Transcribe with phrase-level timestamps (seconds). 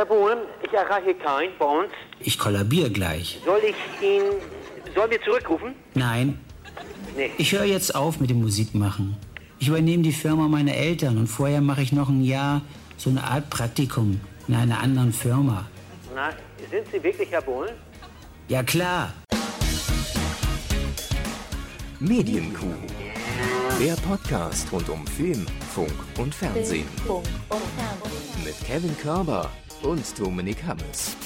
[0.00, 1.90] Herr Bohlen, ich erreiche keinen bei uns.
[2.20, 3.38] Ich kollabiere gleich.
[3.44, 4.22] Soll ich ihn.
[4.94, 5.74] Sollen wir zurückrufen?
[5.92, 6.40] Nein.
[7.14, 7.30] Nee.
[7.36, 9.18] Ich höre jetzt auf mit dem Musikmachen.
[9.58, 12.62] Ich übernehme die Firma meiner Eltern und vorher mache ich noch ein Jahr
[12.96, 14.18] so eine Art Praktikum
[14.48, 15.66] in einer anderen Firma.
[16.14, 16.30] Na,
[16.70, 17.74] sind Sie wirklich Herr Bohlen?
[18.48, 19.12] Ja klar.
[21.98, 22.72] Medienkuh.
[23.78, 25.44] Der Podcast rund um Film,
[25.74, 26.88] Funk und Fernsehen.
[28.42, 29.50] Mit Kevin Körber
[29.82, 31.16] und Dominik Hammes.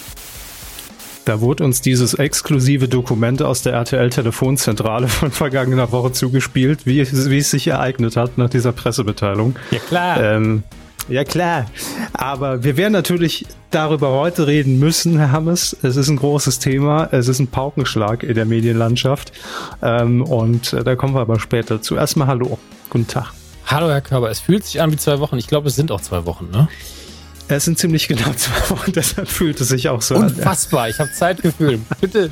[1.24, 7.38] Da wurde uns dieses exklusive Dokument aus der RTL-Telefonzentrale von vergangener Woche zugespielt, wie, wie
[7.38, 9.56] es sich ereignet hat nach dieser Pressemitteilung.
[9.70, 10.22] Ja, klar.
[10.22, 10.62] Ähm,
[11.08, 11.66] ja, klar.
[12.12, 15.76] Aber wir werden natürlich darüber heute reden müssen, Herr Hammes.
[15.82, 17.08] Es ist ein großes Thema.
[17.10, 19.32] Es ist ein Paukenschlag in der Medienlandschaft.
[19.82, 21.96] Ähm, und äh, da kommen wir aber später zu.
[21.96, 22.58] Erstmal Hallo.
[22.90, 23.32] Guten Tag.
[23.66, 24.30] Hallo, Herr Körber.
[24.30, 25.36] Es fühlt sich an wie zwei Wochen.
[25.36, 26.68] Ich glaube, es sind auch zwei Wochen, ne?
[27.46, 30.22] Es sind ziemlich genau zwei Wochen, deshalb fühlt es sich auch so an.
[30.24, 30.88] Unfassbar.
[30.88, 31.78] Ich habe Zeitgefühl.
[32.00, 32.30] Bitte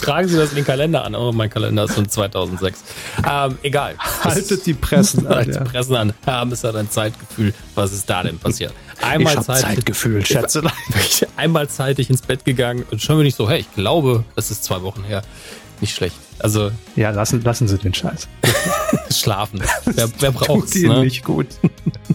[0.00, 1.14] tragen Sie das in den Kalender an.
[1.14, 2.82] Oh, mein Kalender ist von 2006.
[3.28, 3.94] Ähm, egal.
[3.98, 5.34] Haltet die Pressen an.
[5.36, 6.12] Haltet die Pressen an.
[6.24, 7.52] Herr Hammes hat ein Zeitgefühl.
[7.74, 8.72] Was ist da denn passiert?
[9.02, 10.72] Einmal Ich Zeit- Zeitgefühl, Schätzelein.
[11.36, 14.64] Einmal zeitig ins Bett gegangen und schon bin ich so, hey, ich glaube, es ist
[14.64, 15.22] zwei Wochen her.
[15.80, 16.16] Nicht schlecht.
[16.42, 18.28] Also Ja, lassen, lassen Sie den Scheiß.
[19.10, 19.62] schlafen.
[19.84, 20.72] Wer, wer braucht's?
[20.72, 21.04] Tut Ihnen Ne?
[21.04, 21.46] nicht gut.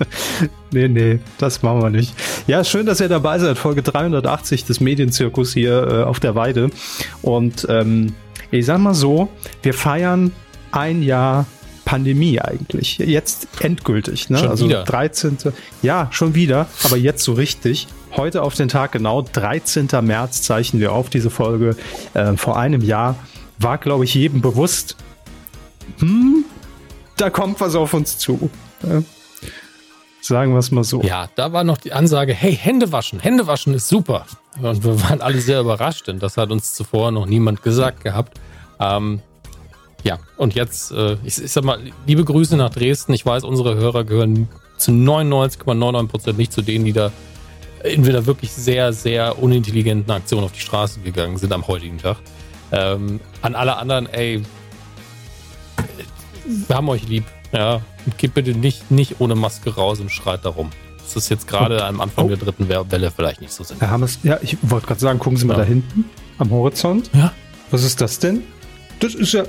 [0.72, 2.14] nee, nee, das machen wir nicht.
[2.48, 3.58] Ja, schön, dass ihr dabei seid.
[3.58, 6.70] Folge 380 des Medienzirkus hier äh, auf der Weide.
[7.22, 8.14] Und ähm,
[8.52, 9.30] ich sag mal so,
[9.61, 10.31] wir feiern
[10.72, 11.45] ein Jahr
[11.86, 12.98] Pandemie eigentlich.
[12.98, 14.30] Jetzt endgültig.
[14.30, 14.39] Ne?
[14.39, 14.83] Schon also wieder?
[14.83, 15.38] 13.
[15.81, 17.88] Ja, schon wieder, aber jetzt so richtig.
[18.16, 19.88] Heute auf den Tag genau, 13.
[20.02, 21.75] März zeichnen wir auf diese Folge.
[22.14, 23.16] Äh, vor einem Jahr
[23.60, 24.96] war, glaube ich, jedem bewusst,
[26.00, 26.46] hm,
[27.18, 28.50] da kommt was auf uns zu.
[30.22, 31.02] Sagen wir es mal so.
[31.02, 34.26] Ja, da war noch die Ansage, hey, Hände waschen, Hände waschen ist super.
[34.62, 38.40] Und wir waren alle sehr überrascht, denn das hat uns zuvor noch niemand gesagt gehabt.
[38.80, 39.22] Ähm,
[40.04, 43.14] ja, und jetzt, äh, ich, ich sag mal, liebe Grüße nach Dresden.
[43.14, 44.48] Ich weiß, unsere Hörer gehören
[44.78, 47.12] zu 99,99 Prozent nicht zu denen, die da
[47.84, 52.17] entweder wirklich sehr, sehr unintelligenten Aktionen auf die Straße gegangen sind am heutigen Tag.
[52.72, 54.44] Ähm, an alle anderen, ey,
[56.67, 57.23] wir haben euch lieb.
[57.54, 57.82] Ja,
[58.17, 60.70] geht bitte nicht, nicht ohne Maske raus und schreit darum.
[61.02, 62.28] Das ist jetzt gerade am Anfang Oh.
[62.28, 63.88] der dritten Welle vielleicht nicht so sinnvoll.
[63.88, 65.60] Hammes, ja, ich wollte gerade sagen, gucken Sie mal Ja.
[65.60, 66.05] da hinten
[66.38, 67.10] am Horizont.
[67.14, 67.32] Ja,
[67.72, 68.44] Was ist das denn?
[68.99, 69.44] Das ist ja,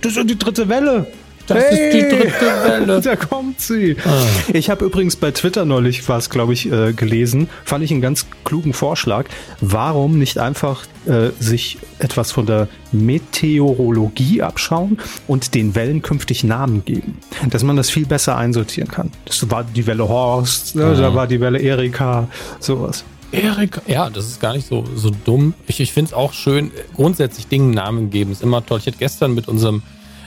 [0.00, 1.06] das ist ja die dritte Welle.
[1.46, 3.00] Das ist die dritte Welle.
[3.02, 3.96] Da kommt sie.
[4.04, 4.26] Ah.
[4.52, 7.48] Ich habe übrigens bei Twitter neulich was, glaube ich, äh, gelesen.
[7.64, 9.26] Fand ich einen ganz klugen Vorschlag.
[9.60, 16.84] Warum nicht einfach äh, sich etwas von der Meteorologie abschauen und den Wellen künftig Namen
[16.84, 17.18] geben?
[17.50, 19.10] Dass man das viel besser einsortieren kann.
[19.24, 20.94] Das war die Welle Horst, ne?
[20.94, 22.28] da war die Welle Erika,
[22.60, 23.04] sowas.
[23.32, 25.54] Erik, ja, das ist gar nicht so, so dumm.
[25.66, 28.78] Ich, ich finde es auch schön, grundsätzlich Dingen Namen geben, ist immer toll.
[28.78, 29.82] Ich hatte gestern mit unserem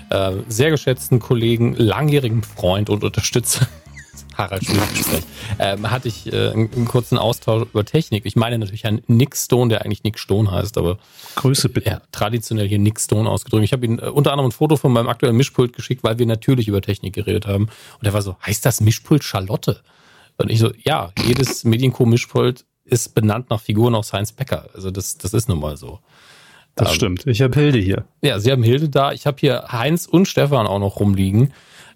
[0.09, 3.67] äh, sehr geschätzten Kollegen, langjährigen Freund und Unterstützer,
[4.37, 5.23] Harald Schmidt
[5.59, 8.25] ähm, hatte ich äh, einen, kurzen Austausch über Technik.
[8.25, 10.97] Ich meine natürlich Herrn Nick Stone, der eigentlich Nick Stone heißt, aber
[11.35, 11.89] Grüße bitte.
[11.89, 13.63] ja, traditionell hier Nick Stone ausgedrückt.
[13.63, 16.25] Ich habe ihm äh, unter anderem ein Foto von meinem aktuellen Mischpult geschickt, weil wir
[16.25, 17.69] natürlich über Technik geredet haben.
[17.99, 19.81] Und er war so, heißt das Mischpult Charlotte?
[20.37, 24.69] Und ich so, ja, jedes Medienco-Mischpult ist benannt nach Figuren aus Heinz Becker.
[24.73, 25.99] Also das, das ist nun mal so.
[26.75, 27.27] Das Ähm, stimmt.
[27.27, 28.05] Ich habe Hilde hier.
[28.21, 29.11] Ja, Sie haben Hilde da.
[29.11, 31.53] Ich habe hier Heinz und Stefan auch noch rumliegen.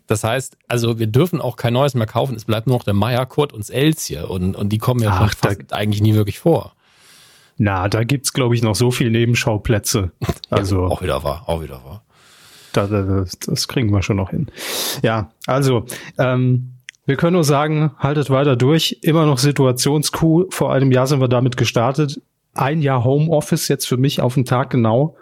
[0.07, 2.35] Das heißt, also wir dürfen auch kein neues mehr kaufen.
[2.35, 4.17] Es bleibt nur noch der Meier, Kurt und Elsie.
[4.17, 6.73] Und, und die kommen ja Ach, fast eigentlich nie wirklich vor.
[7.57, 10.11] Na, da gibt's glaube ich, noch so viel Nebenschauplätze.
[10.49, 12.01] Also, ja, auch wieder wahr, auch wieder wahr.
[12.73, 14.47] da, da, das, das kriegen wir schon noch hin.
[15.03, 15.85] Ja, also,
[16.17, 16.73] ähm,
[17.05, 18.97] wir können nur sagen, haltet weiter durch.
[19.03, 20.45] Immer noch Situationskuh.
[20.49, 22.19] Vor einem Jahr sind wir damit gestartet.
[22.53, 25.15] Ein Jahr Homeoffice jetzt für mich auf den Tag genau.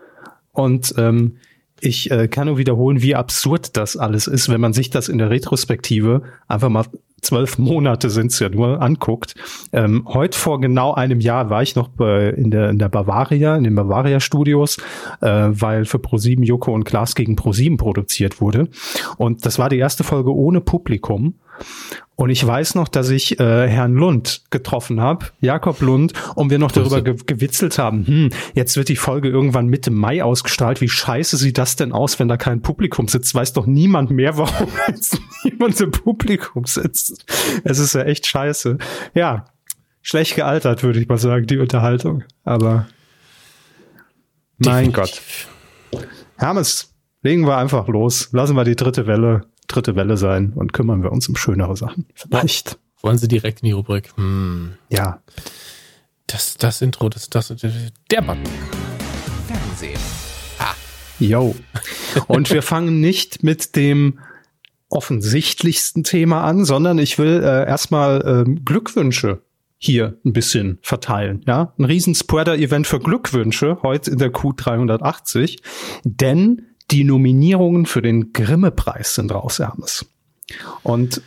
[0.51, 1.37] Und ähm,
[1.79, 5.17] ich äh, kann nur wiederholen, wie absurd das alles ist, wenn man sich das in
[5.19, 6.85] der Retrospektive einfach mal
[7.21, 9.35] zwölf Monate sind's ja nur anguckt.
[9.73, 13.55] Ähm, heute vor genau einem Jahr war ich noch bei, in, der, in der Bavaria,
[13.55, 14.77] in den Bavaria Studios,
[15.21, 18.69] äh, weil für ProSieben Joko und Klaas gegen ProSieben produziert wurde.
[19.17, 21.35] Und das war die erste Folge ohne Publikum.
[22.17, 26.57] Und ich weiß noch, dass ich äh, Herrn Lund getroffen habe, Jakob Lund, und wir
[26.57, 30.81] noch darüber ge gewitzelt haben, hm, jetzt wird die Folge irgendwann Mitte Mai ausgestrahlt.
[30.81, 33.35] Wie scheiße sieht das denn aus, wenn da kein Publikum sitzt?
[33.35, 37.23] Weiß doch niemand mehr, warum jetzt niemand im Publikum sitzt.
[37.63, 38.79] Es ist ja echt scheiße.
[39.13, 39.45] Ja,
[40.01, 42.23] schlecht gealtert, würde ich mal sagen, die Unterhaltung.
[42.43, 42.87] Aber
[44.57, 45.21] mein Gott.
[46.37, 48.29] Hermes, legen wir einfach los.
[48.31, 52.05] Lassen wir die dritte Welle, dritte Welle sein und kümmern wir uns um schönere Sachen.
[52.13, 52.79] Vielleicht.
[53.01, 54.11] Wollen Sie direkt in die Rubrik?
[54.17, 54.73] Hm.
[54.89, 55.21] Ja.
[56.25, 58.43] Das, das Intro, das, das, der Button.
[59.47, 59.99] Fernsehen.
[61.19, 61.55] Yo.
[62.27, 64.19] Und wir fangen nicht mit dem
[64.89, 69.41] offensichtlichsten Thema an, sondern ich will äh, erstmal ähm, Glückwünsche
[69.77, 71.43] hier ein bisschen verteilen.
[71.47, 75.59] Ja, ein riesen Spreader-Event für Glückwünsche heute in der Q380,
[76.03, 80.05] denn die Nominierungen für den Grimme-Preis sind raus, Hermes.
[80.83, 81.21] Und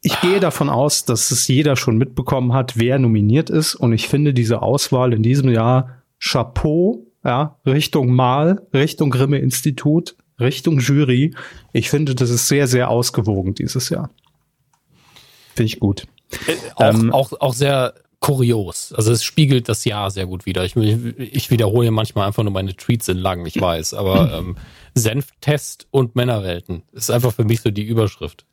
[0.00, 3.74] ich gehe davon aus, dass es jeder schon mitbekommen hat, wer nominiert ist.
[3.74, 10.78] Und ich finde diese Auswahl in diesem Jahr Chapeau, ja, Richtung Mal, Richtung Grimme-Institut, Richtung
[10.78, 11.34] Jury.
[11.72, 14.10] Ich finde, das ist sehr, sehr ausgewogen dieses Jahr.
[15.54, 16.06] Finde ich gut.
[16.46, 18.92] Äh, auch, ähm, auch, auch sehr kurios.
[18.92, 20.64] Also es spiegelt das Jahr sehr gut wieder.
[20.64, 24.56] Ich, ich wiederhole manchmal einfach nur meine Tweets in lang, ich weiß, aber ähm,
[24.96, 28.46] Senftest und Männerwelten ist einfach für mich so die Überschrift.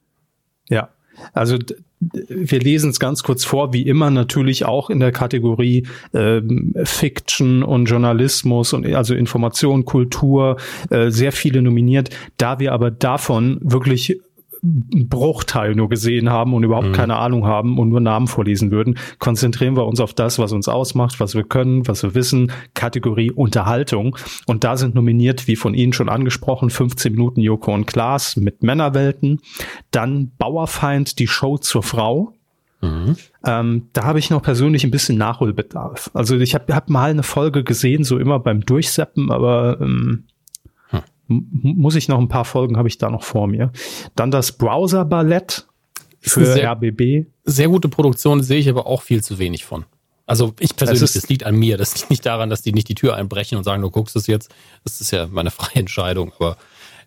[0.70, 0.90] Ja,
[1.34, 1.58] also
[2.00, 7.64] wir lesen es ganz kurz vor, wie immer natürlich auch in der Kategorie ähm, Fiction
[7.64, 10.58] und Journalismus und also Information, Kultur,
[10.90, 12.10] äh, sehr viele nominiert.
[12.38, 14.20] Da wir aber davon wirklich
[14.64, 16.94] Bruchteil nur gesehen haben und überhaupt mhm.
[16.94, 20.70] keine Ahnung haben und nur Namen vorlesen würden, konzentrieren wir uns auf das, was uns
[20.70, 24.18] ausmacht, was wir können, was wir wissen, Kategorie Unterhaltung.
[24.46, 28.64] Und da sind nominiert, wie von Ihnen schon angesprochen, 15 Minuten Joko und Klaas mit
[28.64, 29.42] Männerwelten,
[29.92, 32.34] dann Bauerfeind, die Show zur Frau,
[32.84, 33.16] Mhm.
[33.46, 36.12] Ähm, da habe ich noch persönlich ein bisschen Nachholbedarf.
[36.14, 40.26] Also ich habe hab mal eine Folge gesehen, so immer beim Durchseppen, aber ähm,
[41.28, 43.72] muss ich noch ein paar Folgen habe ich da noch vor mir.
[44.16, 45.68] Dann das Browser Ballett
[46.20, 47.28] für sehr, RBB.
[47.44, 49.86] Sehr gute Produktion sehe ich aber auch viel zu wenig von.
[50.26, 51.78] Also ich persönlich, das, das liegt an mir.
[51.78, 54.28] Das liegt nicht daran, dass die nicht die Tür einbrechen und sagen, du guckst es
[54.28, 54.54] jetzt.
[54.84, 56.32] Das ist ja meine freie Entscheidung.
[56.40, 56.58] Aber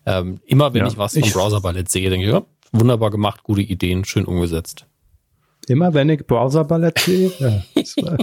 [0.05, 3.43] ähm, immer wenn ja, ich was vom Browser Ballett sehe, denke ich, ja, wunderbar gemacht,
[3.43, 4.85] gute Ideen, schön umgesetzt.
[5.67, 7.63] Immer wenn ich Browser Ballett sehe, ja,
[8.03, 8.17] war,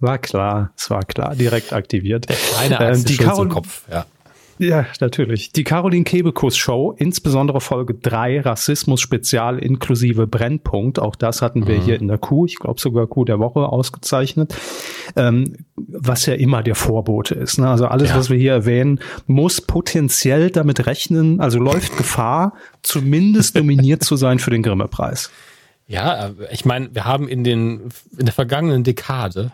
[0.00, 2.28] war, klar, es war klar, direkt aktiviert.
[2.28, 4.06] Der kleine ähm, die Carol, Kopf, ja.
[4.58, 5.52] Ja, natürlich.
[5.52, 10.98] Die Caroline Kebekus Show, insbesondere Folge 3, Rassismus Spezial inklusive Brennpunkt.
[10.98, 11.82] Auch das hatten wir mhm.
[11.82, 14.54] hier in der Kuh, ich glaube sogar Kuh der Woche ausgezeichnet.
[15.16, 17.58] Ähm, was ja immer der Vorbote ist.
[17.58, 17.68] Ne?
[17.68, 18.16] Also alles, ja.
[18.16, 24.38] was wir hier erwähnen, muss potenziell damit rechnen, also läuft Gefahr, zumindest nominiert zu sein
[24.38, 25.30] für den Grimme-Preis.
[25.86, 27.88] Ja, ich meine, wir haben in den
[28.18, 29.52] in der vergangenen Dekade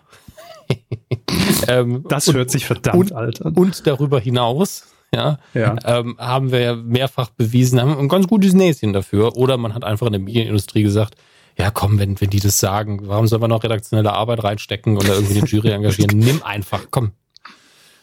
[1.68, 3.54] ähm, das hört sich verdammt und, alt an.
[3.54, 5.76] Und darüber hinaus ja, ja.
[5.84, 9.36] Ähm, haben wir ja mehrfach bewiesen, haben ein ganz gutes Näschen dafür.
[9.36, 11.14] Oder man hat einfach in der Medienindustrie gesagt,
[11.58, 15.14] ja komm, wenn, wenn die das sagen, warum soll man noch redaktionelle Arbeit reinstecken oder
[15.14, 16.18] irgendwie eine Jury engagieren?
[16.18, 17.12] Nimm einfach, komm.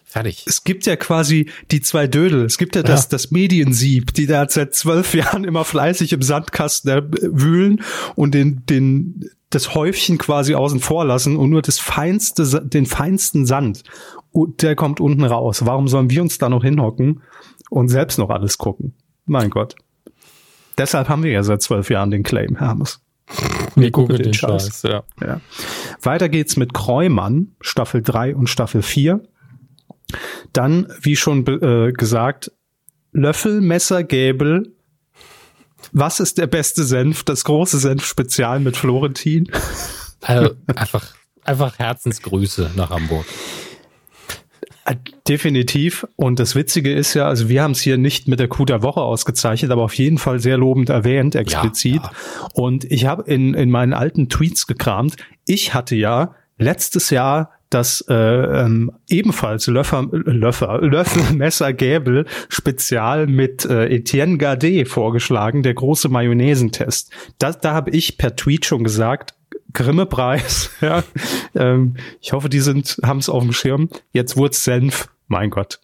[0.05, 0.43] Fertig.
[0.45, 2.43] Es gibt ja quasi die zwei Dödel.
[2.43, 2.87] Es gibt ja, ja.
[2.87, 7.81] das, das Mediensieb, die da seit zwölf Jahren immer fleißig im Sandkasten äh, wühlen
[8.15, 13.45] und den, den, das Häufchen quasi außen vor lassen und nur das feinste, den feinsten
[13.45, 13.83] Sand
[14.33, 15.65] der kommt unten raus.
[15.65, 17.21] Warum sollen wir uns da noch hinhocken
[17.69, 18.93] und selbst noch alles gucken?
[19.25, 19.75] Mein Gott.
[20.77, 23.01] Deshalb haben wir ja seit zwölf Jahren den Claim, Hermes.
[23.75, 24.63] Wir gucken den, den Scheiß.
[24.63, 25.03] Scheiß ja.
[25.21, 25.41] ja.
[26.01, 29.21] Weiter geht's mit Kreumann, Staffel 3 und Staffel 4.
[30.53, 32.51] Dann, wie schon äh, gesagt,
[33.13, 34.73] Löffel, Messer, Gäbel.
[35.93, 37.23] Was ist der beste Senf?
[37.23, 39.49] Das große Senf-Spezial mit Florentin.
[40.21, 43.25] Also einfach, einfach Herzensgrüße nach Hamburg.
[44.85, 44.95] Äh,
[45.27, 46.07] definitiv.
[46.15, 48.81] Und das Witzige ist ja, also wir haben es hier nicht mit der Coup der
[48.81, 51.95] Woche ausgezeichnet, aber auf jeden Fall sehr lobend erwähnt, explizit.
[51.95, 52.47] Ja, ja.
[52.53, 55.17] Und ich habe in, in meinen alten Tweets gekramt.
[55.45, 63.27] Ich hatte ja letztes Jahr das äh, ähm, ebenfalls Löffer, Löffer, Löffel, Messer, Gäbel Spezial
[63.27, 67.11] mit äh, Etienne Gardet vorgeschlagen, der große Mayonnaisentest.
[67.39, 69.35] Da, da habe ich per Tweet schon gesagt,
[69.73, 70.71] Grimme-Preis.
[70.81, 71.03] Ja.
[71.53, 73.89] Ähm, ich hoffe, die sind, haben es auf dem Schirm.
[74.13, 75.09] Jetzt wurde Senf.
[75.27, 75.79] Mein Gott,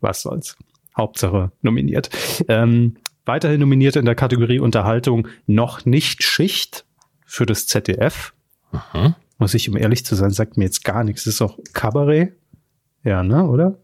[0.00, 0.56] was soll's.
[0.96, 2.10] Hauptsache nominiert.
[2.48, 6.86] Ähm, weiterhin nominiert in der Kategorie Unterhaltung noch nicht Schicht
[7.24, 8.32] für das ZDF.
[8.72, 9.16] Aha.
[9.38, 11.24] Muss ich, um ehrlich zu sein, sagt mir jetzt gar nichts.
[11.24, 12.34] Das ist auch Kabarett.
[13.02, 13.78] Ja, ne, oder?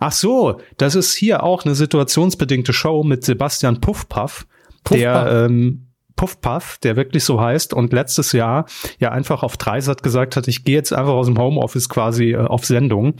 [0.00, 4.46] Ach so, das ist hier auch eine situationsbedingte Show mit Sebastian Puffpaff,
[4.84, 4.98] Puffpaff.
[4.98, 5.87] der ähm,
[6.18, 8.66] Puffpuff, der wirklich so heißt und letztes Jahr
[8.98, 12.36] ja einfach auf Dreisat gesagt hat, ich gehe jetzt einfach aus dem Homeoffice quasi äh,
[12.36, 13.14] auf Sendung.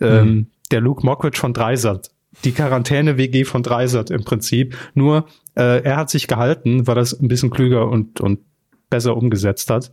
[0.00, 0.46] Ähm, mhm.
[0.70, 2.10] der Luke Mockridge von Dreisat.
[2.44, 4.76] Die Quarantäne-WG von Dreisat im Prinzip.
[4.94, 8.40] Nur äh, er hat sich gehalten, weil das ein bisschen klüger und, und
[8.90, 9.92] besser umgesetzt hat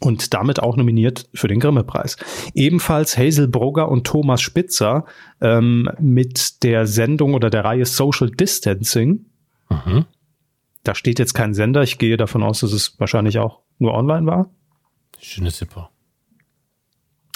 [0.00, 2.16] und damit auch nominiert für den Grimme-Preis.
[2.54, 5.04] Ebenfalls Hazel Brugger und Thomas Spitzer
[5.42, 9.26] ähm, mit der Sendung oder der Reihe Social Distancing.
[9.68, 10.06] Mhm.
[10.88, 11.82] Da steht jetzt kein Sender.
[11.82, 14.48] Ich gehe davon aus, dass es wahrscheinlich auch nur online war.
[15.20, 15.90] Schöne Zipper.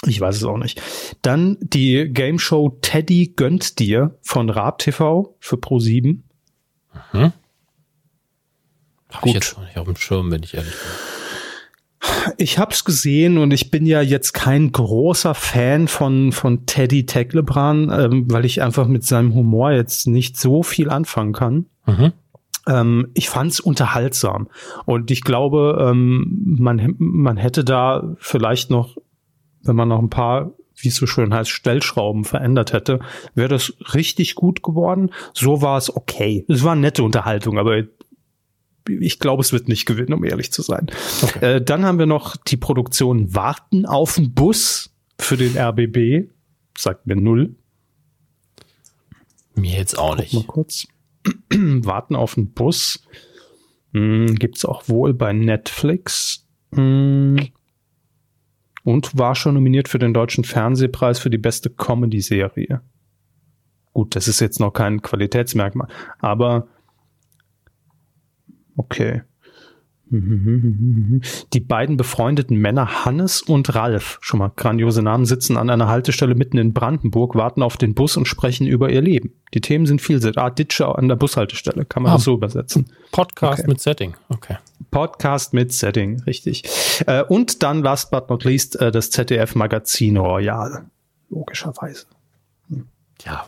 [0.07, 0.81] Ich weiß es auch nicht.
[1.21, 6.23] Dann die Game Show Teddy gönnt dir von Raab TV für Pro 7.
[7.11, 7.31] Mhm.
[9.11, 12.33] Hab ich jetzt noch nicht auf dem Schirm, wenn ich ehrlich bin.
[12.37, 17.91] Ich hab's gesehen und ich bin ja jetzt kein großer Fan von, von Teddy Teglebran,
[17.91, 21.67] ähm, weil ich einfach mit seinem Humor jetzt nicht so viel anfangen kann.
[21.85, 22.13] Mhm.
[22.67, 24.49] Ähm, ich fand's unterhaltsam
[24.85, 28.97] und ich glaube, ähm, man, man hätte da vielleicht noch,
[29.63, 32.99] wenn man noch ein paar wie es so schön heißt, Stellschrauben verändert hätte,
[33.35, 35.11] wäre das richtig gut geworden.
[35.33, 36.45] So war es okay.
[36.47, 37.83] Es war eine nette Unterhaltung, aber
[38.87, 40.87] ich glaube, es wird nicht gewinnen, um ehrlich zu sein.
[41.21, 41.55] Okay.
[41.55, 46.29] Äh, dann haben wir noch die Produktion Warten auf den Bus für den RBB.
[46.77, 47.55] Sagt mir null.
[49.55, 50.33] Mir jetzt auch nicht.
[50.33, 50.87] Mal kurz.
[51.53, 53.07] Warten auf den Bus.
[53.93, 56.47] Hm, gibt's auch wohl bei Netflix.
[56.73, 57.49] Hm.
[58.83, 62.81] Und war schon nominiert für den Deutschen Fernsehpreis für die beste Comedy-Serie.
[63.93, 65.87] Gut, das ist jetzt noch kein Qualitätsmerkmal,
[66.19, 66.67] aber
[68.75, 69.21] Okay.
[71.53, 76.35] Die beiden befreundeten Männer Hannes und Ralf, schon mal grandiose Namen, sitzen an einer Haltestelle
[76.35, 79.33] mitten in Brandenburg, warten auf den Bus und sprechen über ihr Leben.
[79.53, 80.37] Die Themen sind vielseitig.
[80.37, 82.91] Ah, Ditsche an der Bushaltestelle, kann man ah, das so übersetzen.
[83.11, 83.69] Podcast okay.
[83.69, 84.57] mit Setting, okay.
[84.91, 86.63] Podcast mit Setting, richtig.
[87.07, 90.85] Äh, und dann, last but not least, äh, das ZDF-Magazin Royal.
[91.29, 92.05] Logischerweise.
[93.25, 93.47] Ja.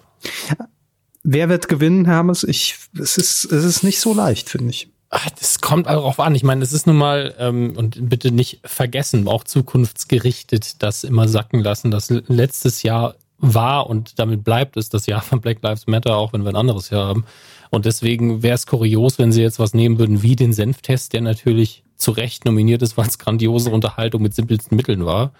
[1.23, 2.43] Wer wird gewinnen, Hermes?
[2.43, 4.89] Ich, es ist, es ist nicht so leicht, finde ich.
[5.09, 6.35] Das kommt darauf an.
[6.35, 11.27] Ich meine, es ist nun mal, ähm, und bitte nicht vergessen, auch zukunftsgerichtet, das immer
[11.27, 15.87] sacken lassen, dass letztes Jahr war und damit bleibt es das Jahr von Black Lives
[15.87, 17.25] Matter, auch wenn wir ein anderes Jahr haben.
[17.69, 21.21] Und deswegen wäre es kurios, wenn sie jetzt was nehmen würden wie den Senftest, der
[21.21, 25.33] natürlich zu Recht nominiert ist, weil es grandiose Unterhaltung mit simpelsten Mitteln war.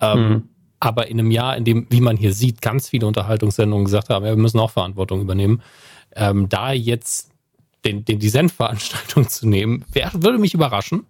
[0.00, 0.48] Ähm, mhm.
[0.78, 4.24] Aber in einem Jahr, in dem, wie man hier sieht, ganz viele Unterhaltungssendungen gesagt haben,
[4.24, 5.62] ja, wir müssen auch Verantwortung übernehmen.
[6.16, 7.29] Ähm, da jetzt
[7.84, 11.06] den, den, die Senfveranstaltung zu nehmen, wär, würde mich überraschen.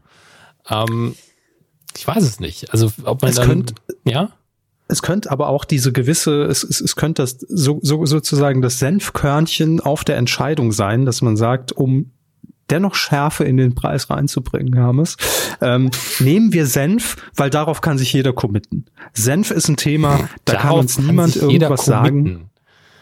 [0.69, 1.15] Ähm,
[1.97, 2.73] ich weiß es nicht.
[2.73, 3.75] Also ob man es dann, könnt,
[4.05, 4.31] ja?
[4.89, 8.79] Es könnte aber auch diese gewisse, es, es, es könnte das so, so sozusagen das
[8.79, 12.13] Senfkörnchen auf der Entscheidung sein, dass man sagt, um
[12.71, 15.17] dennoch Schärfe in den Preis reinzubringen, Hermes.
[15.61, 18.87] Ähm, nehmen wir Senf, weil darauf kann sich jeder committen.
[19.13, 22.51] Senf ist ein Thema, da darauf kann uns niemand kann irgendwas sagen.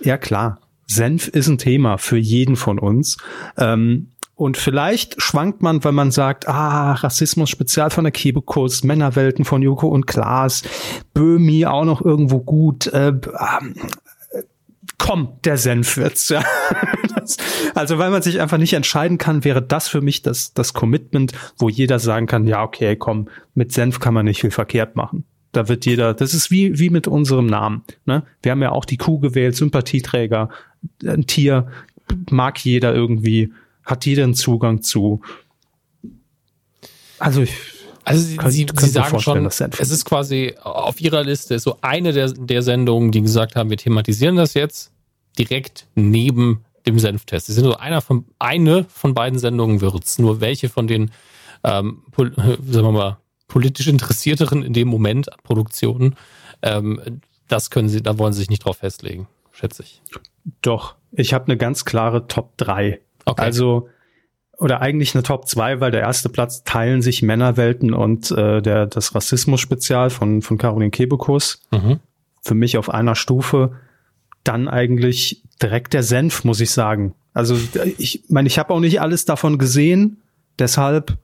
[0.01, 0.61] Ja, klar.
[0.89, 3.19] Senf ist ein Thema für jeden von uns.
[3.57, 9.45] Ähm, und vielleicht schwankt man, wenn man sagt, ah, Rassismus spezial von der Kebekus, Männerwelten
[9.45, 10.63] von Joko und Klaas,
[11.13, 14.43] Böhmi auch noch irgendwo gut, äh, äh,
[14.97, 16.29] komm, der Senf wird's.
[16.29, 16.45] Ja.
[17.17, 17.37] Das,
[17.75, 21.33] also weil man sich einfach nicht entscheiden kann, wäre das für mich das, das Commitment,
[21.57, 25.25] wo jeder sagen kann, ja, okay, komm, mit Senf kann man nicht viel verkehrt machen.
[25.53, 27.83] Da wird jeder, das ist wie, wie mit unserem Namen.
[28.05, 28.23] Ne?
[28.43, 30.51] Wir haben ja auch die Kuh gewählt, Sympathieträger,
[31.05, 31.69] ein Tier
[32.31, 33.53] mag jeder irgendwie,
[33.85, 35.21] hat jeder einen Zugang zu.
[37.19, 37.53] Also ich,
[38.05, 42.33] also Sie, Sie, Sie sagen schon, es ist quasi auf Ihrer Liste so eine der,
[42.33, 44.93] der Sendungen, die gesagt haben, wir thematisieren das jetzt
[45.39, 47.47] direkt neben dem Senftest.
[47.47, 50.19] Sie sind nur einer von, eine von beiden Sendungen wird's.
[50.19, 51.11] Nur welche von den,
[51.65, 56.17] ähm, sagen wir mal, politisch Interessierteren in dem Moment Produktionen,
[56.63, 59.27] ähm, das können Sie, da wollen Sie sich nicht drauf festlegen,
[59.59, 60.03] schätze ich.
[60.63, 63.01] Doch, ich habe eine ganz klare Top 3.
[63.25, 63.43] Okay.
[63.43, 63.89] Also
[64.59, 68.87] oder eigentlich eine Top 2, weil der erste Platz teilen sich Männerwelten und äh, der
[68.87, 71.63] das Rassismus-Spezial von, von Caroline Kebekus.
[71.71, 72.01] Mhm.
[72.43, 73.77] Für mich auf einer Stufe.
[74.43, 77.15] Dann eigentlich direkt der Senf, muss ich sagen.
[77.33, 77.57] Also
[77.99, 80.23] ich meine, ich habe auch nicht alles davon gesehen,
[80.59, 81.19] deshalb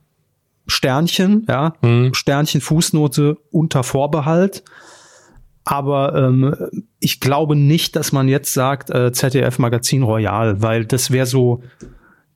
[0.67, 2.14] Sternchen, ja, mhm.
[2.14, 4.62] Sternchen Fußnote unter Vorbehalt.
[5.64, 6.55] Aber ähm,
[7.04, 11.62] ich glaube nicht, dass man jetzt sagt, äh, ZDF Magazin Royal, weil das wäre so,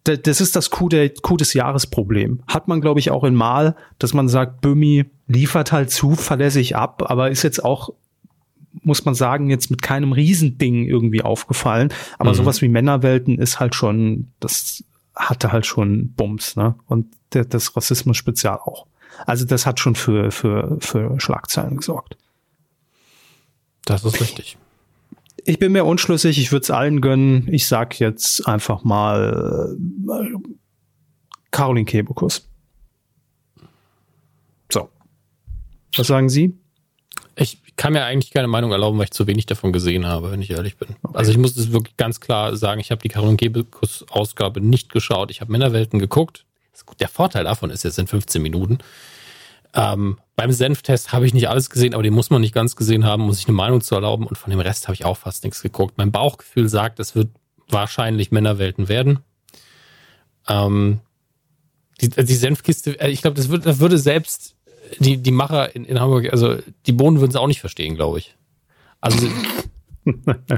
[0.04, 2.42] das ist das Coup, der, Coup des Jahresproblem.
[2.46, 7.02] Hat man, glaube ich, auch in Mal, dass man sagt, Bömi liefert halt zuverlässig ab,
[7.10, 7.90] aber ist jetzt auch,
[8.82, 11.88] muss man sagen, jetzt mit keinem Riesending irgendwie aufgefallen.
[12.18, 12.36] Aber mhm.
[12.36, 14.84] sowas wie Männerwelten ist halt schon, das
[15.16, 16.74] hatte halt schon Bums, ne?
[16.86, 18.86] Und der, das Rassismus-Spezial auch.
[19.26, 22.18] Also das hat schon für, für, für Schlagzeilen gesorgt.
[23.88, 24.58] Das ist richtig.
[25.44, 27.48] Ich bin mir unschlüssig, ich würde es allen gönnen.
[27.50, 29.78] Ich sag jetzt einfach mal
[30.10, 30.38] äh,
[31.50, 32.46] Caroline Kebekus.
[34.70, 34.90] So.
[35.96, 36.52] Was sagen Sie?
[37.34, 40.42] Ich kann mir eigentlich keine Meinung erlauben, weil ich zu wenig davon gesehen habe, wenn
[40.42, 40.88] ich ehrlich bin.
[41.02, 41.16] Okay.
[41.16, 44.92] Also ich muss es wirklich ganz klar sagen, ich habe die Caroline Kebekus Ausgabe nicht
[44.92, 45.30] geschaut.
[45.30, 46.44] Ich habe Männerwelten geguckt.
[47.00, 48.78] Der Vorteil davon ist, es sind 15 Minuten.
[49.78, 53.04] Ähm, beim Senftest habe ich nicht alles gesehen, aber den muss man nicht ganz gesehen
[53.04, 54.26] haben, muss ich eine Meinung zu erlauben.
[54.26, 55.94] Und von dem Rest habe ich auch fast nichts geguckt.
[55.96, 57.28] Mein Bauchgefühl sagt, es wird
[57.68, 59.20] wahrscheinlich Männerwelten werden.
[60.48, 61.00] Ähm,
[62.00, 64.56] die, die Senfkiste, äh, ich glaube, das, das würde selbst
[64.98, 66.56] die, die Macher in, in Hamburg, also
[66.86, 68.36] die Bohnen würden es auch nicht verstehen, glaube ich.
[69.00, 69.28] Also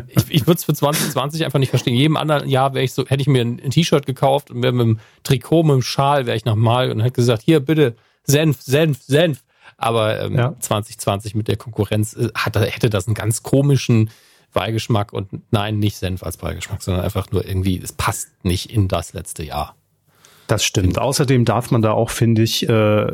[0.06, 1.94] ich, ich würde es für 2020 einfach nicht verstehen.
[1.94, 4.72] Jedem anderen Jahr wäre ich so, hätte ich mir ein, ein T-Shirt gekauft und mit
[4.72, 9.02] einem Trikot, mit einem Schal wäre ich nochmal und hätte gesagt, hier bitte Senf, Senf,
[9.02, 9.42] Senf.
[9.76, 10.54] Aber ähm, ja.
[10.58, 14.10] 2020 mit der Konkurrenz äh, hat, hätte das einen ganz komischen
[14.52, 18.88] Beigeschmack und nein, nicht Senf als Beigeschmack, sondern einfach nur irgendwie, es passt nicht in
[18.88, 19.76] das letzte Jahr.
[20.50, 20.98] Das stimmt.
[20.98, 23.06] Außerdem darf man da auch, finde ich, äh,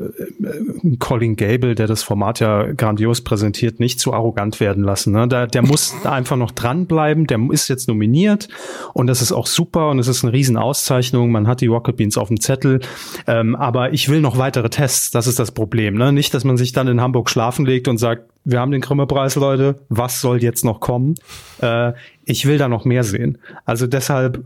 [0.99, 5.13] Colin Gable, der das Format ja grandios präsentiert, nicht zu arrogant werden lassen.
[5.13, 5.29] Ne?
[5.29, 7.27] Da, der muss einfach noch dranbleiben.
[7.27, 8.49] Der ist jetzt nominiert
[8.95, 11.31] und das ist auch super und es ist eine Riesenauszeichnung.
[11.31, 12.81] Man hat die Rocket Beans auf dem Zettel.
[13.27, 15.11] Ähm, aber ich will noch weitere Tests.
[15.11, 15.95] Das ist das Problem.
[15.95, 16.15] Ne?
[16.15, 19.35] Nicht, dass man sich dann in Hamburg schlafen legt und sagt, wir haben den Grimme-Preis,
[19.35, 19.77] Leute.
[19.91, 21.17] Was soll jetzt noch kommen?
[21.61, 21.93] Äh,
[22.25, 23.37] ich will da noch mehr sehen.
[23.67, 24.43] Also deshalb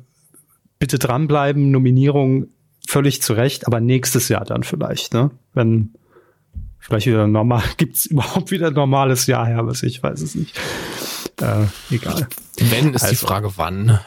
[0.80, 1.70] bitte dranbleiben.
[1.70, 2.48] Nominierung
[2.90, 5.30] völlig zu Recht, aber nächstes Jahr dann vielleicht, ne?
[5.54, 5.94] Wenn
[6.78, 10.58] vielleicht wieder normal, gibt's überhaupt wieder ein normales Jahr her, was ich weiß es nicht.
[11.40, 12.28] Äh, egal.
[12.58, 14.00] Wenn ist also, die Frage wann.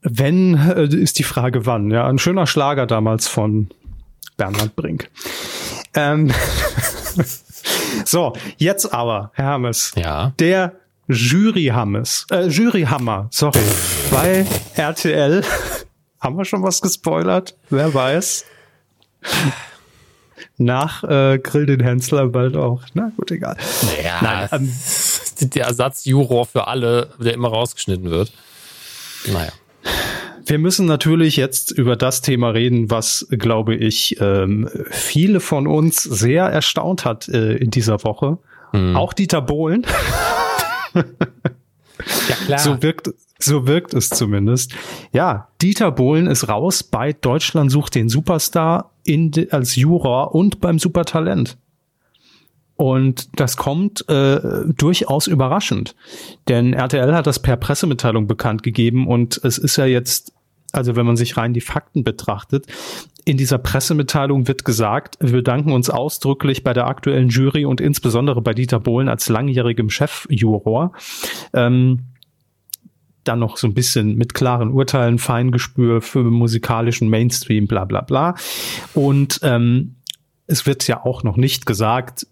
[0.00, 2.06] Wenn äh, ist die Frage wann, ja.
[2.06, 3.68] Ein schöner Schlager damals von
[4.36, 5.10] Bernhard Brink.
[5.94, 6.32] Ähm,
[8.06, 9.92] so, jetzt aber, Herr Hammes.
[9.96, 10.32] Ja.
[10.38, 10.72] Der
[11.08, 13.60] Jury-Hammes, äh, Jury-Hammer, sorry,
[14.10, 14.46] bei
[14.76, 15.44] RTL
[16.22, 17.56] haben wir schon was gespoilert?
[17.68, 18.46] Wer weiß.
[20.56, 22.82] Nach äh, Grill den Hensler bald auch.
[22.94, 23.56] Na gut, egal.
[23.82, 28.32] Naja, Nein, ähm, der Ersatzjuror für alle, der immer rausgeschnitten wird.
[29.32, 29.52] Naja.
[30.44, 36.02] Wir müssen natürlich jetzt über das Thema reden, was, glaube ich, ähm, viele von uns
[36.02, 38.38] sehr erstaunt hat äh, in dieser Woche.
[38.70, 38.96] Hm.
[38.96, 39.86] Auch Dieter Bohlen.
[40.94, 41.04] ja,
[42.46, 42.58] klar.
[42.58, 43.10] So wirkt,
[43.42, 44.74] so wirkt es zumindest.
[45.12, 50.78] Ja, Dieter Bohlen ist raus bei Deutschland sucht den Superstar in, als Juror und beim
[50.78, 51.56] Supertalent.
[52.76, 54.40] Und das kommt äh,
[54.76, 55.94] durchaus überraschend.
[56.48, 60.32] Denn RTL hat das per Pressemitteilung bekannt gegeben und es ist ja jetzt,
[60.72, 62.66] also wenn man sich rein die Fakten betrachtet,
[63.24, 68.42] in dieser Pressemitteilung wird gesagt, wir bedanken uns ausdrücklich bei der aktuellen Jury und insbesondere
[68.42, 70.92] bei Dieter Bohlen als langjährigem Chefjuror.
[71.52, 72.00] Ähm,
[73.24, 78.34] dann noch so ein bisschen mit klaren Urteilen, Feingespür für musikalischen Mainstream, bla bla bla.
[78.94, 79.96] Und ähm,
[80.46, 82.26] es wird ja auch noch nicht gesagt,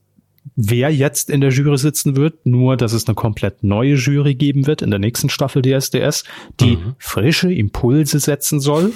[0.56, 4.66] wer jetzt in der Jury sitzen wird, nur dass es eine komplett neue Jury geben
[4.66, 6.24] wird in der nächsten Staffel DSDS,
[6.60, 6.94] die mhm.
[6.98, 8.92] frische Impulse setzen soll.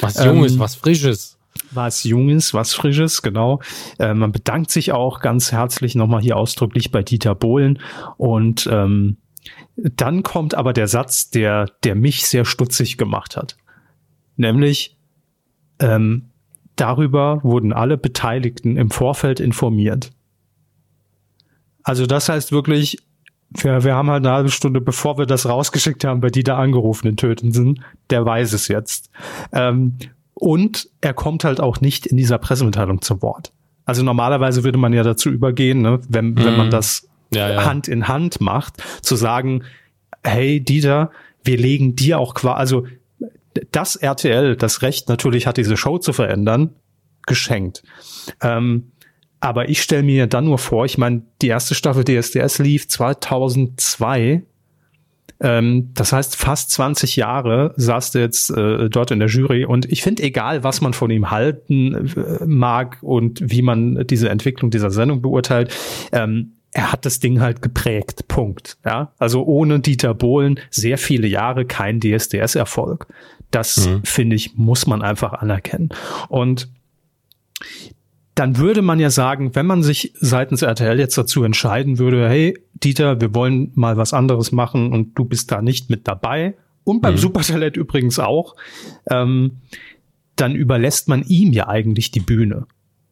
[0.00, 1.38] Was Junges, ähm, was Frisches.
[1.70, 3.60] Was Junges, was Frisches, genau.
[3.98, 7.78] Äh, man bedankt sich auch ganz herzlich nochmal hier ausdrücklich bei Dieter Bohlen
[8.18, 9.16] und ähm,
[9.76, 13.56] dann kommt aber der Satz, der, der mich sehr stutzig gemacht hat.
[14.36, 14.96] Nämlich,
[15.78, 16.30] ähm,
[16.76, 20.12] darüber wurden alle Beteiligten im Vorfeld informiert.
[21.82, 22.98] Also das heißt wirklich,
[23.50, 26.58] wir, wir haben halt eine halbe Stunde, bevor wir das rausgeschickt haben, bei die da
[26.58, 29.10] angerufenen Tötenden, der weiß es jetzt.
[29.52, 29.96] Ähm,
[30.34, 33.52] und er kommt halt auch nicht in dieser Pressemitteilung zu Wort.
[33.84, 36.44] Also normalerweise würde man ja dazu übergehen, ne, wenn, mhm.
[36.44, 36.72] wenn man mhm.
[36.72, 37.64] das ja, ja.
[37.64, 39.64] Hand in Hand macht, zu sagen,
[40.22, 41.10] hey Dieter,
[41.44, 42.86] wir legen dir auch quasi, also
[43.72, 46.74] das RTL, das Recht natürlich hat, diese Show zu verändern,
[47.26, 47.82] geschenkt.
[48.42, 48.92] Ähm,
[49.40, 54.42] aber ich stelle mir dann nur vor, ich meine, die erste Staffel DSDS lief 2002.
[55.38, 59.66] Ähm, das heißt, fast 20 Jahre saß der jetzt äh, dort in der Jury.
[59.66, 64.30] Und ich finde, egal, was man von ihm halten äh, mag und wie man diese
[64.30, 65.74] Entwicklung dieser Sendung beurteilt,
[66.12, 68.28] ähm, er hat das Ding halt geprägt.
[68.28, 68.76] Punkt.
[68.84, 73.06] Ja, also ohne Dieter Bohlen sehr viele Jahre kein DSDS-Erfolg.
[73.50, 74.04] Das mhm.
[74.04, 75.88] finde ich muss man einfach anerkennen.
[76.28, 76.68] Und
[78.34, 82.58] dann würde man ja sagen, wenn man sich seitens RTL jetzt dazu entscheiden würde, hey
[82.74, 87.00] Dieter, wir wollen mal was anderes machen und du bist da nicht mit dabei und
[87.00, 87.18] beim mhm.
[87.18, 88.54] Supertalent übrigens auch,
[89.10, 89.62] ähm,
[90.36, 92.66] dann überlässt man ihm ja eigentlich die Bühne.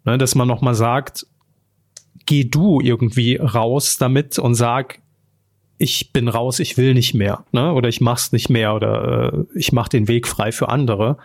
[0.04, 1.26] Ne, dass man nochmal sagt,
[2.26, 5.00] geh du irgendwie raus damit und sag,
[5.78, 7.72] ich bin raus, ich will nicht mehr, ne?
[7.72, 11.18] Oder ich mach's nicht mehr oder äh, ich mach den Weg frei für andere.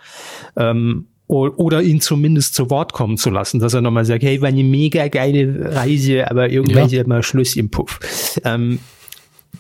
[0.56, 4.48] Ähm, oder ihn zumindest zu Wort kommen zu lassen, dass er nochmal sagt, hey, war
[4.48, 7.06] eine mega geile Reise, aber irgendwann ja.
[7.06, 8.00] mal Schluss im Puff.
[8.44, 8.80] Ähm,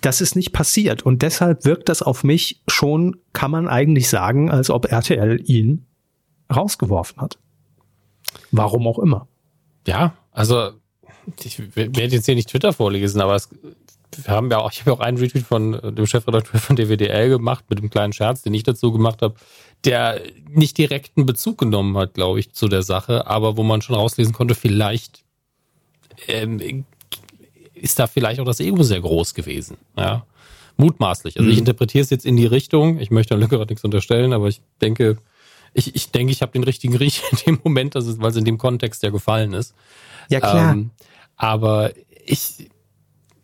[0.01, 4.49] das ist nicht passiert und deshalb wirkt das auf mich schon, kann man eigentlich sagen,
[4.49, 5.85] als ob RTL ihn
[6.51, 7.37] rausgeworfen hat.
[8.51, 9.27] Warum auch immer.
[9.85, 10.71] Ja, Also
[11.43, 13.49] ich werde jetzt hier nicht Twitter vorlesen, aber es,
[14.15, 16.75] wir haben ja auch, ich habe ja auch einen Retweet von äh, dem Chefredakteur von
[16.75, 19.35] DWDL gemacht mit einem kleinen Scherz, den ich dazu gemacht habe,
[19.85, 23.95] der nicht direkten Bezug genommen hat, glaube ich, zu der Sache, aber wo man schon
[23.95, 25.23] rauslesen konnte, vielleicht
[26.27, 26.85] ähm,
[27.73, 29.77] ist da vielleicht auch das Ego sehr groß gewesen.
[29.97, 30.25] Ja,
[30.77, 31.37] mutmaßlich.
[31.37, 31.53] Also mhm.
[31.53, 32.99] ich interpretiere es jetzt in die Richtung.
[32.99, 35.17] Ich möchte Lückerath nichts unterstellen, aber ich denke,
[35.73, 38.57] ich, ich denke, ich habe den richtigen Riech in dem Moment, weil es in dem
[38.57, 39.73] Kontext ja gefallen ist.
[40.29, 40.73] Ja, klar.
[40.73, 40.91] Ähm,
[41.39, 42.69] aber ich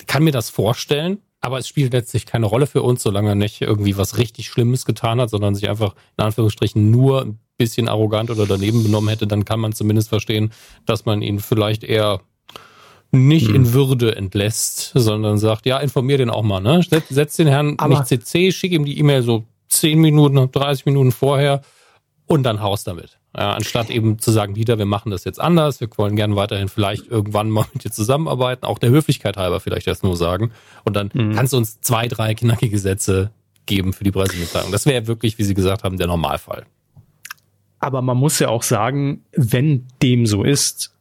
[0.06, 3.62] kann mir das vorstellen, aber es spielt letztlich keine Rolle für uns, solange er nicht
[3.62, 8.30] irgendwie was richtig Schlimmes getan hat, sondern sich einfach in Anführungsstrichen nur ein bisschen arrogant
[8.30, 10.52] oder daneben benommen hätte, dann kann man zumindest verstehen,
[10.86, 12.20] dass man ihn vielleicht eher
[13.12, 13.56] nicht hm.
[13.56, 16.84] in Würde entlässt, sondern sagt, ja, informier den auch mal, ne?
[16.84, 20.86] Setz, setz den Herrn aber nicht CC, schick ihm die E-Mail so 10 Minuten, 30
[20.86, 21.62] Minuten vorher
[22.26, 23.20] und dann haus damit.
[23.38, 26.70] Ja, anstatt eben zu sagen, Dieter, wir machen das jetzt anders, wir wollen gerne weiterhin
[26.70, 30.52] vielleicht irgendwann mal mit dir zusammenarbeiten, auch der Höflichkeit halber vielleicht erst nur sagen.
[30.86, 31.34] Und dann mhm.
[31.34, 33.32] kannst du uns zwei, drei knackige Sätze
[33.66, 34.72] geben für die Pressemitteilung.
[34.72, 36.66] Das wäre wirklich, wie Sie gesagt haben, der Normalfall.
[37.80, 40.95] Aber man muss ja auch sagen, wenn dem so ist,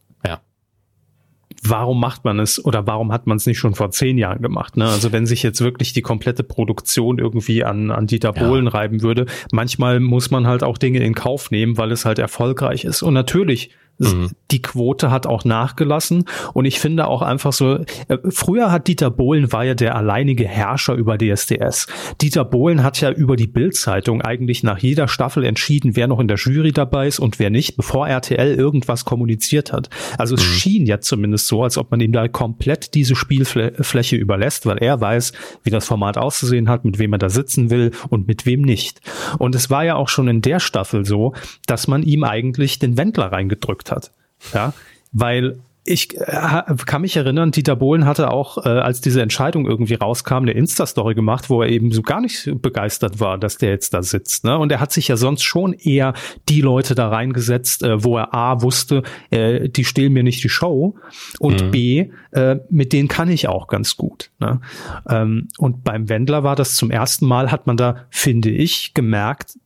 [1.66, 4.76] warum macht man es oder warum hat man es nicht schon vor zehn Jahren gemacht?
[4.76, 4.86] Ne?
[4.86, 8.72] Also wenn sich jetzt wirklich die komplette Produktion irgendwie an, an Dieter Bohlen ja.
[8.72, 12.84] reiben würde, manchmal muss man halt auch Dinge in Kauf nehmen, weil es halt erfolgreich
[12.84, 13.02] ist.
[13.02, 14.30] Und natürlich Mhm.
[14.50, 17.78] Die Quote hat auch nachgelassen und ich finde auch einfach so,
[18.08, 21.86] äh, früher hat Dieter Bohlen war ja der alleinige Herrscher über DSDS.
[22.20, 26.28] Dieter Bohlen hat ja über die Bildzeitung eigentlich nach jeder Staffel entschieden, wer noch in
[26.28, 29.90] der Jury dabei ist und wer nicht, bevor RTL irgendwas kommuniziert hat.
[30.18, 30.52] Also es mhm.
[30.52, 35.00] schien ja zumindest so, als ob man ihm da komplett diese Spielfläche überlässt, weil er
[35.00, 38.62] weiß, wie das Format auszusehen hat, mit wem er da sitzen will und mit wem
[38.62, 39.00] nicht.
[39.38, 41.34] Und es war ja auch schon in der Staffel so,
[41.66, 44.10] dass man ihm eigentlich den Wendler reingedrückt geguckt hat.
[44.52, 44.72] Ja,
[45.12, 49.94] weil ich äh, kann mich erinnern, Dieter Bohlen hatte auch, äh, als diese Entscheidung irgendwie
[49.94, 53.92] rauskam, eine Insta-Story gemacht, wo er eben so gar nicht begeistert war, dass der jetzt
[53.92, 54.44] da sitzt.
[54.44, 54.56] Ne?
[54.56, 56.14] Und er hat sich ja sonst schon eher
[56.48, 60.48] die Leute da reingesetzt, äh, wo er A wusste, äh, die stehlen mir nicht die
[60.48, 60.96] Show
[61.38, 61.70] und mhm.
[61.70, 64.30] B, äh, mit denen kann ich auch ganz gut.
[64.40, 64.62] Ne?
[65.06, 69.58] Ähm, und beim Wendler war das zum ersten Mal, hat man da, finde ich, gemerkt,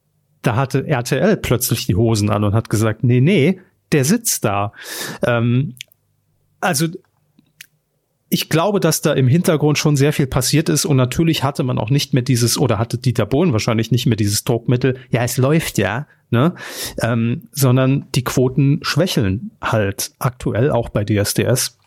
[0.43, 3.61] da hatte RTL plötzlich die Hosen an und hat gesagt, nee, nee,
[3.92, 4.72] der sitzt da.
[5.22, 5.74] Ähm,
[6.61, 6.88] also
[8.31, 11.79] ich glaube, dass da im Hintergrund schon sehr viel passiert ist und natürlich hatte man
[11.79, 14.98] auch nicht mehr dieses oder hatte Dieter Bohlen wahrscheinlich nicht mehr dieses Druckmittel.
[15.11, 16.55] Ja, es läuft ja, ne?
[17.01, 21.78] Ähm, sondern die Quoten schwächeln halt aktuell auch bei DSDS.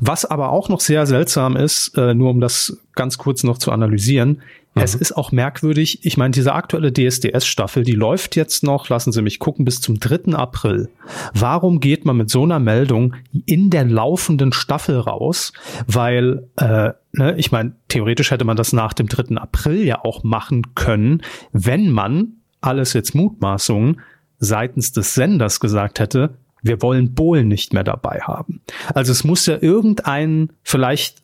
[0.00, 3.72] Was aber auch noch sehr seltsam ist, äh, nur um das ganz kurz noch zu
[3.72, 4.42] analysieren,
[4.74, 4.82] Mhm.
[4.82, 6.04] Es ist auch merkwürdig.
[6.04, 10.00] Ich meine, diese aktuelle DSDS-Staffel, die läuft jetzt noch, lassen Sie mich gucken, bis zum
[10.00, 10.34] 3.
[10.34, 10.88] April.
[11.34, 15.52] Warum geht man mit so einer Meldung in der laufenden Staffel raus?
[15.86, 19.36] Weil, äh, ne, ich meine, theoretisch hätte man das nach dem 3.
[19.36, 21.22] April ja auch machen können,
[21.52, 24.00] wenn man, alles jetzt Mutmaßungen,
[24.38, 28.62] seitens des Senders gesagt hätte, wir wollen Bohlen nicht mehr dabei haben.
[28.94, 31.22] Also es muss ja irgendein vielleicht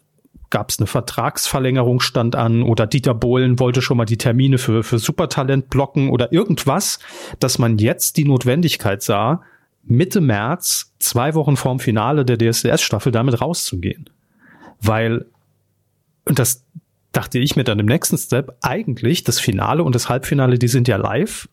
[0.50, 4.82] gab es eine Vertragsverlängerung stand an oder Dieter Bohlen wollte schon mal die Termine für,
[4.82, 6.98] für Supertalent blocken oder irgendwas,
[7.38, 9.42] dass man jetzt die Notwendigkeit sah,
[9.84, 14.08] Mitte März, zwei Wochen vorm Finale der DSDS-Staffel, damit rauszugehen.
[14.80, 15.26] Weil,
[16.24, 16.64] und das
[17.12, 20.88] dachte ich mir dann im nächsten Step, eigentlich das Finale und das Halbfinale, die sind
[20.88, 21.48] ja live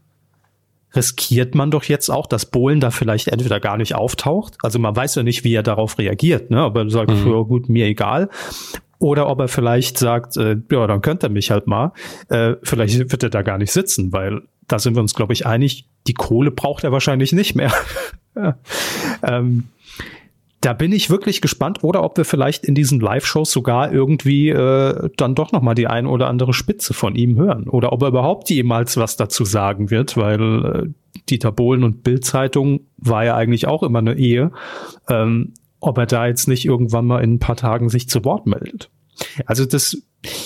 [0.95, 4.55] riskiert man doch jetzt auch, dass Bohlen da vielleicht entweder gar nicht auftaucht.
[4.61, 6.65] Also man weiß ja nicht, wie er darauf reagiert, ne?
[6.65, 7.31] Ob er sagt, mhm.
[7.31, 8.29] ja, gut, mir egal.
[8.99, 11.91] Oder ob er vielleicht sagt, äh, ja, dann könnt er mich halt mal.
[12.29, 15.45] Äh, vielleicht wird er da gar nicht sitzen, weil da sind wir uns, glaube ich,
[15.45, 17.71] einig, die Kohle braucht er wahrscheinlich nicht mehr.
[19.23, 19.65] ähm,
[20.65, 25.11] da bin ich wirklich gespannt, oder ob wir vielleicht in diesen Live-Shows sogar irgendwie äh,
[25.15, 27.69] dann doch noch mal die ein oder andere Spitze von ihm hören.
[27.69, 32.79] Oder ob er überhaupt jemals was dazu sagen wird, weil äh, Dieter Bohlen und Bild-Zeitung
[32.97, 34.51] war ja eigentlich auch immer eine Ehe.
[35.07, 38.47] Ähm, ob er da jetzt nicht irgendwann mal in ein paar Tagen sich zu Wort
[38.47, 38.89] meldet.
[39.45, 40.01] Also das,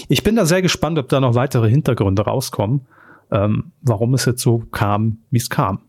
[0.09, 2.81] ich bin da sehr gespannt, ob da noch weitere Hintergründe rauskommen,
[3.31, 5.79] ähm, warum es jetzt so kam, wie es kam.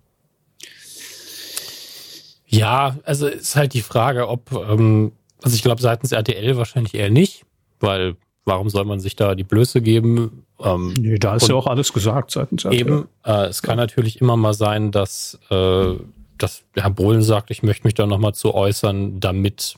[2.51, 7.11] Ja, also ist halt die Frage, ob, ähm, also ich glaube seitens RTL wahrscheinlich eher
[7.11, 7.45] nicht,
[7.79, 10.45] weil warum soll man sich da die Blöße geben?
[10.59, 12.81] Ähm, nee, da ist ja auch alles gesagt seitens RTL.
[12.81, 13.85] Eben, äh, es kann ja.
[13.85, 15.95] natürlich immer mal sein, dass, äh,
[16.39, 19.77] dass Herr Bohlen sagt, ich möchte mich da nochmal zu äußern, damit,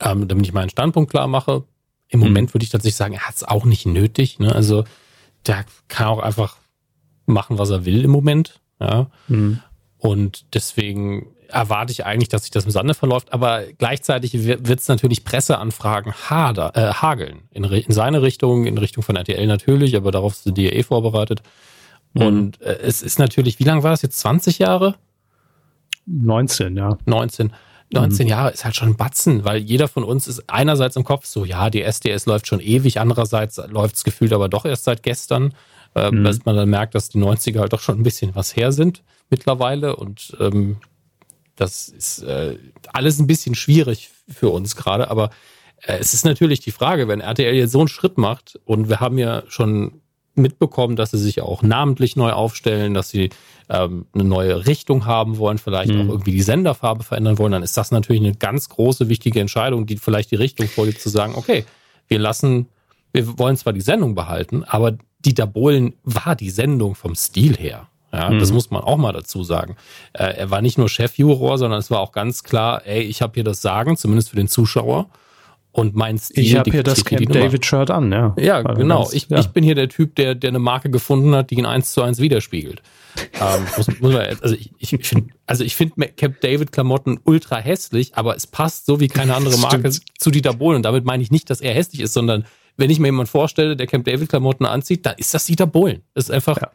[0.00, 1.64] ähm, damit ich meinen Standpunkt klar mache.
[2.08, 2.26] Im mhm.
[2.26, 4.38] Moment würde ich tatsächlich sagen, er hat es auch nicht nötig.
[4.38, 4.54] Ne?
[4.54, 4.84] Also
[5.46, 6.56] der kann auch einfach
[7.24, 8.60] machen, was er will im Moment.
[8.80, 9.10] Ja.
[9.28, 9.60] Mhm.
[9.98, 14.88] Und deswegen erwarte ich eigentlich, dass sich das im Sande verläuft, aber gleichzeitig wird es
[14.88, 17.42] natürlich Presseanfragen hader, äh, hageln.
[17.50, 20.82] In, in, seine Richtung, in Richtung von RTL natürlich, aber darauf sind die ja eh
[20.82, 21.42] vorbereitet.
[22.12, 22.22] Mhm.
[22.22, 24.18] Und äh, es ist natürlich, wie lange war das jetzt?
[24.18, 24.96] 20 Jahre?
[26.06, 26.98] 19, ja.
[27.06, 27.52] 19.
[27.92, 28.30] 19 mhm.
[28.30, 31.44] Jahre ist halt schon ein Batzen, weil jeder von uns ist einerseits im Kopf so,
[31.44, 35.54] ja, die SDS läuft schon ewig, andererseits läuft es gefühlt aber doch erst seit gestern,
[35.94, 36.24] äh, mhm.
[36.24, 39.02] dass man dann merkt, dass die 90er halt doch schon ein bisschen was her sind
[39.30, 40.78] mittlerweile und ähm,
[41.56, 42.58] das ist äh,
[42.92, 45.30] alles ein bisschen schwierig für uns gerade, aber
[45.82, 49.00] äh, es ist natürlich die Frage, wenn RTL jetzt so einen Schritt macht und wir
[49.00, 50.00] haben ja schon
[50.36, 53.30] mitbekommen, dass sie sich auch namentlich neu aufstellen, dass sie
[53.68, 56.00] ähm, eine neue Richtung haben wollen, vielleicht mhm.
[56.00, 59.86] auch irgendwie die Senderfarbe verändern wollen, dann ist das natürlich eine ganz große, wichtige Entscheidung,
[59.86, 61.64] die vielleicht die Richtung vorgibt, zu sagen, okay,
[62.08, 62.68] wir lassen,
[63.12, 67.88] wir wollen zwar die Sendung behalten, aber Dieter Bohlen war die Sendung vom Stil her.
[68.14, 68.38] Ja, mhm.
[68.38, 69.76] das muss man auch mal dazu sagen.
[70.12, 73.32] Äh, er war nicht nur Chefjuror, sondern es war auch ganz klar, ey, ich habe
[73.34, 75.08] hier das Sagen, zumindest für den Zuschauer.
[75.72, 76.44] Und mein Stil.
[76.44, 78.32] Ich habe hier das Camp David Shirt an, ja.
[78.38, 79.08] Ja, also genau.
[79.12, 79.40] Ich, ja.
[79.40, 82.02] ich bin hier der Typ, der, der eine Marke gefunden hat, die ihn eins zu
[82.02, 82.80] eins widerspiegelt.
[83.40, 87.56] ähm, muss, muss man, also ich, ich finde, also ich finde Camp David Klamotten ultra
[87.56, 90.76] hässlich, aber es passt so wie keine andere Marke zu Dieter Bohlen.
[90.76, 92.44] Und damit meine ich nicht, dass er hässlich ist, sondern
[92.76, 96.02] wenn ich mir jemanden vorstelle, der Camp David Klamotten anzieht, dann ist das Dieter Bohlen.
[96.14, 96.70] Das ist einfach, ja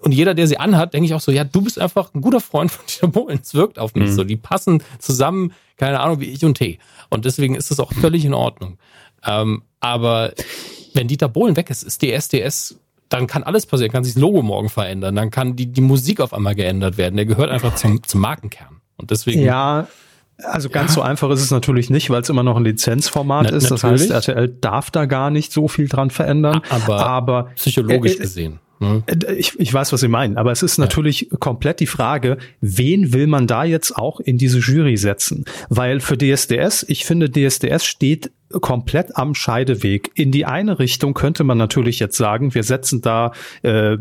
[0.00, 2.40] und jeder, der sie anhat, denke ich auch so, ja, du bist einfach ein guter
[2.40, 3.40] Freund von Dieter Bohlen.
[3.42, 4.14] Es wirkt auf mich mhm.
[4.14, 4.24] so.
[4.24, 6.78] Die passen zusammen, keine Ahnung, wie ich und T.
[7.10, 8.78] Und deswegen ist es auch völlig in Ordnung.
[9.26, 10.32] Ähm, aber
[10.94, 14.20] wenn Dieter Bohlen weg ist, ist die SDS, dann kann alles passieren, kann sich das
[14.20, 17.16] Logo morgen verändern, dann kann die, die Musik auf einmal geändert werden.
[17.16, 18.80] Der gehört einfach zum, zum Markenkern.
[18.96, 19.42] Und deswegen.
[19.42, 19.88] Ja,
[20.44, 20.94] also ganz ja.
[20.96, 23.70] so einfach ist es natürlich nicht, weil es immer noch ein Lizenzformat Na, ist.
[23.70, 24.12] Das natürlich.
[24.12, 26.60] heißt, RTL darf da gar nicht so viel dran verändern.
[26.68, 28.60] Aber, aber psychologisch äh, gesehen.
[28.80, 29.02] Ne?
[29.36, 31.36] Ich, ich weiß, was Sie meinen, aber es ist natürlich ja.
[31.38, 35.44] komplett die Frage, wen will man da jetzt auch in diese Jury setzen?
[35.68, 40.10] Weil für DSDS, ich finde, DSDS steht komplett am Scheideweg.
[40.14, 43.98] In die eine Richtung könnte man natürlich jetzt sagen, wir setzen da, äh,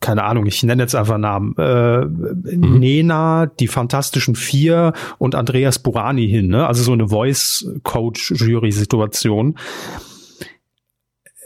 [0.00, 2.78] keine Ahnung, ich nenne jetzt einfach Namen, äh, mhm.
[2.78, 6.66] Nena, die Fantastischen Vier und Andreas Burani hin, ne?
[6.66, 9.56] also so eine Voice-Coach-Jury-Situation.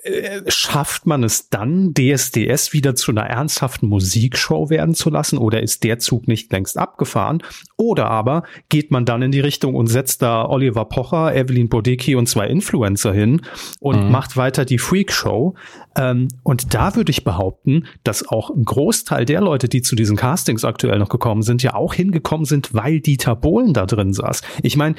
[0.06, 5.62] Äh, schafft man es dann, DSDS wieder zu einer ernsthaften Musikshow werden zu lassen oder
[5.62, 7.42] ist der Zug nicht längst abgefahren?
[7.76, 12.14] Oder aber geht man dann in die Richtung und setzt da Oliver Pocher, Evelyn Bodecki
[12.14, 13.42] und zwei Influencer hin
[13.80, 14.12] und mhm.
[14.12, 15.54] macht weiter die Freakshow?
[15.96, 20.16] Ähm, und da würde ich behaupten, dass auch ein Großteil der Leute, die zu diesen
[20.16, 24.42] Castings aktuell noch gekommen sind, ja auch hingekommen sind, weil Dieter Bohlen da drin saß.
[24.62, 24.94] Ich meine,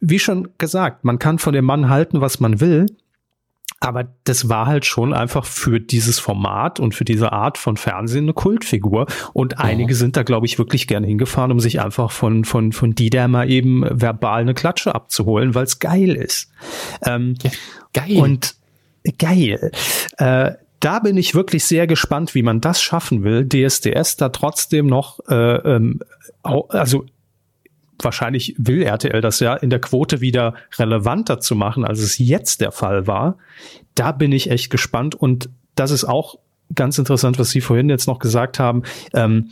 [0.00, 2.86] wie schon gesagt, man kann von dem Mann halten, was man will.
[3.84, 8.24] Aber das war halt schon einfach für dieses Format und für diese Art von Fernsehen
[8.24, 9.06] eine Kultfigur.
[9.34, 12.94] Und einige sind da, glaube ich, wirklich gerne hingefahren, um sich einfach von, von, von
[12.94, 16.50] die der mal eben verbal eine Klatsche abzuholen, weil es geil ist.
[17.04, 17.50] Ähm, ja,
[17.92, 18.16] geil.
[18.16, 18.54] Und
[19.18, 19.70] geil.
[20.16, 24.86] Äh, da bin ich wirklich sehr gespannt, wie man das schaffen will, DSDS da trotzdem
[24.86, 26.00] noch, äh, ähm,
[26.42, 27.04] also
[28.04, 32.60] wahrscheinlich will RTL das ja in der Quote wieder relevanter zu machen, als es jetzt
[32.60, 33.38] der Fall war.
[33.94, 36.36] Da bin ich echt gespannt und das ist auch
[36.74, 38.82] ganz interessant, was Sie vorhin jetzt noch gesagt haben.
[39.12, 39.50] Ähm,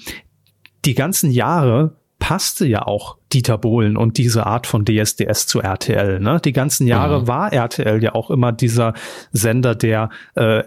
[0.84, 6.20] die ganzen Jahre passte ja auch Dieter Bohlen und diese Art von DSDS zu RTL.
[6.20, 6.40] Ne?
[6.44, 7.26] Die ganzen Jahre mhm.
[7.26, 8.94] war RTL ja auch immer dieser
[9.32, 10.62] Sender, der äh,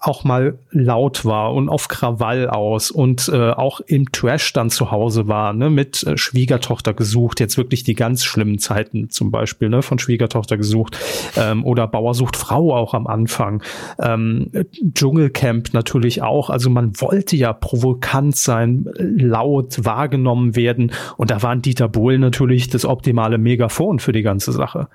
[0.00, 4.90] auch mal laut war und auf Krawall aus und äh, auch im Trash dann zu
[4.90, 9.68] Hause war, ne, mit äh, Schwiegertochter gesucht, jetzt wirklich die ganz schlimmen Zeiten zum Beispiel,
[9.68, 10.98] ne, von Schwiegertochter gesucht
[11.36, 13.62] ähm, oder Bauer sucht Frau auch am Anfang,
[13.98, 14.50] ähm,
[14.94, 21.62] Dschungelcamp natürlich auch, also man wollte ja provokant sein, laut wahrgenommen werden und da waren
[21.62, 24.88] Dieter Bohlen natürlich das optimale Megafon für die ganze Sache.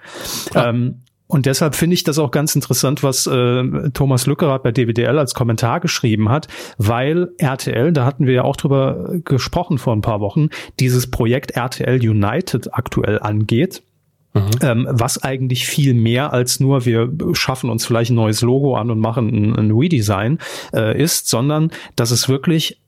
[0.53, 0.69] Ja.
[0.69, 5.17] Ähm, und deshalb finde ich das auch ganz interessant, was äh, Thomas Lückerath bei DWDL
[5.17, 10.01] als Kommentar geschrieben hat, weil RTL, da hatten wir ja auch drüber gesprochen vor ein
[10.01, 13.81] paar Wochen, dieses Projekt RTL United aktuell angeht.
[14.35, 14.49] Mhm.
[14.61, 18.91] Ähm, was eigentlich viel mehr als nur wir schaffen uns vielleicht ein neues Logo an
[18.91, 20.39] und machen ein, ein Redesign
[20.73, 22.81] äh, ist, sondern dass es wirklich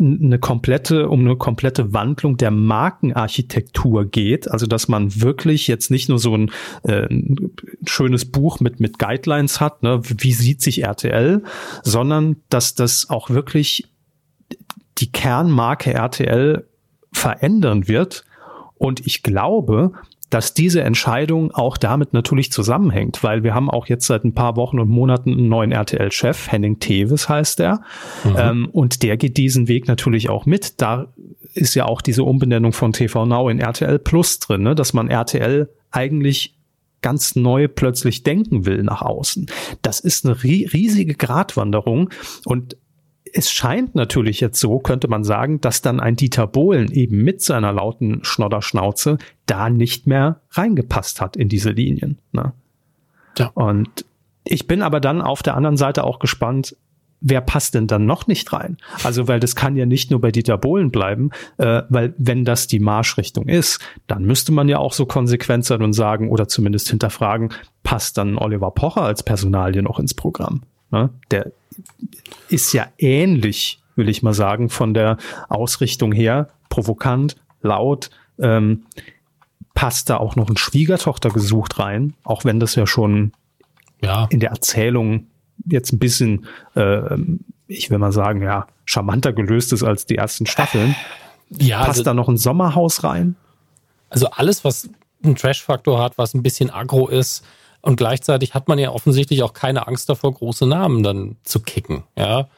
[0.00, 4.50] eine komplette, um eine komplette Wandlung der Markenarchitektur geht.
[4.50, 6.50] Also, dass man wirklich jetzt nicht nur so ein,
[6.84, 7.52] äh, ein
[7.86, 11.42] schönes Buch mit, mit Guidelines hat, ne, wie sieht sich RTL,
[11.82, 13.88] sondern dass das auch wirklich
[14.98, 16.66] die Kernmarke RTL
[17.12, 18.24] verändern wird.
[18.76, 19.92] Und ich glaube,
[20.30, 24.56] dass diese Entscheidung auch damit natürlich zusammenhängt, weil wir haben auch jetzt seit ein paar
[24.56, 27.82] Wochen und Monaten einen neuen RTL-Chef, Henning Teves heißt er,
[28.24, 28.36] mhm.
[28.36, 30.80] ähm, und der geht diesen Weg natürlich auch mit.
[30.80, 31.06] Da
[31.54, 34.74] ist ja auch diese Umbenennung von TV Now in RTL Plus drin, ne?
[34.74, 36.54] dass man RTL eigentlich
[37.00, 39.46] ganz neu plötzlich denken will nach außen.
[39.82, 42.10] Das ist eine riesige Gratwanderung
[42.44, 42.76] und
[43.32, 47.42] es scheint natürlich jetzt so, könnte man sagen, dass dann ein Dieter Bohlen eben mit
[47.42, 52.18] seiner lauten Schnodderschnauze da nicht mehr reingepasst hat in diese Linien.
[52.32, 52.52] Ne?
[53.38, 53.50] Ja.
[53.54, 54.04] Und
[54.44, 56.76] ich bin aber dann auf der anderen Seite auch gespannt,
[57.20, 58.76] wer passt denn dann noch nicht rein?
[59.02, 62.66] Also, weil das kann ja nicht nur bei Dieter Bohlen bleiben, äh, weil wenn das
[62.66, 66.88] die Marschrichtung ist, dann müsste man ja auch so konsequent sein und sagen oder zumindest
[66.88, 67.50] hinterfragen,
[67.82, 70.62] passt dann Oliver Pocher als Personalie noch ins Programm?
[70.90, 71.10] Ne?
[71.30, 71.52] Der
[72.48, 75.16] ist ja ähnlich, will ich mal sagen, von der
[75.48, 78.84] Ausrichtung her, provokant, laut, ähm,
[79.74, 83.32] passt da auch noch ein Schwiegertochter gesucht rein, auch wenn das ja schon
[84.02, 84.26] ja.
[84.30, 85.26] in der Erzählung
[85.66, 87.16] jetzt ein bisschen, äh,
[87.66, 90.94] ich will mal sagen, ja, charmanter gelöst ist als die ersten Staffeln.
[91.50, 93.36] Ja, Passt also, da noch ein Sommerhaus rein?
[94.10, 94.88] Also alles, was
[95.22, 97.44] einen Trash-Faktor hat, was ein bisschen aggro ist
[97.88, 102.04] und gleichzeitig hat man ja offensichtlich auch keine Angst davor, große Namen dann zu kicken.
[102.18, 102.48] Ja,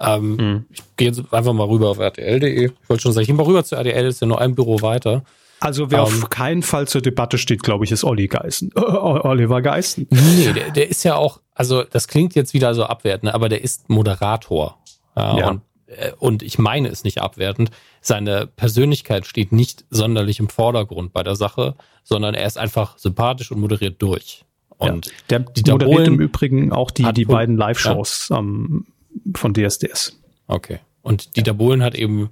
[0.00, 0.66] ähm, hm.
[0.68, 2.66] ich gehe jetzt einfach mal rüber auf rtl.de.
[2.66, 4.82] Ich wollte schon sagen, ich gehe mal rüber zu RTL, ist ja nur ein Büro
[4.82, 5.22] weiter.
[5.60, 8.72] Also wer um, auf ähm, keinen Fall zur Debatte steht, glaube ich, ist Olli Geißen.
[8.74, 10.08] Oliver Geißen.
[10.10, 13.62] Nee, der, der, ist ja auch, also das klingt jetzt wieder so abwertend, aber der
[13.62, 14.76] ist Moderator.
[15.16, 15.48] Ja, ja.
[15.50, 17.70] Und, äh, und ich meine es nicht abwertend.
[18.00, 23.52] Seine Persönlichkeit steht nicht sonderlich im Vordergrund bei der Sache, sondern er ist einfach sympathisch
[23.52, 24.44] und moderiert durch.
[24.80, 25.12] Und ja.
[25.30, 28.38] der Dieter moderiert Bohlen im Übrigen auch die, die beiden Live-Shows ja.
[28.38, 28.86] um,
[29.34, 30.18] von DSDS.
[30.46, 30.80] Okay.
[31.02, 32.30] Und Dieter Bohlen hat eben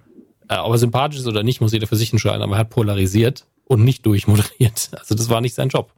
[0.49, 2.71] äh, ob er sympathisch ist oder nicht, muss jeder für sich entscheiden, aber er hat
[2.71, 4.91] polarisiert und nicht durchmoderiert.
[4.99, 5.93] Also das war nicht sein Job.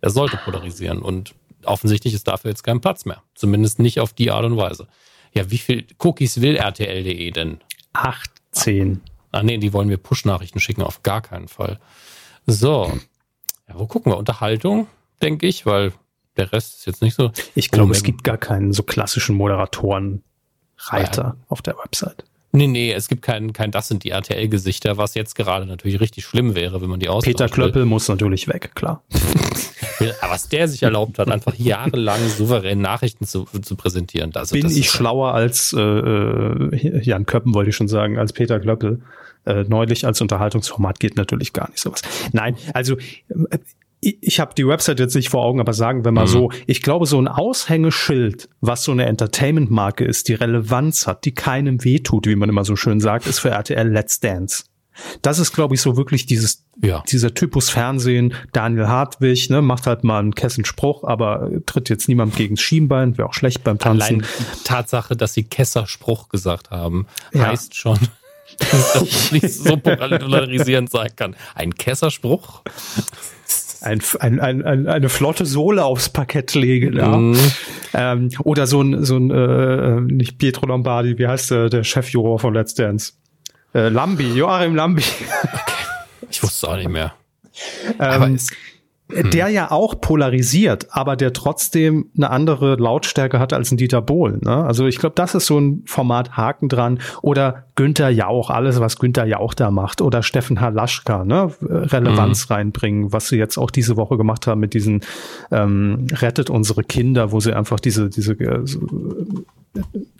[0.00, 3.22] Er sollte polarisieren und offensichtlich ist dafür jetzt kein Platz mehr.
[3.34, 4.86] Zumindest nicht auf die Art und Weise.
[5.34, 7.58] Ja, wie viel Cookies will RTL.de denn?
[7.92, 9.00] 18.
[9.32, 11.80] Ah, nee, die wollen mir Push-Nachrichten schicken, auf gar keinen Fall.
[12.46, 12.92] So.
[13.68, 14.16] Ja, wo gucken wir?
[14.16, 14.86] Unterhaltung,
[15.22, 15.92] denke ich, weil
[16.36, 17.32] der Rest ist jetzt nicht so.
[17.54, 21.36] Ich glaube, es gibt gar keinen so klassischen Moderatoren-Reiter ja.
[21.48, 22.24] auf der Website.
[22.52, 26.24] Nee, nee, es gibt kein, kein das sind die RTL-Gesichter, was jetzt gerade natürlich richtig
[26.24, 27.86] schlimm wäre, wenn man die austauschen Peter Klöppel will.
[27.86, 29.02] muss natürlich weg, klar.
[30.22, 34.34] Aber was der sich erlaubt hat, einfach jahrelang souverän Nachrichten zu, zu präsentieren.
[34.34, 38.58] Also, Bin ich schlauer als äh, äh, Jan Köppen, wollte ich schon sagen, als Peter
[38.58, 39.02] Klöppel.
[39.44, 42.02] Äh, neulich als Unterhaltungsformat geht natürlich gar nicht sowas.
[42.32, 42.96] Nein, also
[44.06, 46.30] ich habe die Website jetzt nicht vor Augen, aber sagen wir mal mhm.
[46.30, 51.34] so, ich glaube, so ein Aushängeschild, was so eine Entertainment-Marke ist, die Relevanz hat, die
[51.34, 54.64] keinem wehtut, wie man immer so schön sagt, ist für RTL Let's Dance.
[55.22, 57.02] Das ist, glaube ich, so wirklich dieses, ja.
[57.10, 58.34] dieser Typus Fernsehen.
[58.52, 63.18] Daniel Hartwig, ne, macht halt mal einen Kessenspruch, aber tritt jetzt niemand gegen das Schienbein,
[63.18, 64.22] wäre auch schlecht beim Tanzen.
[64.22, 67.48] Allein die Tatsache, dass sie Kesserspruch gesagt haben, ja.
[67.48, 67.98] heißt schon,
[68.58, 71.36] dass das nicht so polarisierend sein kann.
[71.54, 72.62] Ein Kesserspruch?
[73.80, 76.96] Ein, ein, ein, eine flotte Sohle aufs Parkett legen.
[76.96, 77.16] Ja.
[77.16, 77.38] Mhm.
[77.94, 82.38] Ähm, oder so ein, so ein äh, nicht Pietro Lombardi, wie heißt der, der Chefjuror
[82.38, 83.12] von Let's Dance?
[83.74, 85.02] Äh, Lambi, Joachim Lambi.
[85.42, 85.52] Okay.
[86.30, 87.14] Ich wusste es auch nicht mehr.
[87.98, 88.36] Ähm, Aber
[89.08, 89.30] hm.
[89.30, 94.40] der ja auch polarisiert, aber der trotzdem eine andere Lautstärke hat als ein Dieter Bohlen.
[94.42, 94.64] Ne?
[94.64, 96.98] Also ich glaube, das ist so ein Format Haken dran.
[97.22, 100.00] Oder Günther Jauch, alles, was Günther Jauch da macht.
[100.00, 101.52] Oder Steffen Halaschka, ne?
[101.62, 102.54] Relevanz mhm.
[102.54, 105.02] reinbringen, was sie jetzt auch diese Woche gemacht haben mit diesen
[105.52, 108.64] ähm, Rettet unsere Kinder, wo sie einfach diese, diese äh,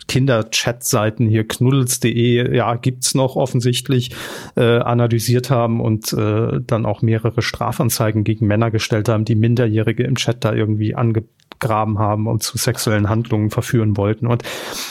[0.07, 4.11] Kinder-Chat-Seiten hier knuddels.de, ja, gibt's noch offensichtlich,
[4.55, 10.03] äh, analysiert haben und äh, dann auch mehrere Strafanzeigen gegen Männer gestellt haben, die Minderjährige
[10.03, 14.27] im Chat da irgendwie angegraben haben und zu sexuellen Handlungen verführen wollten.
[14.27, 14.43] Und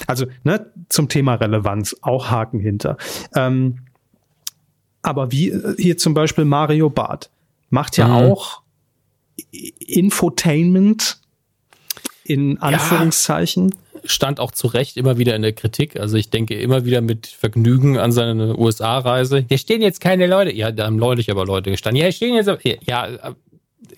[0.06, 2.96] also, ne, zum Thema Relevanz, auch Haken hinter.
[3.34, 3.78] Ähm,
[5.02, 7.30] aber wie äh, hier zum Beispiel Mario Barth
[7.70, 8.14] macht ja mhm.
[8.14, 8.62] auch
[9.50, 11.20] Infotainment
[12.24, 13.70] in Anführungszeichen.
[13.70, 15.98] Ja stand auch zu Recht immer wieder in der Kritik.
[15.98, 19.44] Also ich denke immer wieder mit Vergnügen an seine USA-Reise.
[19.48, 20.52] Hier stehen jetzt keine Leute.
[20.52, 22.00] Ja, da haben neulich aber Leute gestanden.
[22.00, 22.50] Ja, hier stehen jetzt,
[22.86, 23.34] ja,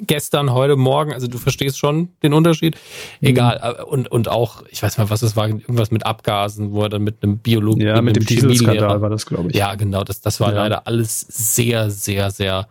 [0.01, 1.13] gestern, heute, morgen.
[1.13, 2.77] Also du verstehst schon den Unterschied.
[3.21, 3.77] Egal.
[3.79, 3.85] Mhm.
[3.85, 7.03] Und, und auch, ich weiß mal, was es war, irgendwas mit Abgasen, wo er dann
[7.03, 9.57] mit einem Biologen, ja, mit, mit dem Dieselskandal war das, glaube ich.
[9.57, 10.05] Ja, genau.
[10.05, 10.63] Das, das war ja.
[10.63, 12.69] leider alles sehr, sehr, sehr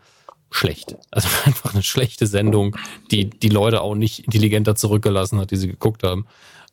[0.49, 0.95] schlecht.
[1.11, 2.75] Also einfach eine schlechte Sendung,
[3.11, 6.25] die die Leute auch nicht intelligenter zurückgelassen hat, die sie geguckt haben.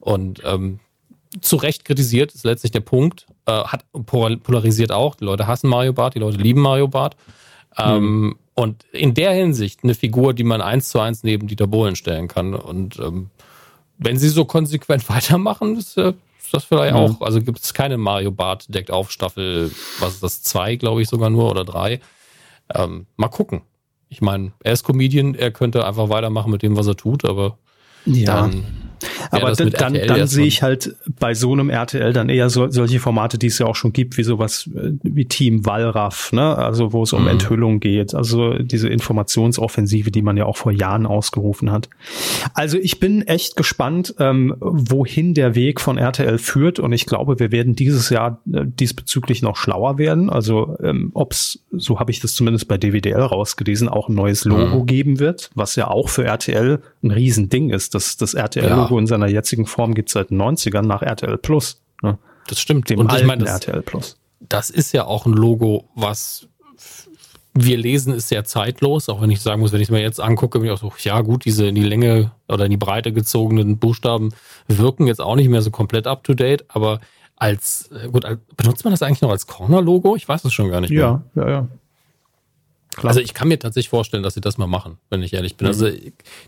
[0.05, 0.81] Und ähm,
[1.41, 3.27] zu Recht kritisiert ist letztlich der Punkt.
[3.47, 5.15] Äh, hat polarisiert auch.
[5.15, 7.17] Die Leute hassen Mario Bart, die Leute lieben Mario Bart.
[7.79, 8.39] Ähm, mhm.
[8.55, 12.29] Und in der Hinsicht eine Figur, die man eins zu eins neben Dieter Bohlen stellen
[12.29, 12.55] kann.
[12.55, 13.31] Und ähm,
[13.99, 16.13] wenn sie so konsequent weitermachen, ist, äh,
[16.55, 17.01] das vielleicht mhm.
[17.01, 17.21] auch.
[17.21, 21.09] Also gibt es keine Mario Bart deckt auf Staffel, was ist das, zwei, glaube ich
[21.09, 22.01] sogar nur oder drei.
[22.73, 23.63] Ähm, mal gucken.
[24.09, 27.59] Ich meine, er ist Comedian, er könnte einfach weitermachen mit dem, was er tut, aber
[28.05, 28.27] ja.
[28.27, 28.84] dann
[29.31, 33.01] aber dann, dann, dann sehe ich halt bei so einem RTL dann eher so, solche
[33.01, 36.57] Formate, die es ja auch schon gibt, wie sowas äh, wie Team Wallraff, ne?
[36.57, 37.29] Also wo es um mhm.
[37.29, 41.89] Enthüllung geht, also diese Informationsoffensive, die man ja auch vor Jahren ausgerufen hat.
[42.55, 47.39] Also ich bin echt gespannt, ähm, wohin der Weg von RTL führt und ich glaube,
[47.39, 50.31] wir werden dieses Jahr äh, diesbezüglich noch schlauer werden.
[50.31, 54.45] Also ähm, ob es, so habe ich das zumindest bei DWDL rausgelesen, auch ein neues
[54.45, 54.87] Logo mhm.
[54.87, 57.95] geben wird, was ja auch für RTL ein Riesending ist.
[57.95, 59.01] Das, das RTL-Logo ja.
[59.01, 61.81] in seiner jetzigen Form gibt es seit den 90ern nach RTL Plus.
[62.03, 62.19] Ne?
[62.49, 62.91] Das stimmt.
[62.91, 64.19] Dem Und alten ich meine, das, RTL Plus.
[64.41, 66.49] Das ist ja auch ein Logo, was
[67.55, 69.09] wir lesen, ist sehr zeitlos.
[69.09, 70.93] Auch wenn ich sagen muss, wenn ich es mir jetzt angucke, bin ich auch so,
[70.99, 74.35] ja gut, diese in die Länge oder in die Breite gezogenen Buchstaben
[74.67, 77.01] wirken jetzt auch nicht mehr so komplett up to date, aber
[77.37, 80.17] als, gut, benutzt man das eigentlich noch als Corner-Logo?
[80.17, 81.23] Ich weiß es schon gar nicht mehr.
[81.35, 81.69] Ja, ja, ja.
[82.97, 83.11] Klar.
[83.11, 85.67] Also ich kann mir tatsächlich vorstellen, dass sie das mal machen, wenn ich ehrlich bin.
[85.67, 85.73] Mhm.
[85.73, 85.89] Also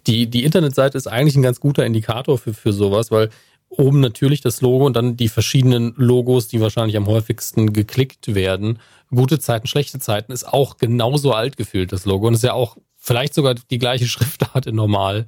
[0.06, 3.30] die, die Internetseite ist eigentlich ein ganz guter Indikator für, für sowas, weil
[3.68, 8.78] oben natürlich das Logo und dann die verschiedenen Logos, die wahrscheinlich am häufigsten geklickt werden.
[9.10, 12.28] Gute Zeiten, schlechte Zeiten ist auch genauso alt gefühlt, das Logo.
[12.28, 15.26] Und ist ja auch vielleicht sogar die gleiche Schriftart in normal.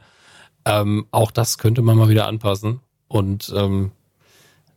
[0.64, 2.80] Ähm, auch das könnte man mal wieder anpassen.
[3.08, 3.90] Und ähm,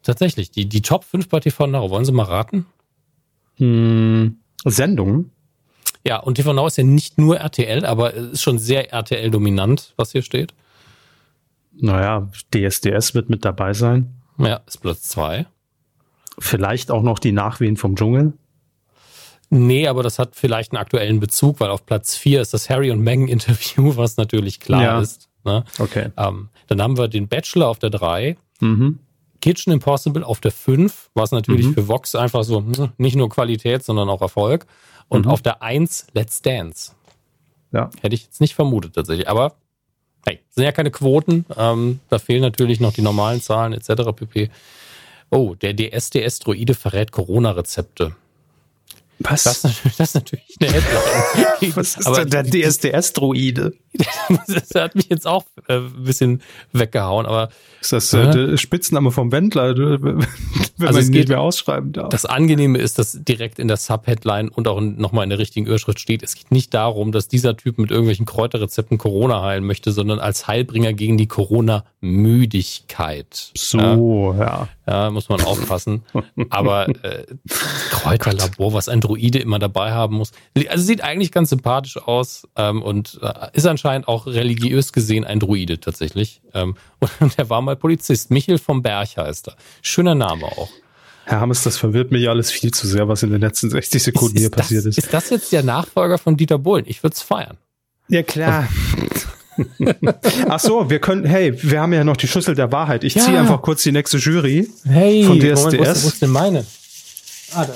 [0.03, 2.65] tatsächlich, die, die Top 5 bei TV Now, wollen Sie mal raten?
[3.57, 5.31] Hm, Sendungen?
[6.05, 9.93] Ja, und TV Now ist ja nicht nur RTL, aber es ist schon sehr RTL-dominant,
[9.97, 10.53] was hier steht.
[11.73, 14.13] Naja, DSDS wird mit dabei sein.
[14.37, 15.45] Ja, ist Platz zwei.
[16.39, 18.33] Vielleicht auch noch die Nachwehen vom Dschungel.
[19.49, 22.89] Nee, aber das hat vielleicht einen aktuellen Bezug, weil auf Platz vier ist das Harry
[22.89, 25.01] und Meghan Interview, was natürlich klar ja.
[25.01, 25.29] ist.
[25.43, 25.63] Ne?
[25.77, 26.09] Okay.
[26.17, 28.37] Ähm, dann haben wir den Bachelor auf der drei.
[28.59, 28.99] Mhm.
[29.41, 31.73] Kitchen Impossible auf der 5, was natürlich mhm.
[31.73, 34.67] für Vox einfach so hm, nicht nur Qualität, sondern auch Erfolg.
[35.11, 35.31] Und mhm.
[35.31, 36.93] auf der 1 Let's Dance.
[37.73, 37.89] Ja.
[37.99, 39.27] Hätte ich jetzt nicht vermutet tatsächlich.
[39.27, 39.55] Aber
[40.25, 41.45] hey, sind ja keine Quoten.
[41.57, 44.13] Ähm, da fehlen natürlich noch die normalen Zahlen etc.
[44.15, 44.49] pp.
[45.29, 48.15] Oh, der DSDS-Droide verrät Corona-Rezepte.
[49.19, 49.43] Was?
[49.43, 51.75] Das, das ist natürlich eine Headline.
[51.75, 53.73] Was ist aber denn der DSDS-Droide?
[54.47, 56.41] das hat mich jetzt auch äh, ein bisschen
[56.71, 57.49] weggehauen, aber.
[57.81, 59.75] Ist das äh, der Spitzname vom Wendler,
[60.81, 62.09] wenn also man es nicht mehr ausschreiben darf?
[62.09, 65.99] Das Angenehme ist, dass direkt in der Sub-Headline und auch nochmal in der richtigen Überschrift
[65.99, 70.19] steht, es geht nicht darum, dass dieser Typ mit irgendwelchen Kräuterrezepten Corona heilen möchte, sondern
[70.19, 73.51] als Heilbringer gegen die Corona-Müdigkeit.
[73.55, 74.67] So, ja.
[74.87, 75.11] ja.
[75.11, 76.03] muss man aufpassen.
[76.49, 77.25] Aber äh,
[77.91, 80.31] Kräuterlabor, was ein Droide immer dabei haben muss.
[80.69, 85.39] Also sieht eigentlich ganz sympathisch aus ähm, und äh, ist anscheinend auch religiös gesehen ein
[85.39, 86.41] Druide tatsächlich.
[86.53, 86.75] Ähm,
[87.19, 88.31] und der war mal Polizist.
[88.31, 89.55] Michel vom Berg heißt er.
[89.81, 90.69] Schöner Name auch.
[91.31, 94.35] Herr Hammes, das verwirrt mich alles viel zu sehr, was in den letzten 60 Sekunden
[94.35, 94.97] ist, ist hier das, passiert ist.
[94.97, 96.83] Ist das jetzt der Nachfolger von Dieter Bohlen?
[96.87, 97.57] Ich würde es feiern.
[98.09, 98.67] Ja, klar.
[100.49, 103.05] Ach so, wir können, hey, wir haben ja noch die Schüssel der Wahrheit.
[103.05, 103.23] Ich ja.
[103.23, 105.63] ziehe einfach kurz die nächste Jury hey, von DSDS.
[105.63, 106.65] Moment, wo, ist, wo ist denn meine?
[107.53, 107.73] Ah, da.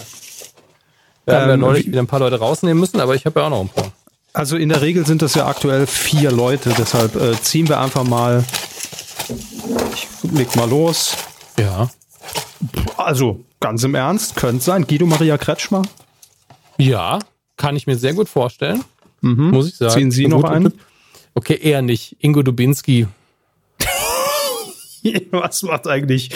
[1.23, 3.45] Wir ähm, haben ja neulich wieder ein paar Leute rausnehmen müssen, aber ich habe ja
[3.45, 3.93] auch noch ein paar.
[4.33, 8.03] Also in der Regel sind das ja aktuell vier Leute, deshalb äh, ziehen wir einfach
[8.03, 8.43] mal.
[9.93, 11.15] Ich leg mal los.
[11.57, 11.89] Ja.
[12.97, 14.86] Also ganz im Ernst, könnte sein.
[14.88, 15.84] Guido Maria Kretschmer.
[16.78, 17.19] Ja,
[17.57, 18.84] kann ich mir sehr gut vorstellen.
[19.21, 19.51] Mhm.
[19.51, 19.93] Muss ich sagen.
[19.93, 20.73] Ziehen Sie noch einen?
[21.34, 22.17] Okay, eher nicht.
[22.19, 23.07] Ingo Dubinski.
[25.32, 26.32] Was macht eigentlich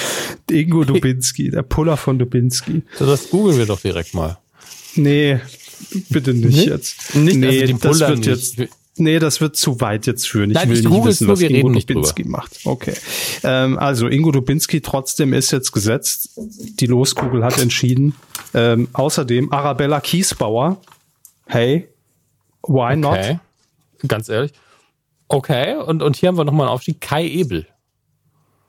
[0.49, 2.83] Ingo Dubinski, der Puller von Dubinski?
[2.99, 4.37] Das googeln wir doch direkt mal.
[4.95, 5.39] Nee,
[6.09, 6.65] bitte nicht, nicht?
[6.67, 7.15] jetzt.
[7.15, 8.57] Nicht, nee, also das wird jetzt.
[8.99, 10.51] Nee, das wird zu weit jetzt führen.
[10.51, 12.59] Ich Nein, will ich nicht wissen, was Ingo Dubinski macht.
[12.65, 12.93] Okay.
[13.43, 16.31] Ähm, also Ingo Dubinski trotzdem ist jetzt gesetzt.
[16.35, 18.15] Die Loskugel hat entschieden.
[18.53, 20.81] Ähm, außerdem Arabella Kiesbauer.
[21.45, 21.87] Hey,
[22.63, 22.95] why okay.
[22.97, 23.39] not?
[24.07, 24.51] Ganz ehrlich.
[25.27, 27.01] Okay, und, und hier haben wir nochmal einen Aufstieg.
[27.01, 27.67] Kai Ebel.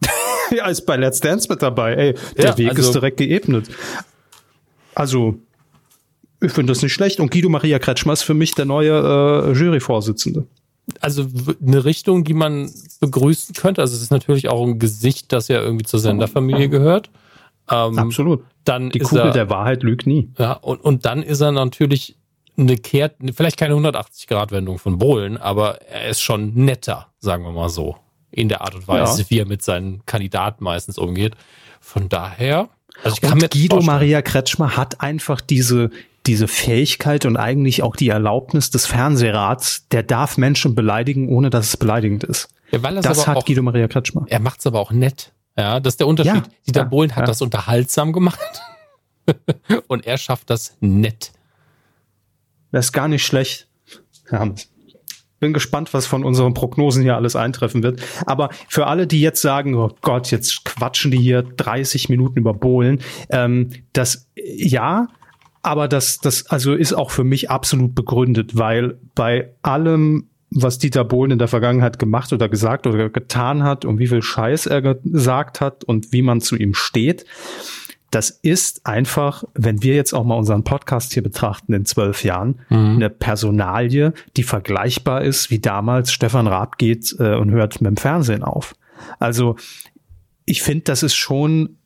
[0.51, 1.95] ja, ist bei Let's Dance mit dabei.
[1.95, 3.68] Ey, der ja, Weg also, ist direkt geebnet.
[4.95, 5.39] Also,
[6.41, 7.20] ich finde das nicht schlecht.
[7.20, 10.47] Und Guido Maria Kretschmer ist für mich der neue äh, Juryvorsitzende.
[11.01, 11.26] Also
[11.64, 12.70] eine Richtung, die man
[13.01, 13.80] begrüßen könnte.
[13.80, 17.11] Also es ist natürlich auch ein Gesicht, das ja irgendwie zur Senderfamilie gehört.
[17.70, 18.43] Ähm, Absolut.
[18.64, 20.30] Dann die Kugel er, der Wahrheit lügt nie.
[20.38, 22.16] Ja, und, und dann ist er natürlich
[22.57, 27.68] eine Kehrt, vielleicht keine 180-Grad-Wendung von Bohlen, aber er ist schon netter, sagen wir mal
[27.68, 27.97] so.
[28.32, 29.30] In der Art und Weise, ja.
[29.30, 31.34] wie er mit seinen Kandidaten meistens umgeht.
[31.80, 32.68] Von daher,
[33.03, 35.91] also ich kann und mir Guido Maria Kretschmer hat einfach diese,
[36.27, 41.68] diese Fähigkeit und eigentlich auch die Erlaubnis des Fernsehrats, der darf Menschen beleidigen, ohne dass
[41.68, 42.49] es beleidigend ist.
[42.71, 44.27] Ja, das hat auch, Guido Maria Kretschmer.
[44.29, 45.33] Er macht es aber auch nett.
[45.57, 46.35] Ja, das ist der Unterschied.
[46.35, 47.27] Ja, Dieter ja, Bohlen hat ja.
[47.27, 48.39] das unterhaltsam gemacht
[49.89, 51.33] und er schafft das nett.
[52.71, 53.66] Das ist gar nicht schlecht.
[55.41, 58.01] Bin gespannt, was von unseren Prognosen hier alles eintreffen wird.
[58.27, 62.55] Aber für alle, die jetzt sagen, oh Gott, jetzt quatschen die hier 30 Minuten über
[62.55, 63.01] Bohlen,
[63.31, 65.09] ähm, das ja,
[65.63, 71.05] aber das, das also ist auch für mich absolut begründet, weil bei allem, was Dieter
[71.05, 74.95] Bohlen in der Vergangenheit gemacht oder gesagt oder getan hat und wie viel Scheiß er
[74.95, 77.25] gesagt hat und wie man zu ihm steht,
[78.11, 82.59] das ist einfach, wenn wir jetzt auch mal unseren Podcast hier betrachten in zwölf Jahren,
[82.69, 87.97] eine Personalie, die vergleichbar ist wie damals Stefan Raab geht äh, und hört mit dem
[87.97, 88.75] Fernsehen auf.
[89.21, 89.57] Also
[90.45, 91.77] ich finde, das ist schon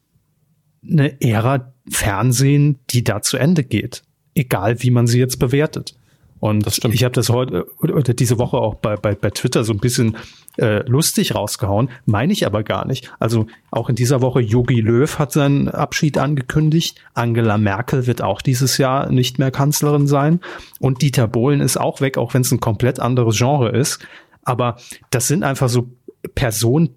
[0.88, 4.02] eine Ära Fernsehen, die da zu Ende geht.
[4.34, 5.94] Egal, wie man sie jetzt bewertet.
[6.40, 6.94] Und Das stimmt.
[6.94, 9.78] ich habe das heute oder oder diese Woche auch bei, bei, bei Twitter so ein
[9.78, 10.16] bisschen
[10.58, 13.10] äh, lustig rausgehauen, meine ich aber gar nicht.
[13.18, 17.00] Also auch in dieser Woche Yogi Löw hat seinen Abschied angekündigt.
[17.14, 20.40] Angela Merkel wird auch dieses Jahr nicht mehr Kanzlerin sein.
[20.80, 24.00] Und Dieter Bohlen ist auch weg, auch wenn es ein komplett anderes Genre ist.
[24.42, 24.76] Aber
[25.08, 25.88] das sind einfach so
[26.34, 26.90] Personen,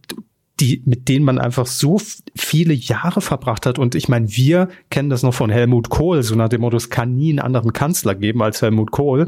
[0.60, 2.01] die, mit denen man einfach so
[2.36, 3.78] viele Jahre verbracht hat.
[3.78, 6.89] Und ich meine, wir kennen das noch von Helmut Kohl, so nach dem Motto, es
[6.89, 9.26] kann nie einen anderen Kanzler geben als Helmut Kohl.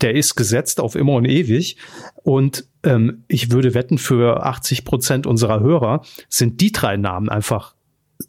[0.00, 1.76] Der ist gesetzt auf immer und ewig.
[2.22, 7.74] Und ähm, ich würde wetten, für 80 Prozent unserer Hörer sind die drei Namen einfach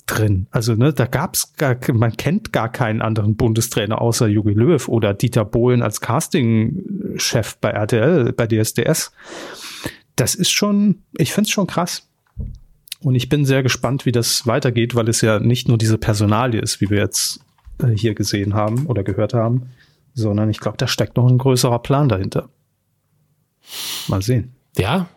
[0.07, 0.47] drin.
[0.49, 5.13] Also ne, da gab's gar, man kennt gar keinen anderen Bundestrainer außer Jogi Löw oder
[5.13, 9.11] Dieter Bohlen als Castingchef bei RTL, bei DSDS.
[10.15, 12.09] Das ist schon, ich find's schon krass.
[13.03, 16.61] Und ich bin sehr gespannt, wie das weitergeht, weil es ja nicht nur diese Personalie
[16.61, 17.41] ist, wie wir jetzt
[17.81, 19.69] äh, hier gesehen haben oder gehört haben,
[20.13, 22.49] sondern ich glaube, da steckt noch ein größerer Plan dahinter.
[24.07, 24.53] Mal sehen.
[24.77, 25.07] Ja.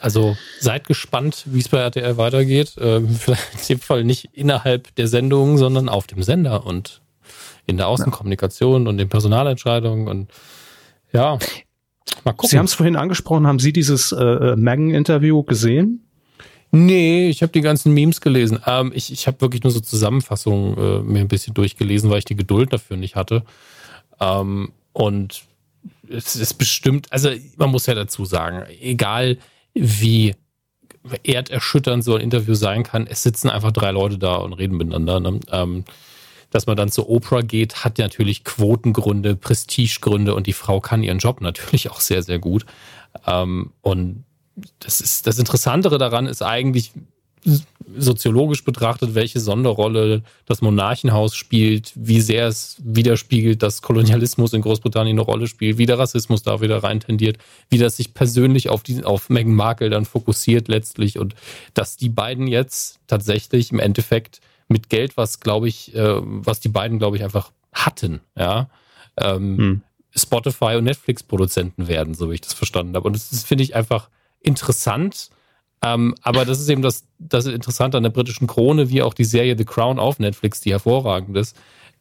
[0.00, 2.76] Also seid gespannt, wie es bei RTL weitergeht.
[2.78, 7.02] Ähm, vielleicht in dem Fall nicht innerhalb der Sendung, sondern auf dem Sender und
[7.66, 10.30] in der Außenkommunikation und den Personalentscheidungen und
[11.12, 11.38] ja,
[12.24, 12.48] mal gucken.
[12.48, 16.04] Sie haben es vorhin angesprochen, haben Sie dieses äh, Megan-Interview gesehen?
[16.74, 18.58] Nee, ich habe die ganzen Memes gelesen.
[18.66, 22.24] Ähm, ich ich habe wirklich nur so Zusammenfassungen äh, mir ein bisschen durchgelesen, weil ich
[22.24, 23.44] die Geduld dafür nicht hatte.
[24.18, 25.42] Ähm, und
[26.08, 29.38] es ist bestimmt, also man muss ja dazu sagen, egal
[29.74, 30.34] wie
[31.24, 35.20] erderschütternd so ein Interview sein kann, es sitzen einfach drei Leute da und reden miteinander.
[35.20, 35.40] Ne?
[35.50, 35.84] Ähm,
[36.50, 41.18] dass man dann zu Oprah geht, hat natürlich Quotengründe, Prestigegründe und die Frau kann ihren
[41.18, 42.64] Job natürlich auch sehr, sehr gut.
[43.26, 44.24] Ähm, und
[44.80, 46.92] das ist das Interessantere daran ist eigentlich
[47.96, 55.18] soziologisch betrachtet, welche Sonderrolle das Monarchenhaus spielt, wie sehr es widerspiegelt, dass Kolonialismus in Großbritannien
[55.18, 57.38] eine Rolle spielt, wie der Rassismus da wieder rein tendiert,
[57.68, 61.34] wie das sich persönlich auf die, auf Meghan Markle dann fokussiert letztlich und
[61.74, 66.68] dass die beiden jetzt tatsächlich im Endeffekt mit Geld, was glaube ich, äh, was die
[66.68, 68.70] beiden glaube ich einfach hatten, ja,
[69.18, 69.82] ähm, Hm.
[70.14, 73.06] Spotify und Netflix Produzenten werden, so wie ich das verstanden habe.
[73.06, 74.08] Und das ist, finde ich einfach
[74.42, 75.30] interessant.
[75.84, 79.24] Ähm, aber das ist eben das, das Interessante an der britischen Krone, wie auch die
[79.24, 81.56] Serie The Crown auf Netflix, die hervorragend ist.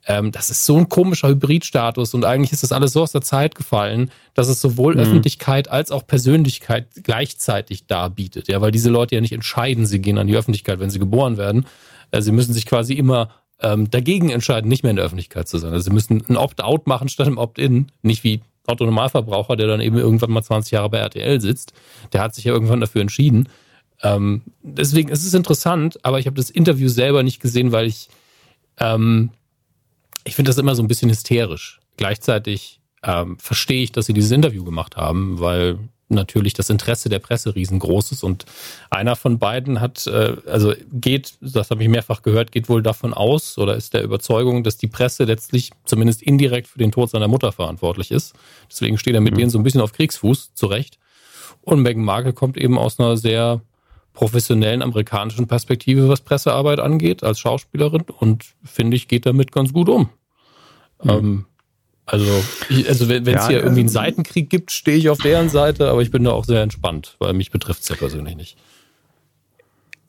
[0.08, 3.22] Ähm, das ist so ein komischer Hybridstatus und eigentlich ist das alles so aus der
[3.22, 8.48] Zeit gefallen, dass es sowohl Öffentlichkeit als auch Persönlichkeit gleichzeitig darbietet.
[8.48, 11.38] Ja, weil diese Leute ja nicht entscheiden, sie gehen an die Öffentlichkeit, wenn sie geboren
[11.38, 11.66] werden.
[12.12, 13.30] Äh, sie müssen sich quasi immer
[13.62, 15.72] ähm, dagegen entscheiden, nicht mehr in der Öffentlichkeit zu sein.
[15.72, 17.88] Also sie müssen ein Opt-out machen statt ein Opt-in.
[18.02, 21.74] Nicht wie Otto Normalverbraucher, der dann eben irgendwann mal 20 Jahre bei RTL sitzt.
[22.14, 23.50] Der hat sich ja irgendwann dafür entschieden.
[24.04, 28.10] Ähm, deswegen ist es interessant, aber ich habe das Interview selber nicht gesehen, weil ich
[28.80, 29.32] ähm,
[30.24, 31.80] ich finde das immer so ein bisschen hysterisch.
[31.98, 35.80] Gleichzeitig ähm, verstehe ich, dass sie dieses Interview gemacht haben, weil
[36.12, 38.46] natürlich das Interesse der Presse riesengroß ist und
[38.90, 43.14] einer von beiden hat, äh, also geht, das habe ich mehrfach gehört, geht wohl davon
[43.14, 47.28] aus oder ist der Überzeugung, dass die Presse letztlich zumindest indirekt für den Tod seiner
[47.28, 48.34] Mutter verantwortlich ist.
[48.70, 50.98] Deswegen steht er mit denen so ein bisschen auf Kriegsfuß zurecht.
[51.62, 53.62] Und Meghan Markle kommt eben aus einer sehr
[54.14, 59.90] professionellen amerikanischen Perspektive, was Pressearbeit angeht, als Schauspielerin und finde ich, geht damit ganz gut
[59.90, 60.10] um.
[61.04, 61.46] Ähm,
[62.12, 65.20] also, ich, also wenn es Ja, hier irgendwie einen ähm, Seitenkrieg gibt, stehe ich auf
[65.20, 68.36] deren Seite, aber ich bin da auch sehr entspannt, weil mich betrifft es ja persönlich
[68.36, 68.58] nicht.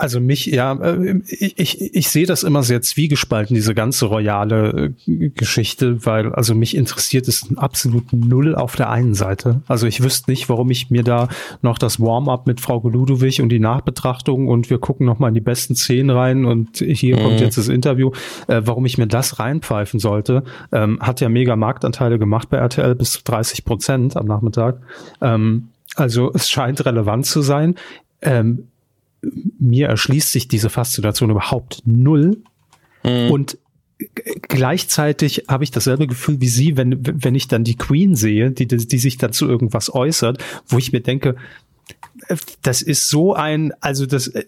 [0.02, 4.92] Also mich, ja, äh, ich, ich, ich sehe das immer sehr zwiegespalten, diese ganze royale
[5.06, 9.62] äh, Geschichte, weil also mich interessiert es absolut null auf der einen Seite.
[9.68, 11.28] Also ich wüsste nicht, warum ich mir da
[11.60, 15.34] noch das Warm-up mit Frau Ludowig und die Nachbetrachtung und wir gucken noch mal in
[15.34, 18.10] die besten Szenen rein und hier kommt jetzt das Interview,
[18.48, 20.42] äh, warum ich mir das reinpfeifen sollte.
[20.72, 24.80] Ähm, hat ja mega Marktanteile gemacht bei RTL bis zu 30 Prozent am Nachmittag.
[25.20, 27.76] Ähm, also es scheint relevant zu sein.
[28.20, 28.68] Ähm,
[29.58, 32.42] mir erschließt sich diese Faszination überhaupt null.
[33.04, 33.30] Mhm.
[33.30, 33.58] Und
[34.48, 38.66] gleichzeitig habe ich dasselbe Gefühl wie Sie, wenn, wenn ich dann die Queen sehe, die,
[38.66, 41.36] die sich dazu irgendwas äußert, wo ich mir denke,
[42.62, 44.44] das ist so ein, also das äh,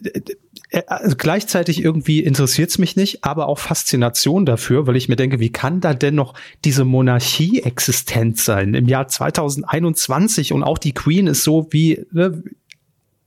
[0.74, 5.16] äh, also gleichzeitig irgendwie interessiert es mich nicht, aber auch Faszination dafür, weil ich mir
[5.16, 10.78] denke, wie kann da denn noch diese Monarchie existent sein im Jahr 2021 und auch
[10.78, 12.42] die Queen ist so wie ne,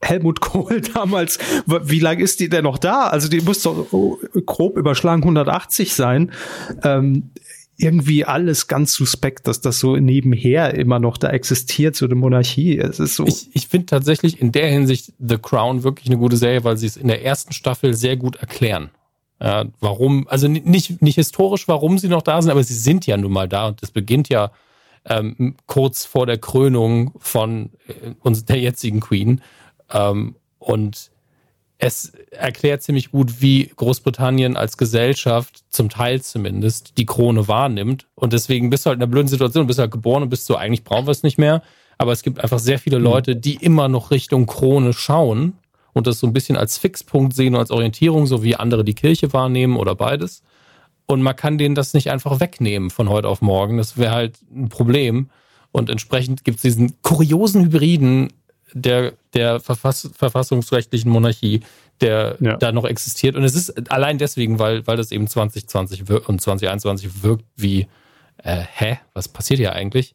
[0.00, 3.08] Helmut Kohl damals, wie lange ist die denn noch da?
[3.08, 3.86] Also die muss doch
[4.46, 6.32] grob überschlagen 180 sein.
[6.82, 7.30] Ähm,
[7.80, 12.76] irgendwie alles ganz suspekt, dass das so nebenher immer noch da existiert, so eine Monarchie.
[12.76, 13.24] Es ist so.
[13.24, 16.86] Ich, ich finde tatsächlich in der Hinsicht The Crown wirklich eine gute Serie, weil sie
[16.86, 18.90] es in der ersten Staffel sehr gut erklären.
[19.40, 23.16] Ja, warum, also nicht, nicht historisch, warum sie noch da sind, aber sie sind ja
[23.16, 24.50] nun mal da und das beginnt ja
[25.04, 29.40] ähm, kurz vor der Krönung von äh, der jetzigen Queen.
[29.92, 31.10] Ähm, und
[31.78, 38.08] es erklärt ziemlich gut, wie Großbritannien als Gesellschaft, zum Teil zumindest, die Krone wahrnimmt.
[38.16, 40.56] Und deswegen bist du halt in einer blöden Situation, bist halt geboren und bist so,
[40.56, 41.62] eigentlich brauchen wir es nicht mehr.
[41.96, 43.04] Aber es gibt einfach sehr viele mhm.
[43.04, 45.54] Leute, die immer noch Richtung Krone schauen
[45.92, 48.94] und das so ein bisschen als Fixpunkt sehen und als Orientierung, so wie andere die
[48.94, 50.42] Kirche wahrnehmen oder beides.
[51.06, 53.78] Und man kann denen das nicht einfach wegnehmen von heute auf morgen.
[53.78, 55.30] Das wäre halt ein Problem.
[55.70, 58.32] Und entsprechend gibt es diesen kuriosen Hybriden
[58.72, 61.60] der, der Verfass, verfassungsrechtlichen Monarchie,
[62.00, 62.56] der ja.
[62.56, 63.36] da noch existiert.
[63.36, 67.86] Und es ist allein deswegen, weil, weil das eben 2020 und 2021 wirkt wie,
[68.38, 70.14] äh, hä, was passiert hier eigentlich?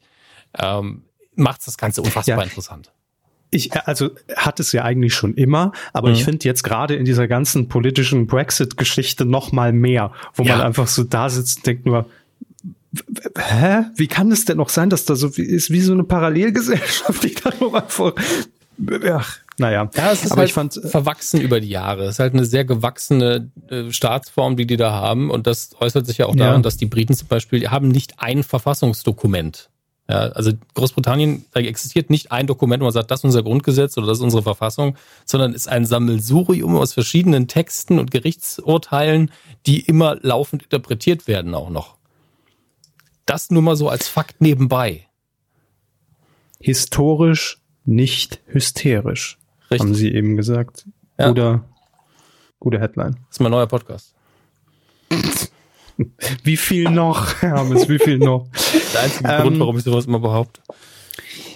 [0.58, 1.04] Ähm,
[1.36, 2.44] macht das Ganze unfassbar ja.
[2.44, 2.92] interessant.
[3.50, 6.16] Ich, also hat es ja eigentlich schon immer, aber mhm.
[6.16, 10.58] ich finde jetzt gerade in dieser ganzen politischen Brexit-Geschichte noch mal mehr, wo ja.
[10.58, 12.08] man einfach so da sitzt und denkt nur,
[13.38, 13.86] hä?
[13.96, 17.34] Wie kann es denn noch sein, dass da so ist wie so eine Parallelgesellschaft, die
[17.34, 18.14] da nur einfach,
[19.10, 19.90] ach, naja.
[19.96, 22.06] Ja, es ist aber halt ich fand, verwachsen über die Jahre.
[22.06, 25.30] Es ist halt eine sehr gewachsene äh, Staatsform, die die da haben.
[25.30, 28.44] Und das äußert sich ja auch daran, dass die Briten zum Beispiel haben nicht ein
[28.44, 29.70] Verfassungsdokument.
[30.10, 33.98] Ja, also Großbritannien, da existiert nicht ein Dokument, wo man sagt, das ist unser Grundgesetz
[33.98, 39.32] oder das ist unsere Verfassung, sondern ist ein Sammelsurium aus verschiedenen Texten und Gerichtsurteilen,
[39.66, 41.96] die immer laufend interpretiert werden auch noch.
[43.26, 45.08] Das nur mal so als Fakt nebenbei.
[46.60, 49.38] Historisch, nicht hysterisch,
[49.70, 49.80] Richtig.
[49.80, 50.86] haben Sie eben gesagt.
[51.18, 51.30] Ja.
[51.30, 51.64] Guter,
[52.60, 53.14] gute Headline.
[53.28, 54.14] Das ist mein neuer Podcast.
[56.44, 58.48] wie viel noch, Hermes, wie viel noch?
[58.94, 60.62] Der einzige ähm, Grund, warum ich sowas immer behaupte.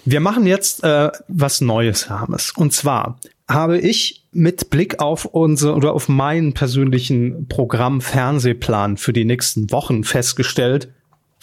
[0.06, 2.52] Wir machen jetzt äh, was Neues, Hermes.
[2.56, 9.14] Und zwar habe ich mit Blick auf unsere oder auf meinen persönlichen Programm Fernsehplan für
[9.14, 10.94] die nächsten Wochen festgestellt,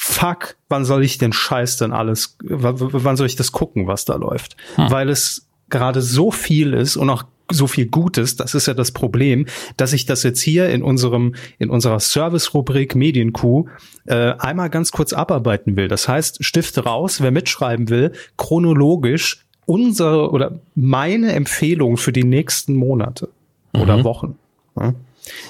[0.05, 4.17] fuck, wann soll ich den Scheiß denn alles, wann soll ich das gucken, was da
[4.17, 4.57] läuft?
[4.77, 4.91] Hm.
[4.91, 8.93] Weil es gerade so viel ist und auch so viel Gutes, das ist ja das
[8.93, 9.47] Problem,
[9.77, 13.67] dass ich das jetzt hier in unserem in unserer Service-Rubrik Medienkuh
[14.07, 15.89] äh, einmal ganz kurz abarbeiten will.
[15.89, 22.75] Das heißt, Stifte raus, wer mitschreiben will, chronologisch unsere oder meine Empfehlung für die nächsten
[22.75, 23.29] Monate
[23.73, 23.81] mhm.
[23.81, 24.37] oder Wochen.
[24.79, 24.95] Ja?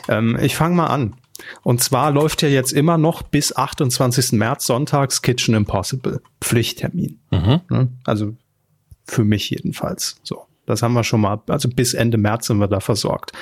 [0.09, 1.14] Ähm, ich fange mal an.
[1.62, 4.32] Und zwar läuft ja jetzt immer noch bis 28.
[4.32, 6.20] März sonntags Kitchen Impossible.
[6.40, 7.18] Pflichttermin.
[7.30, 7.88] Mhm.
[8.05, 8.34] Also
[9.05, 10.20] für mich jedenfalls.
[10.22, 10.47] So.
[10.66, 13.32] Das haben wir schon mal, also bis Ende März sind wir da versorgt.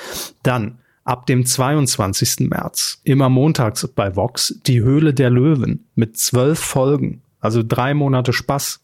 [0.43, 2.49] Dann ab dem 22.
[2.49, 7.23] März, immer montags bei Vox, die Höhle der Löwen mit zwölf Folgen.
[7.41, 8.81] Also drei Monate Spaß.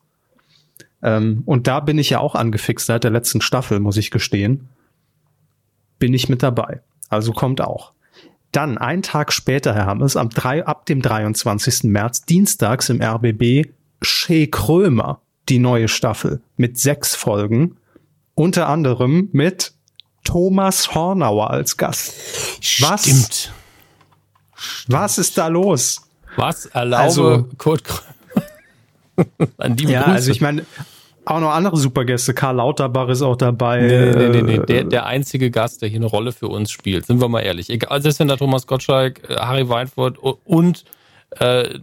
[1.03, 4.69] Ähm, und da bin ich ja auch angefixt seit der letzten Staffel, muss ich gestehen.
[5.99, 6.81] Bin ich mit dabei.
[7.09, 7.93] Also kommt auch.
[8.53, 11.85] Dann, einen Tag später, Herr Hammes, am 3, ab dem 23.
[11.85, 13.69] März, dienstags im RBB,
[14.01, 17.77] Shea Krömer, die neue Staffel mit sechs Folgen.
[18.35, 19.73] Unter anderem mit
[20.25, 22.15] Thomas Hornauer als Gast.
[22.81, 23.03] Was?
[23.03, 23.53] Stimmt.
[24.89, 26.03] Was ist da los?
[26.37, 28.05] Was erlaube also, Kurt Krömer?
[29.59, 30.15] An die ja, Grüße.
[30.15, 30.65] also ich meine,
[31.31, 32.35] auch noch andere Supergäste.
[32.35, 33.83] Karl Lauterbach ist auch dabei.
[33.83, 34.67] Nee, nee, nee, nee.
[34.67, 37.07] Der, der einzige Gast, der hier eine Rolle für uns spielt.
[37.07, 37.71] Sind wir mal ehrlich.
[37.71, 40.85] Egal, selbst wenn da Thomas Gottschalk, äh, Harry Weinfurt und
[41.39, 41.79] äh,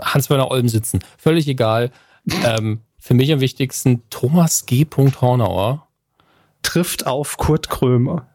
[0.00, 1.00] Hans-Werner Olm sitzen.
[1.18, 1.90] Völlig egal.
[2.44, 4.86] Ähm, für mich am wichtigsten Thomas G.
[5.20, 5.86] Hornauer.
[6.62, 8.26] Trifft auf Kurt Krömer.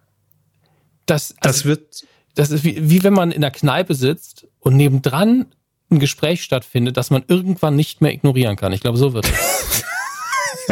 [1.05, 2.05] Das, also, das wird.
[2.35, 5.47] Das ist wie, wie wenn man in der Kneipe sitzt und nebendran
[5.91, 8.71] ein Gespräch stattfindet, das man irgendwann nicht mehr ignorieren kann.
[8.71, 9.83] Ich glaube, so wird es.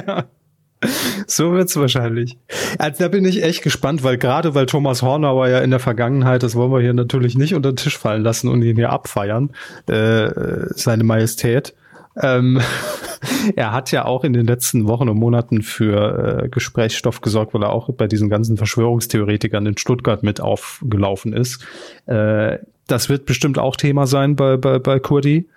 [0.05, 0.25] ja.
[1.27, 2.37] So wird's wahrscheinlich.
[2.77, 6.43] Also da bin ich echt gespannt, weil gerade weil Thomas Hornauer ja in der Vergangenheit,
[6.43, 9.49] das wollen wir hier natürlich nicht unter den Tisch fallen lassen und ihn hier abfeiern,
[9.87, 10.29] äh,
[10.75, 11.73] seine Majestät.
[12.21, 12.61] Ähm,
[13.55, 17.63] er hat ja auch in den letzten Wochen und Monaten für äh, Gesprächsstoff gesorgt, weil
[17.63, 21.65] er auch bei diesen ganzen Verschwörungstheoretikern in Stuttgart mit aufgelaufen ist.
[22.05, 25.47] Äh, das wird bestimmt auch Thema sein bei, bei, bei Kurdi.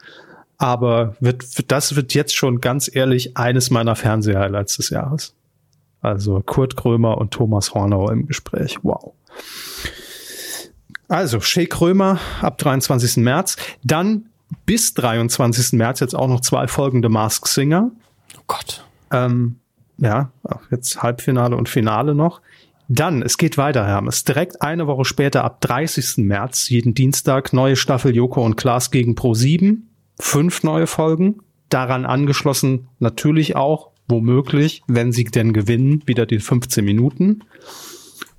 [0.61, 5.35] Aber wird, das wird jetzt schon ganz ehrlich eines meiner Fernseh-Highlights des Jahres.
[6.03, 8.79] Also Kurt Krömer und Thomas Hornau im Gespräch.
[8.83, 9.15] Wow.
[11.09, 13.17] Also Shea Krömer ab 23.
[13.17, 13.57] März.
[13.85, 14.27] Dann
[14.67, 15.73] bis 23.
[15.79, 17.91] März jetzt auch noch zwei folgende Mask Singer.
[18.37, 18.85] Oh Gott.
[19.11, 19.57] Ähm,
[19.97, 20.31] ja,
[20.71, 22.43] jetzt Halbfinale und Finale noch.
[22.89, 24.25] Dann, es geht weiter, Hermes.
[24.25, 26.19] Direkt eine Woche später, ab 30.
[26.19, 29.90] März, jeden Dienstag, neue Staffel Joko und Klaas gegen Pro 7.
[30.21, 31.41] Fünf neue Folgen.
[31.71, 37.45] Daran angeschlossen natürlich auch, womöglich, wenn sie denn gewinnen, wieder die 15 Minuten.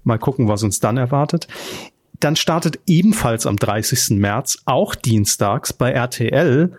[0.03, 1.47] Mal gucken, was uns dann erwartet.
[2.19, 4.17] Dann startet ebenfalls am 30.
[4.17, 6.77] März, auch dienstags bei RTL.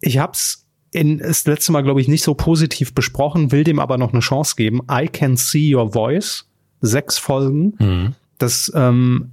[0.00, 3.98] Ich hab's in, das letzte Mal, glaube ich, nicht so positiv besprochen, will dem aber
[3.98, 4.80] noch eine Chance geben.
[4.90, 6.48] I Can See Your Voice.
[6.80, 7.74] Sechs Folgen.
[7.78, 8.14] Mhm.
[8.38, 9.32] Das ähm,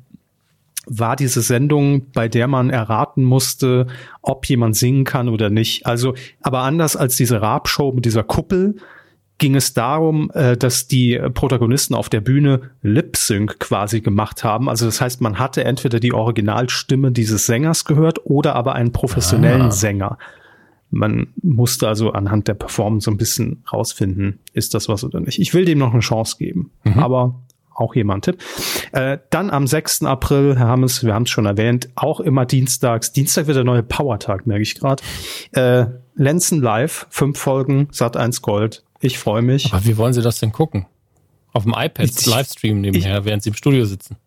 [0.85, 3.87] war diese Sendung, bei der man erraten musste,
[4.21, 5.85] ob jemand singen kann oder nicht.
[5.85, 8.75] Also, aber anders als diese Rap-Show mit dieser Kuppel,
[9.37, 14.69] ging es darum, äh, dass die Protagonisten auf der Bühne Lip-Sync quasi gemacht haben.
[14.69, 19.63] Also das heißt, man hatte entweder die Originalstimme dieses Sängers gehört oder aber einen professionellen
[19.63, 19.71] ah.
[19.71, 20.17] Sänger.
[20.91, 25.39] Man musste also anhand der Performance so ein bisschen rausfinden, ist das was oder nicht.
[25.39, 26.99] Ich will dem noch eine Chance geben, mhm.
[26.99, 27.41] aber
[27.75, 28.41] auch hier mal ein Tipp.
[28.91, 30.03] Äh, dann am 6.
[30.03, 33.11] April, Herr Hammes, wir haben es schon erwähnt, auch immer dienstags.
[33.11, 35.03] Dienstag wird der neue Powertag, merke ich gerade.
[35.51, 38.83] Äh, Lenzen Live, fünf Folgen, Sat 1 Gold.
[38.99, 39.73] Ich freue mich.
[39.73, 40.85] Aber wie wollen Sie das denn gucken?
[41.51, 44.17] Auf dem iPad, ich, Livestream nebenher, ich, während Sie im Studio sitzen.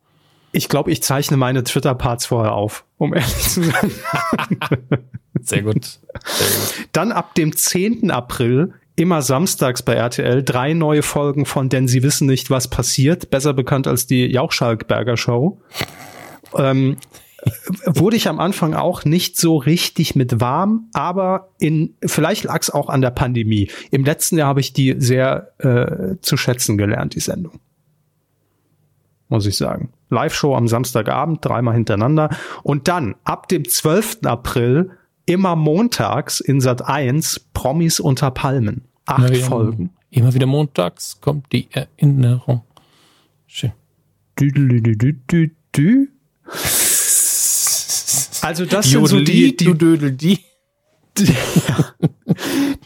[0.53, 3.91] Ich glaube, ich zeichne meine Twitter-Parts vorher auf, um ehrlich zu sein.
[5.41, 5.85] Sehr gut.
[6.25, 6.89] Sehr gut.
[6.93, 8.11] Dann ab dem 10.
[8.11, 13.31] April immer samstags bei RTL drei neue Folgen von Denn Sie wissen nicht, was passiert,
[13.31, 15.61] besser bekannt als die Jauchschalkberger Show.
[16.57, 16.97] Ähm,
[17.85, 22.71] wurde ich am Anfang auch nicht so richtig mit warm, aber in vielleicht lag es
[22.71, 23.71] auch an der Pandemie.
[23.91, 27.61] Im letzten Jahr habe ich die sehr äh, zu schätzen gelernt, die Sendung.
[29.29, 29.93] Muss ich sagen.
[30.09, 32.31] Live-Show am Samstagabend, dreimal hintereinander.
[32.63, 34.21] Und dann ab dem 12.
[34.25, 34.91] April
[35.27, 38.86] immer montags in Sat 1 Promis unter Palmen.
[39.07, 39.91] Acht ja, Folgen.
[40.11, 42.63] Immer wieder montags kommt die Erinnerung.
[43.47, 43.73] Schön.
[44.39, 46.09] Dü, dü, dü, dü, dü, dü.
[48.43, 50.39] Also das sind so die, die, Dödel, die.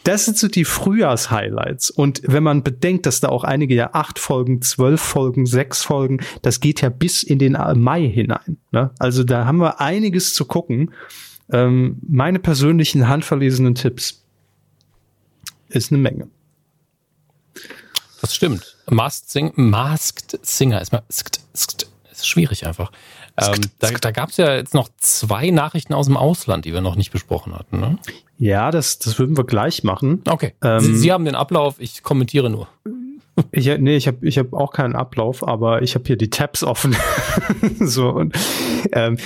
[0.03, 1.89] Das sind so die Frühjahrshighlights.
[1.91, 6.19] Und wenn man bedenkt, dass da auch einige ja acht Folgen, zwölf Folgen, sechs Folgen,
[6.41, 8.57] das geht ja bis in den Mai hinein.
[8.71, 8.91] Ne?
[8.99, 10.91] Also da haben wir einiges zu gucken.
[11.51, 14.20] Ähm, meine persönlichen handverlesenen Tipps
[15.71, 16.27] ist eine Menge.
[18.21, 18.77] Das stimmt.
[18.89, 22.91] Masked, Sing Masked Singer ist, mal, ist schwierig einfach.
[23.37, 26.81] Ähm, da da gab es ja jetzt noch zwei Nachrichten aus dem Ausland, die wir
[26.81, 27.79] noch nicht besprochen hatten.
[27.79, 27.97] Ne?
[28.37, 30.21] Ja, das, das würden wir gleich machen.
[30.27, 30.53] Okay.
[30.61, 32.67] Ähm, Sie, Sie haben den Ablauf, ich kommentiere nur.
[33.51, 36.63] Ich, nee, ich habe ich hab auch keinen Ablauf, aber ich habe hier die Tabs
[36.63, 36.95] offen.
[37.79, 38.37] so und
[38.91, 39.17] ähm,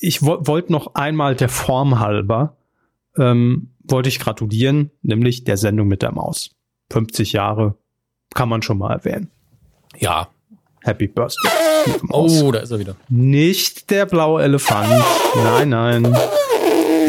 [0.00, 2.56] ich wollte noch einmal der Form halber
[3.16, 6.50] ähm, wollte ich gratulieren, nämlich der Sendung mit der Maus.
[6.92, 7.76] 50 Jahre
[8.34, 9.30] kann man schon mal erwähnen.
[9.98, 10.28] Ja,
[10.82, 11.50] Happy Birthday.
[12.10, 12.96] Oh, da ist er wieder.
[13.08, 15.04] Nicht der blaue Elefant.
[15.34, 16.16] Nein, nein.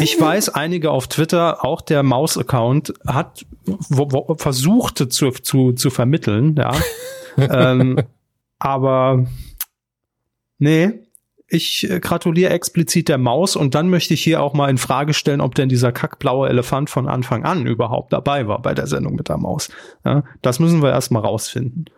[0.00, 3.46] Ich weiß, einige auf Twitter, auch der Maus-Account, hat
[4.36, 6.72] versuchte zu, zu, zu vermitteln, ja.
[7.36, 8.02] ähm,
[8.58, 9.26] aber
[10.58, 10.92] nee,
[11.52, 15.42] ich gratuliere explizit der Maus und dann möchte ich hier auch mal in Frage stellen,
[15.42, 19.28] ob denn dieser kackblaue Elefant von Anfang an überhaupt dabei war bei der Sendung mit
[19.28, 19.68] der Maus.
[20.02, 21.90] Ja, das müssen wir erstmal rausfinden.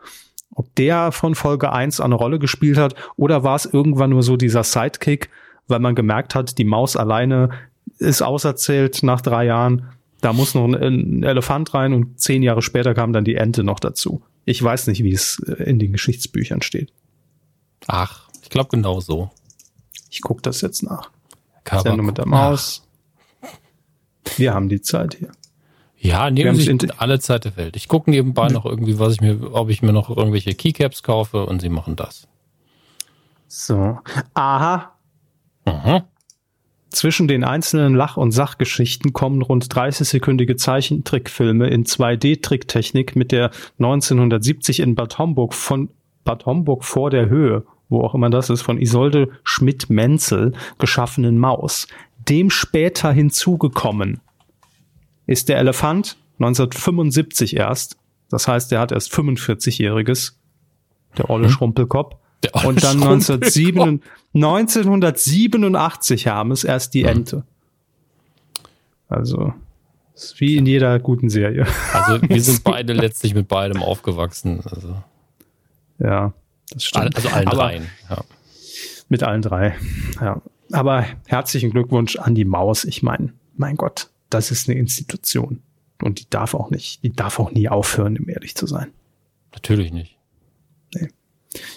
[0.56, 4.36] Ob der von Folge 1 eine Rolle gespielt hat oder war es irgendwann nur so
[4.36, 5.30] dieser Sidekick,
[5.68, 7.50] weil man gemerkt hat, die Maus alleine
[7.98, 9.90] ist auserzählt nach drei Jahren.
[10.20, 13.78] Da muss noch ein, Elefant rein und zehn Jahre später kam dann die Ente noch
[13.78, 14.22] dazu.
[14.46, 16.92] Ich weiß nicht, wie es äh, in den Geschichtsbüchern steht.
[17.86, 19.30] Ach, ich glaube genau so.
[20.14, 21.10] Ich gucke das jetzt nach.
[21.64, 22.86] Körper Sendung mit der Maus.
[24.36, 25.32] Wir haben die Zeit hier.
[25.98, 27.74] Ja, nehmen Sie alle Zeit der Welt.
[27.74, 31.46] Ich gucke nebenbei noch irgendwie, was ich mir, ob ich mir noch irgendwelche Keycaps kaufe
[31.46, 32.28] und Sie machen das.
[33.48, 33.98] So.
[34.34, 34.92] Aha.
[35.66, 36.02] Mhm.
[36.90, 43.50] Zwischen den einzelnen Lach- und Sachgeschichten kommen rund 30-sekündige Zeichentrickfilme in 2D-Tricktechnik mit der
[43.80, 45.88] 1970 in Bad Homburg von
[46.22, 51.86] Bad Homburg vor der Höhe, wo auch immer das ist, von Isolde Schmidt-Menzel geschaffenen Maus.
[52.28, 54.20] Dem später hinzugekommen
[55.26, 57.96] ist der Elefant 1975 erst.
[58.28, 60.32] Das heißt, der hat erst 45-Jähriges,
[61.16, 61.52] der Olle hm.
[61.52, 62.16] Schrumpelkopf.
[62.42, 64.02] Der Olle Und dann 1987,
[64.34, 67.08] 1987 haben es erst die hm.
[67.08, 67.44] Ente.
[69.08, 69.54] Also,
[70.38, 71.66] wie in jeder guten Serie.
[71.92, 74.60] Also, wir sind beide letztlich mit beidem aufgewachsen.
[74.64, 74.96] Also.
[75.98, 76.32] Ja,
[76.74, 77.16] das stimmt.
[77.16, 77.86] Also allen Aber dreien.
[78.10, 78.24] Ja.
[79.08, 79.74] Mit allen drei.
[80.20, 80.42] Ja.
[80.72, 82.84] Aber herzlichen Glückwunsch an die Maus.
[82.84, 85.62] Ich meine, mein Gott, das ist eine Institution.
[86.02, 88.92] Und die darf auch nicht, die darf auch nie aufhören, um ehrlich zu sein.
[89.52, 90.18] Natürlich nicht.
[90.94, 91.08] Nee.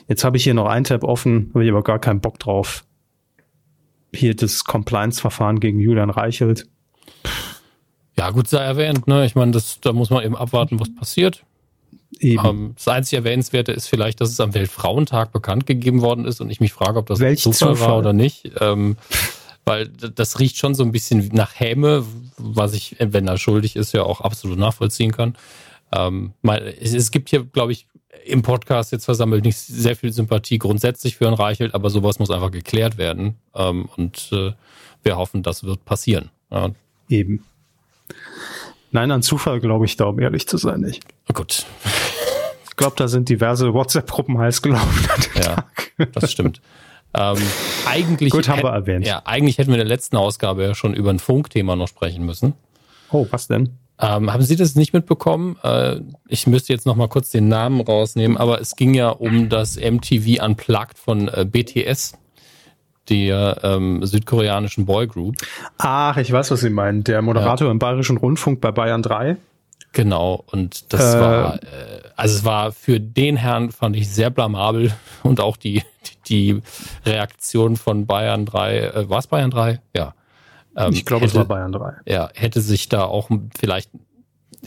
[0.08, 2.84] Jetzt habe ich hier noch ein Tab offen, habe ich aber gar keinen Bock drauf.
[4.14, 6.68] Hier das Compliance-Verfahren gegen Julian Reichelt.
[8.18, 9.26] Ja, gut sei erwähnt, ne?
[9.26, 11.45] Ich meine, das, da muss man eben abwarten, was passiert.
[12.22, 12.45] Eben.
[12.45, 16.49] Ähm, das einzige Erwähnenswerte ist vielleicht, dass es am Weltfrauentag bekannt gegeben worden ist und
[16.49, 18.51] ich mich frage, ob das Welch Zufall, Zufall war oder nicht.
[18.59, 18.97] Ähm,
[19.65, 22.05] weil das riecht schon so ein bisschen nach Häme,
[22.38, 25.36] was ich, wenn er schuldig ist, ja auch absolut nachvollziehen kann.
[25.93, 26.34] Ähm,
[26.80, 27.88] es, gibt hier, glaube ich,
[28.26, 32.32] im Podcast jetzt versammelt nicht sehr viel Sympathie grundsätzlich für Herrn Reichelt, aber sowas muss
[32.32, 33.36] einfach geklärt werden.
[33.55, 34.53] Ähm, und äh,
[35.03, 36.30] wir hoffen, das wird passieren.
[36.49, 36.72] Ja.
[37.09, 37.43] Eben.
[38.92, 41.04] Nein, an Zufall glaube ich da, um ehrlich zu sein, nicht.
[41.30, 41.66] Oh, gut.
[42.70, 45.08] Ich glaube, da sind diverse WhatsApp-Gruppen heiß gelaufen.
[45.36, 45.92] ja, Tag.
[46.14, 46.62] das stimmt.
[47.14, 47.38] Ähm,
[47.86, 49.06] eigentlich, Gut, haben wir erwähnt.
[49.06, 52.26] Ja, eigentlich hätten wir in der letzten Ausgabe ja schon über ein Funkthema noch sprechen
[52.26, 52.54] müssen.
[53.12, 53.72] Oh, was denn?
[54.00, 55.58] Ähm, haben Sie das nicht mitbekommen?
[55.64, 59.50] Äh, ich müsste jetzt noch mal kurz den Namen rausnehmen, aber es ging ja um
[59.50, 62.14] das MTV Unplugged von äh, BTS,
[63.10, 65.36] der ähm, südkoreanischen Boygroup.
[65.78, 67.03] Ach, ich weiß, was Sie meinen.
[67.03, 67.72] Der Moderator ja.
[67.72, 69.38] im Bayerischen Rundfunk bei Bayern 3.
[69.93, 71.58] Genau, und das äh, war, äh,
[72.16, 74.93] also es war für den Herrn, fand ich sehr blamabel
[75.24, 75.82] und auch die,
[76.28, 76.62] die
[77.05, 79.80] Reaktion von Bayern 3, äh, war es Bayern 3?
[79.95, 80.14] Ja.
[80.76, 81.93] Ähm, ich glaube, es war Bayern 3.
[82.05, 83.89] Ja, hätte sich da auch vielleicht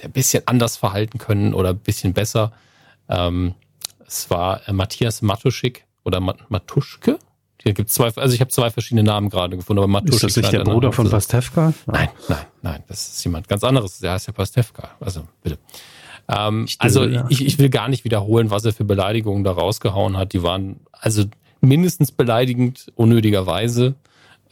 [0.03, 2.53] ein bisschen anders verhalten können oder ein bisschen besser.
[3.09, 3.55] Ähm,
[4.07, 7.18] es war äh, Matthias Matuschik oder Mat Matuschke,
[7.63, 10.15] hier gibt zwei, also ich habe zwei verschiedene Namen gerade gefunden, aber Matuschik.
[10.15, 11.75] Ist das nicht der Bruder von Pastewka?
[11.87, 13.99] Nein, nein, nein, das ist jemand ganz anderes.
[13.99, 14.91] Der heißt ja Pastewka.
[15.01, 15.59] Also bitte.
[16.29, 17.27] Ähm, ich also ja.
[17.29, 20.33] ich, ich will gar nicht wiederholen, was er für Beleidigungen da rausgehauen hat.
[20.33, 21.25] Die waren also
[21.61, 23.95] mindestens beleidigend, unnötigerweise.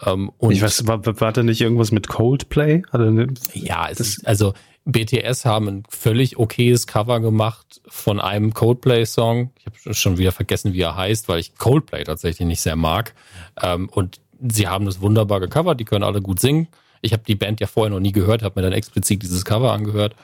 [0.05, 2.83] Ähm, und ich weiß, war, war da nicht irgendwas mit Coldplay?
[2.91, 4.55] Eine, ja, es ist, also
[4.91, 9.51] BTS haben ein völlig okayes Cover gemacht von einem Coldplay-Song.
[9.59, 13.15] Ich habe schon wieder vergessen, wie er heißt, weil ich Coldplay tatsächlich nicht sehr mag.
[13.63, 16.69] Ähm, und sie haben das wunderbar gecovert, die können alle gut singen.
[17.03, 19.73] Ich habe die Band ja vorher noch nie gehört, habe mir dann explizit dieses Cover
[19.73, 20.17] angehört.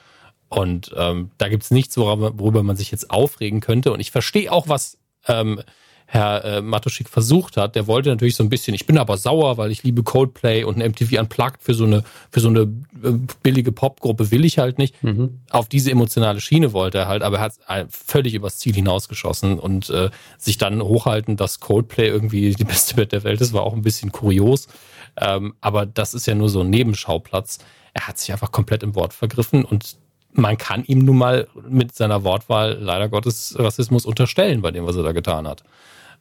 [0.48, 3.92] Und ähm, da gibt's nichts, worüber man sich jetzt aufregen könnte.
[3.92, 4.96] Und ich verstehe auch, was
[5.28, 5.60] ähm,
[6.07, 7.74] Herr äh, Matuschik versucht hat.
[7.74, 10.80] Der wollte natürlich so ein bisschen, ich bin aber sauer, weil ich liebe Coldplay und
[10.80, 14.78] ein MTV Unplugged für so eine, für so eine äh, billige Popgruppe will ich halt
[14.78, 15.02] nicht.
[15.02, 15.40] Mhm.
[15.50, 19.59] Auf diese emotionale Schiene wollte er halt, aber er hat äh, völlig übers Ziel hinausgeschossen
[19.59, 23.62] und äh, sich dann hochhalten, dass Coldplay irgendwie die beste Band der Welt ist, war
[23.62, 24.68] auch ein bisschen kurios.
[25.16, 27.59] Ähm, aber das ist ja nur so ein Nebenschauplatz.
[27.92, 29.96] Er hat sich einfach komplett im Wort vergriffen und
[30.35, 34.97] man kann ihm nun mal mit seiner Wortwahl leider Gottes Rassismus unterstellen bei dem, was
[34.97, 35.62] er da getan hat.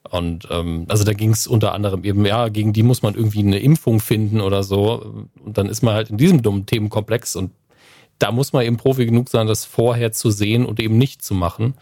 [0.10, 3.40] Und ähm, also da ging es unter anderem eben, ja, gegen die muss man irgendwie
[3.40, 5.26] eine Impfung finden oder so.
[5.44, 7.52] Und dann ist man halt in diesem dummen Themenkomplex und
[8.20, 11.34] da muss man eben Profi genug sein, das vorher zu sehen und eben nicht zu
[11.34, 11.74] machen.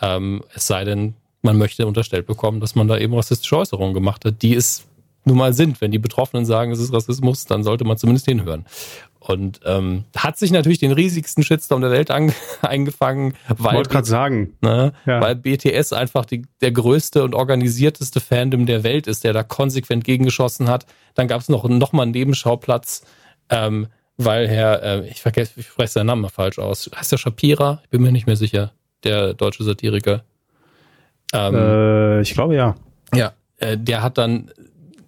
[0.00, 4.24] Ähm, es sei denn, man möchte unterstellt bekommen, dass man da eben rassistische Äußerungen gemacht
[4.24, 4.86] hat, die es
[5.24, 5.80] nun mal sind.
[5.80, 8.64] Wenn die Betroffenen sagen, es ist Rassismus, dann sollte man zumindest hinhören.
[9.30, 14.06] Und ähm, hat sich natürlich den riesigsten Shitstorm der Welt an, eingefangen, weil, wollte gerade
[14.06, 15.20] sagen, ne, ja.
[15.20, 20.02] weil BTS einfach die, der größte und organisierteste Fandom der Welt ist, der da konsequent
[20.02, 20.86] gegengeschossen hat.
[21.14, 23.04] Dann gab es noch, noch mal einen Nebenschauplatz,
[23.50, 27.18] ähm, weil Herr, äh, ich vergesse, ich spreche seinen Namen mal falsch aus, heißt der
[27.18, 27.80] Shapira?
[27.84, 28.72] Ich bin mir nicht mehr sicher,
[29.04, 30.24] der deutsche Satiriker.
[31.32, 32.74] Ähm, äh, ich glaube ja.
[33.14, 34.50] Ja, äh, der hat dann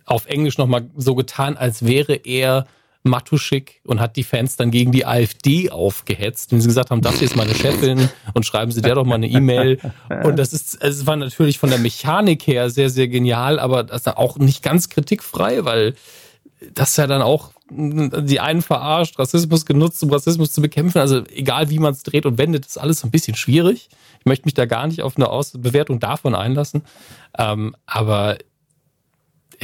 [0.06, 2.66] auf Englisch nochmal so getan, als wäre er
[3.04, 7.18] Matuschik und hat die Fans dann gegen die AfD aufgehetzt, wenn sie gesagt haben, das
[7.18, 9.78] hier ist meine Chefin und schreiben Sie der doch mal eine E-Mail.
[10.22, 14.06] Und das ist, es war natürlich von der Mechanik her sehr, sehr genial, aber das
[14.06, 15.94] auch nicht ganz kritikfrei, weil
[16.74, 20.98] das ja dann auch die einen verarscht, Rassismus genutzt, um Rassismus zu bekämpfen.
[20.98, 23.88] Also egal wie man es dreht und wendet, ist alles so ein bisschen schwierig.
[24.20, 26.82] Ich möchte mich da gar nicht auf eine Aus Bewertung davon einlassen.
[27.38, 28.36] Ähm, aber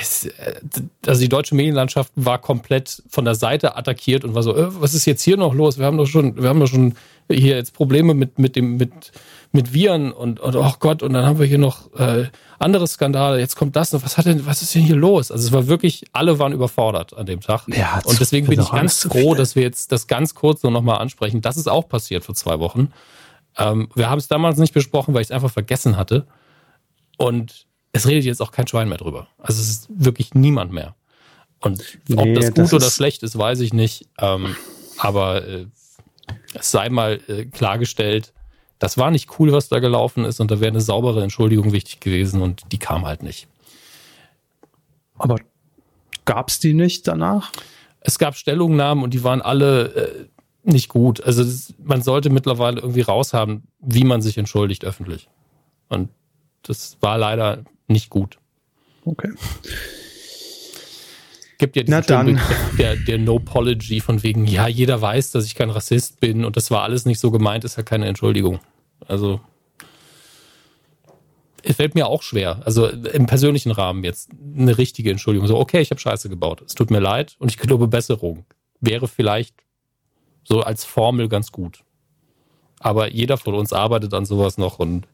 [0.01, 0.61] es, äh,
[1.07, 4.95] also die deutsche Medienlandschaft war komplett von der Seite attackiert und war so, äh, was
[4.95, 5.79] ist jetzt hier noch los?
[5.79, 6.95] Wir haben doch schon, wir haben doch schon
[7.31, 9.13] hier jetzt Probleme mit, mit dem, mit,
[9.53, 12.27] mit Viren und, und oh Gott, und dann haben wir hier noch äh,
[12.59, 15.31] andere Skandale, jetzt kommt das noch, was hat denn, was ist denn hier los?
[15.31, 17.63] Also es war wirklich, alle waren überfordert an dem Tag.
[17.69, 20.99] Ja, und deswegen bin ich ganz froh, dass wir jetzt das ganz kurz nur nochmal
[20.99, 21.41] ansprechen.
[21.41, 22.93] Das ist auch passiert vor zwei Wochen.
[23.57, 26.27] Ähm, wir haben es damals nicht besprochen, weil ich es einfach vergessen hatte.
[27.17, 29.28] Und es redet jetzt auch kein Schwein mehr drüber.
[29.39, 30.95] Also es ist wirklich niemand mehr.
[31.61, 31.82] Und
[32.16, 34.07] ob nee, das gut das oder schlecht ist, weiß ich nicht.
[34.18, 34.55] Ähm,
[34.99, 35.66] aber äh,
[36.55, 38.32] es sei mal äh, klargestellt,
[38.78, 42.01] das war nicht cool, was da gelaufen ist und da wäre eine saubere Entschuldigung wichtig
[42.01, 43.49] gewesen und die kam halt nicht.
[45.16, 45.39] Aber
[46.24, 47.51] gab es die nicht danach?
[48.01, 50.26] Es gab Stellungnahmen und die waren alle äh,
[50.62, 51.20] nicht gut.
[51.22, 55.28] Also das, man sollte mittlerweile irgendwie raushaben, wie man sich entschuldigt öffentlich.
[55.89, 56.11] Und
[56.62, 58.39] das war leider nicht gut.
[59.05, 59.30] Okay.
[61.59, 62.41] Gibt ja diesen dann.
[62.78, 66.70] der, der No-Pology von wegen, ja, jeder weiß, dass ich kein Rassist bin und das
[66.70, 68.61] war alles nicht so gemeint, ist ja keine Entschuldigung.
[69.07, 69.41] Also,
[71.62, 75.49] es fällt mir auch schwer, also im persönlichen Rahmen jetzt eine richtige Entschuldigung.
[75.49, 76.62] So, okay, ich habe Scheiße gebaut.
[76.64, 78.45] Es tut mir leid und ich glaube Besserung.
[78.80, 79.57] Wäre vielleicht
[80.45, 81.82] so als Formel ganz gut.
[82.78, 85.09] Aber jeder von uns arbeitet an sowas noch und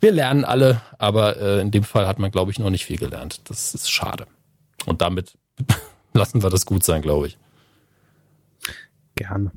[0.00, 2.98] wir lernen alle, aber äh, in dem Fall hat man, glaube ich, noch nicht viel
[2.98, 3.48] gelernt.
[3.48, 4.26] Das ist schade.
[4.86, 5.36] Und damit
[6.14, 7.38] lassen wir das gut sein, glaube ich.
[9.14, 9.52] Gerne.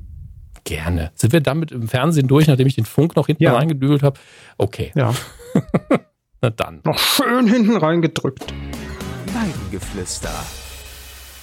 [0.64, 1.12] Gerne.
[1.14, 3.54] Sind wir damit im Fernsehen durch, nachdem ich den Funk noch hinten ja.
[3.54, 4.18] reingedübelt habe?
[4.58, 4.92] Okay.
[4.94, 5.14] Ja.
[6.40, 6.80] Na dann.
[6.84, 8.52] Noch schön hinten reingedrückt.
[9.32, 10.30] Weidengeflüster.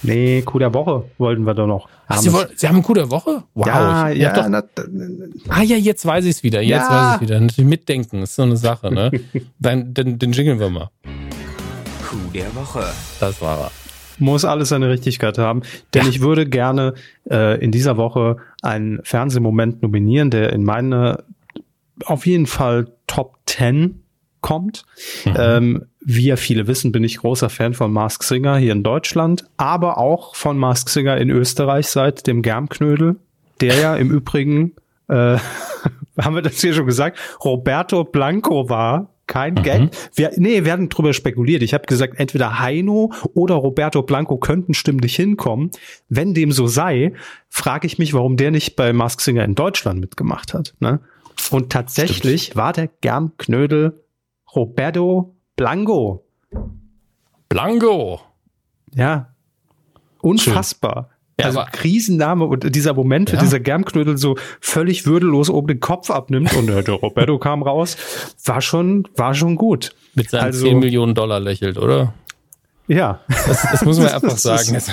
[0.02, 1.88] Nee, Coup der Woche wollten wir doch noch.
[2.08, 3.44] Ach, Sie, wollen, Sie haben einen Coup der Woche?
[3.54, 3.66] Wow.
[3.66, 4.32] Ja, ja.
[4.32, 4.64] Doch, na,
[5.48, 6.60] ah ja, jetzt weiß ich es wieder.
[6.60, 6.90] Jetzt ja.
[6.90, 7.40] weiß ich wieder.
[7.40, 9.10] Natürlich mitdenken ist so eine Sache, ne?
[9.58, 10.90] dann, dann, dann jingeln wir mal.
[12.08, 12.84] Coup der Woche.
[13.20, 13.70] Das war er
[14.18, 15.62] muss alles seine Richtigkeit haben.
[15.94, 16.08] Denn ja.
[16.08, 16.94] ich würde gerne
[17.30, 21.24] äh, in dieser Woche einen Fernsehmoment nominieren, der in meine
[22.04, 24.02] auf jeden Fall Top 10
[24.40, 24.84] kommt.
[25.24, 25.34] Mhm.
[25.38, 29.44] Ähm, wie ja viele wissen, bin ich großer Fan von Mask Singer hier in Deutschland,
[29.56, 33.16] aber auch von Mask Singer in Österreich seit dem Germknödel,
[33.60, 34.72] der ja im Übrigen,
[35.08, 35.38] äh,
[36.20, 39.62] haben wir das hier schon gesagt, Roberto Blanco war, kein mhm.
[39.62, 39.90] Gag.
[40.14, 41.62] Wir, nee, wir hatten drüber spekuliert.
[41.62, 45.70] Ich habe gesagt, entweder Heino oder Roberto Blanco könnten stimmlich hinkommen.
[46.08, 47.14] Wenn dem so sei,
[47.48, 50.74] frage ich mich, warum der nicht bei Mask Singer in Deutschland mitgemacht hat.
[50.80, 51.00] Ne?
[51.50, 52.56] Und tatsächlich Stimmt.
[52.56, 54.02] war der Germknödel
[54.54, 56.24] Roberto Blanco.
[57.48, 58.20] Blanco.
[58.96, 59.28] Ja.
[60.20, 61.10] Unfassbar.
[61.38, 63.38] Ja, also Krisenname und dieser Moment, ja.
[63.38, 67.96] dieser Germknödel so völlig würdelos oben den Kopf abnimmt und der Roberto kam raus,
[68.44, 69.94] war schon, war schon gut.
[70.14, 72.12] Mit seinen also, 10 Millionen Dollar lächelt, oder?
[72.88, 73.20] Ja.
[73.28, 74.74] Das, das muss man einfach sagen.
[74.74, 74.90] Also,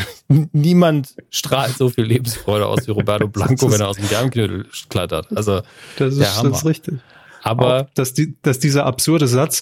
[0.54, 5.36] niemand strahlt so viel Lebensfreude aus wie Roberto Blanco, wenn er aus dem Germknödel klettert.
[5.36, 5.62] Also,
[5.98, 7.00] das ist, das ist richtig.
[7.42, 9.62] Aber Auch, dass, die, dass dieser absurde Satz,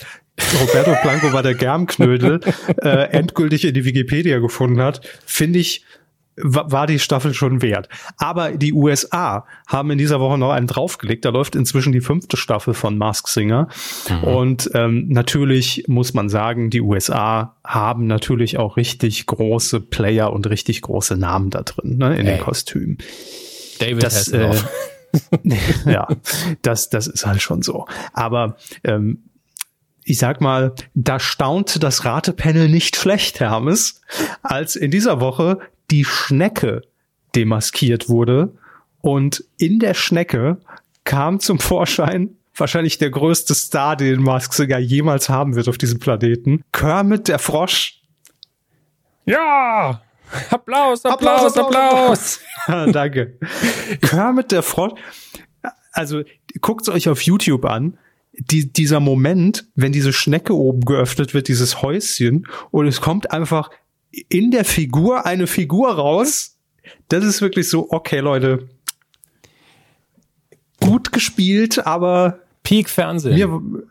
[0.62, 2.40] Roberto Blanco war der Germknödel,
[2.82, 5.84] äh, endgültig in die Wikipedia gefunden hat, finde ich
[6.40, 7.90] war die Staffel schon wert.
[8.18, 11.26] Aber die USA haben in dieser Woche noch einen draufgelegt.
[11.26, 13.70] Da läuft inzwischen die fünfte Staffel von Mask Singer.
[14.08, 14.24] Mhm.
[14.24, 20.48] Und ähm, natürlich muss man sagen, die USA haben natürlich auch richtig große Player und
[20.48, 22.38] richtig große Namen da drin, ne, in hey.
[22.38, 23.00] den Kostümen.
[23.80, 24.52] David das, äh,
[25.86, 26.08] ja,
[26.62, 27.86] das, das ist halt schon so.
[28.14, 29.24] Aber ähm,
[30.04, 34.02] ich sag mal, da staunte das Ratepanel nicht schlecht, Hermes,
[34.42, 35.60] als in dieser Woche
[35.92, 36.82] die Schnecke
[37.36, 38.54] demaskiert wurde.
[39.02, 40.58] Und in der Schnecke
[41.04, 46.00] kam zum Vorschein wahrscheinlich der größte Star, den Mask Singer jemals haben wird auf diesem
[46.00, 46.64] Planeten.
[46.72, 48.02] Kermit der Frosch.
[49.26, 50.02] Ja!
[50.50, 51.58] Applaus, Applaus, Applaus!
[51.58, 52.40] Applaus.
[52.66, 52.92] Applaus.
[52.94, 53.38] Danke.
[54.02, 54.94] Kermit der Frosch.
[55.92, 56.24] Also,
[56.62, 57.98] guckt es euch auf YouTube an.
[58.34, 63.72] Die, dieser Moment, wenn diese Schnecke oben geöffnet wird, dieses Häuschen, und es kommt einfach
[64.30, 66.58] in der Figur eine Figur raus.
[67.10, 68.70] Das ist wirklich so, okay, Leute,
[70.80, 73.36] gut gespielt, aber Peak Fernsehen.
[73.36, 73.88] Mir,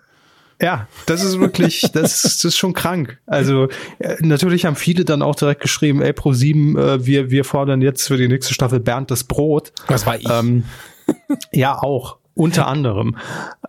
[0.60, 3.18] ja, das ist wirklich, das, das ist schon krank.
[3.26, 7.44] Also äh, natürlich haben viele dann auch direkt geschrieben, ey Pro 7, äh, wir wir
[7.44, 9.72] fordern jetzt für die nächste Staffel Bernd das Brot.
[9.88, 10.28] Das war ich.
[10.28, 10.64] Ähm,
[11.52, 12.18] ja auch.
[12.34, 13.16] Unter anderem.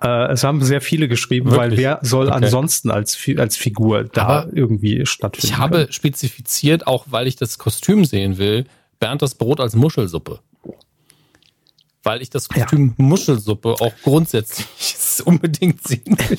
[0.02, 1.72] Äh, es haben sehr viele geschrieben, Wirklich?
[1.72, 2.36] weil wer soll okay.
[2.36, 5.48] ansonsten als, als Figur da Aber irgendwie stattfinden?
[5.48, 5.94] Ich habe können?
[5.94, 8.66] spezifiziert, auch weil ich das Kostüm sehen will,
[9.00, 10.42] Bernd das Brot als Muschelsuppe.
[12.08, 13.04] Weil ich das Kostüm ja.
[13.04, 14.66] Muschelsuppe auch grundsätzlich
[15.26, 16.38] unbedingt sehen will.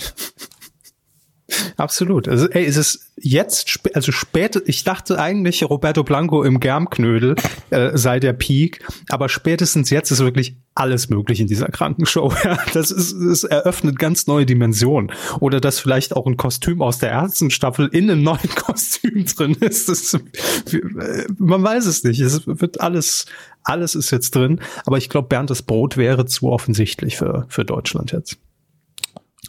[1.76, 2.28] Absolut.
[2.28, 7.36] Also, ey, ist es jetzt, also spät, ich dachte eigentlich, Roberto Blanco im Germknödel
[7.70, 12.34] äh, sei der Peak, aber spätestens jetzt ist wirklich alles möglich in dieser Krankenshow.
[12.74, 15.10] das ist, es eröffnet ganz neue Dimensionen.
[15.40, 19.54] Oder dass vielleicht auch ein Kostüm aus der ersten Staffel in einem neuen Kostüm drin
[19.54, 19.88] ist.
[19.88, 20.18] Das,
[21.38, 22.20] man weiß es nicht.
[22.20, 23.24] Es wird alles,
[23.62, 24.60] alles ist jetzt drin.
[24.84, 28.36] Aber ich glaube, Bernd das Brot wäre zu offensichtlich für, für Deutschland jetzt.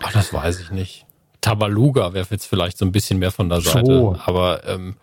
[0.01, 1.05] Ach, das weiß ich nicht.
[1.41, 3.85] Tabaluga wäre jetzt vielleicht so ein bisschen mehr von der Seite.
[3.85, 4.15] So.
[4.25, 4.95] Aber ähm,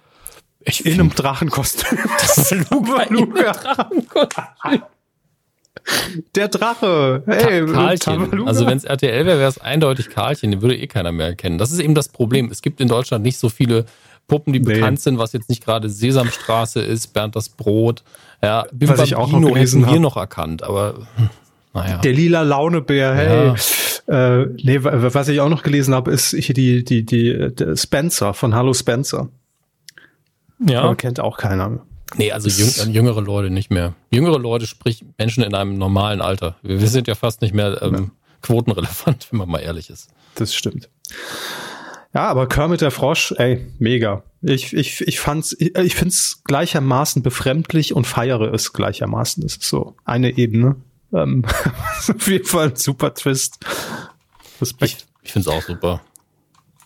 [0.60, 1.98] ich in einem Drachenkostüm.
[2.68, 4.82] Tabaluga, einem Drachenkostüm.
[6.34, 7.22] Der Drache.
[7.26, 8.46] Hey, Karlchen.
[8.46, 10.50] Also wenn es RTL wäre, wäre es eindeutig Karlchen.
[10.50, 11.58] Den würde eh keiner mehr erkennen.
[11.58, 12.50] Das ist eben das Problem.
[12.50, 13.84] Es gibt in Deutschland nicht so viele
[14.26, 14.74] Puppen, die nee.
[14.74, 18.02] bekannt sind, was jetzt nicht gerade Sesamstraße ist, Bernd das Brot.
[18.42, 21.30] Ja, Bim was ich auch noch gelesen hätten wir noch erkannt, aber hm,
[21.72, 21.98] naja.
[21.98, 23.46] Der lila Launebär, hey.
[23.48, 23.54] Ja.
[24.08, 28.34] Äh, nee, was ich auch noch gelesen habe, ist hier die, die, die, die Spencer
[28.34, 29.28] von Hallo Spencer.
[30.64, 30.82] Ja.
[30.82, 31.80] Aber kennt auch keiner.
[32.16, 33.94] Nee, also jüng, jüngere Leute nicht mehr.
[34.10, 36.56] Jüngere Leute, sprich Menschen in einem normalen Alter.
[36.62, 38.10] Wir, wir sind ja fast nicht mehr ähm, ja.
[38.42, 40.08] quotenrelevant, wenn man mal ehrlich ist.
[40.36, 40.88] Das stimmt.
[42.14, 44.22] Ja, aber Kermit der Frosch, ey, mega.
[44.40, 49.42] Ich, ich, ich fand's, ich, ich find's gleichermaßen befremdlich und feiere es gleichermaßen.
[49.42, 50.76] Das ist so eine Ebene.
[51.12, 51.44] Ähm,
[52.08, 53.58] auf jeden Fall ein super Twist.
[54.60, 55.06] Respekt.
[55.22, 56.00] Ich, ich finde es auch super.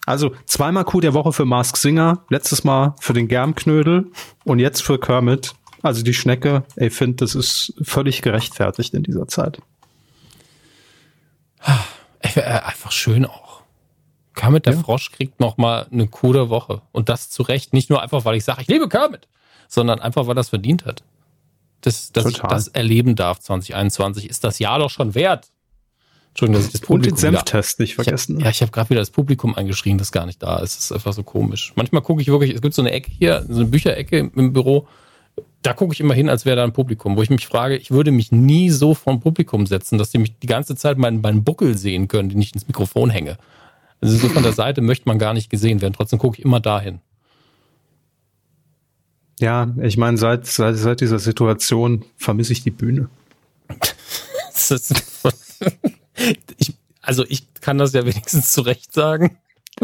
[0.07, 4.11] Also zweimal Coup der Woche für Mask Singer, letztes Mal für den Germknödel
[4.45, 5.55] und jetzt für Kermit.
[5.83, 9.61] Also die Schnecke, ich finde, das ist völlig gerechtfertigt in dieser Zeit.
[12.23, 13.63] Einfach schön auch.
[14.35, 14.81] Kermit der ja.
[14.81, 16.83] Frosch kriegt noch mal eine Coup der Woche.
[16.93, 17.73] Und das zu Recht.
[17.73, 19.29] Nicht nur einfach, weil ich sage, ich liebe Kermit,
[19.69, 21.03] sondern einfach, weil das verdient hat
[21.81, 22.43] das, dass Total.
[22.43, 25.51] ich das erleben darf 2021, ist das Jahr doch schon wert.
[26.31, 27.13] Entschuldigung, dass ich das Publikum.
[27.13, 28.37] Und den Senftest nicht vergessen.
[28.37, 30.79] Ich hab, ja, ich habe gerade wieder das Publikum eingeschrien, das gar nicht da ist.
[30.79, 31.73] Es ist einfach so komisch.
[31.75, 34.87] Manchmal gucke ich wirklich, es gibt so eine Ecke hier, so eine Bücherecke im Büro.
[35.63, 37.91] Da gucke ich immer hin, als wäre da ein Publikum, wo ich mich frage, ich
[37.91, 41.45] würde mich nie so vom Publikum setzen, dass die mich die ganze Zeit meinen, meinen
[41.45, 43.37] Buckel sehen können, den ich ins Mikrofon hänge.
[44.01, 45.95] Also so von der Seite möchte man gar nicht gesehen werden.
[45.95, 47.01] Trotzdem gucke ich immer dahin.
[49.41, 53.09] Ja, ich meine, seit, seit, seit dieser Situation vermisse ich die Bühne.
[56.59, 59.39] ich, also ich kann das ja wenigstens zurecht sagen.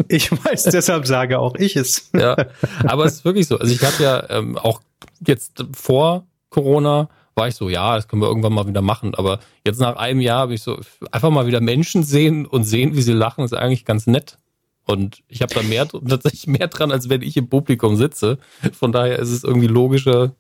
[0.08, 2.10] Ich weiß, deshalb sage auch ich es.
[2.14, 2.36] ja,
[2.84, 3.58] aber es ist wirklich so.
[3.58, 4.82] Also ich habe ja ähm, auch
[5.26, 9.14] jetzt vor Corona war ich so, ja, das können wir irgendwann mal wieder machen.
[9.14, 10.80] Aber jetzt nach einem Jahr habe ich so
[11.10, 14.38] einfach mal wieder Menschen sehen und sehen, wie sie lachen, ist eigentlich ganz nett.
[14.86, 18.38] Und ich habe da mehr, tatsächlich mehr dran, als wenn ich im Publikum sitze.
[18.72, 20.34] Von daher ist es irgendwie logischer,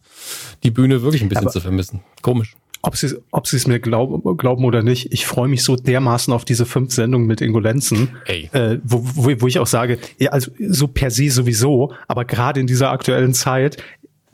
[0.62, 2.00] die Bühne wirklich ein bisschen Aber zu vermissen.
[2.22, 2.56] Komisch.
[2.82, 6.32] Ob sie ob sie es mir glaub, glauben oder nicht, ich freue mich so dermaßen
[6.32, 10.52] auf diese fünf Sendungen mit Ingolenzen, äh, wo, wo, wo ich auch sage, ja, also
[10.60, 13.78] so per se sowieso, aber gerade in dieser aktuellen Zeit,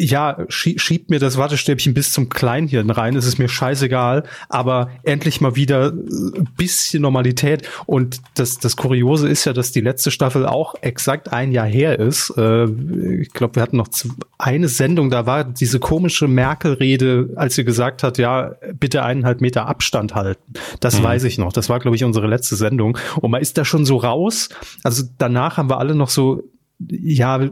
[0.03, 5.41] ja, schiebt mir das Wattestäbchen bis zum Kleinhirn rein, es ist mir scheißegal, aber endlich
[5.41, 7.69] mal wieder ein bisschen Normalität.
[7.87, 11.99] Und das, das Kuriose ist ja, dass die letzte Staffel auch exakt ein Jahr her
[11.99, 12.33] ist.
[12.37, 12.65] Äh,
[13.21, 13.89] ich glaube, wir hatten noch
[14.39, 19.67] eine Sendung, da war diese komische Merkel-Rede, als sie gesagt hat, ja, bitte eineinhalb Meter
[19.67, 20.55] Abstand halten.
[20.81, 21.05] Das mhm.
[21.05, 21.53] weiß ich noch.
[21.53, 22.99] Das war, glaube ich, unsere letzte Sendung.
[23.21, 24.49] Und man ist da schon so raus.
[24.83, 26.43] Also danach haben wir alle noch so
[26.91, 27.51] ja,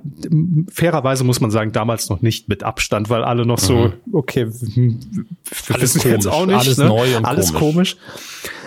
[0.70, 3.92] fairerweise muss man sagen, damals noch nicht mit Abstand, weil alle noch so, mhm.
[4.12, 6.56] okay, wir alles wissen jetzt auch nicht.
[6.56, 6.86] Alles ne?
[6.86, 7.96] neu und alles komisch.
[7.96, 7.96] komisch.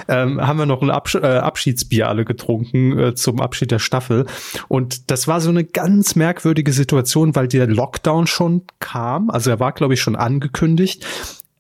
[0.08, 4.26] Ähm, haben wir noch ein Absch äh, Abschiedsbier alle getrunken äh, zum Abschied der Staffel.
[4.68, 9.30] Und das war so eine ganz merkwürdige Situation, weil der Lockdown schon kam.
[9.30, 11.06] Also er war, glaube ich, schon angekündigt.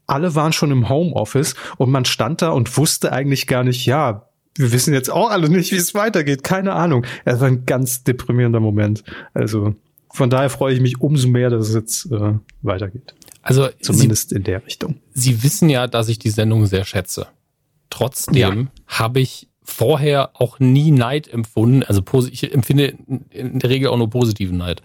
[0.07, 4.27] Alle waren schon im Homeoffice und man stand da und wusste eigentlich gar nicht, ja,
[4.55, 6.43] wir wissen jetzt auch alle nicht, wie es weitergeht.
[6.43, 7.05] Keine Ahnung.
[7.25, 9.03] Es war ein ganz deprimierender Moment.
[9.33, 9.75] Also
[10.11, 13.15] von daher freue ich mich umso mehr, dass es jetzt äh, weitergeht.
[13.41, 14.99] Also zumindest Sie, in der Richtung.
[15.13, 17.27] Sie wissen ja, dass ich die Sendung sehr schätze.
[17.89, 18.53] Trotzdem ja.
[18.87, 21.83] habe ich vorher auch nie Neid empfunden.
[21.83, 22.95] Also ich empfinde
[23.31, 24.81] in der Regel auch nur positiven Neid.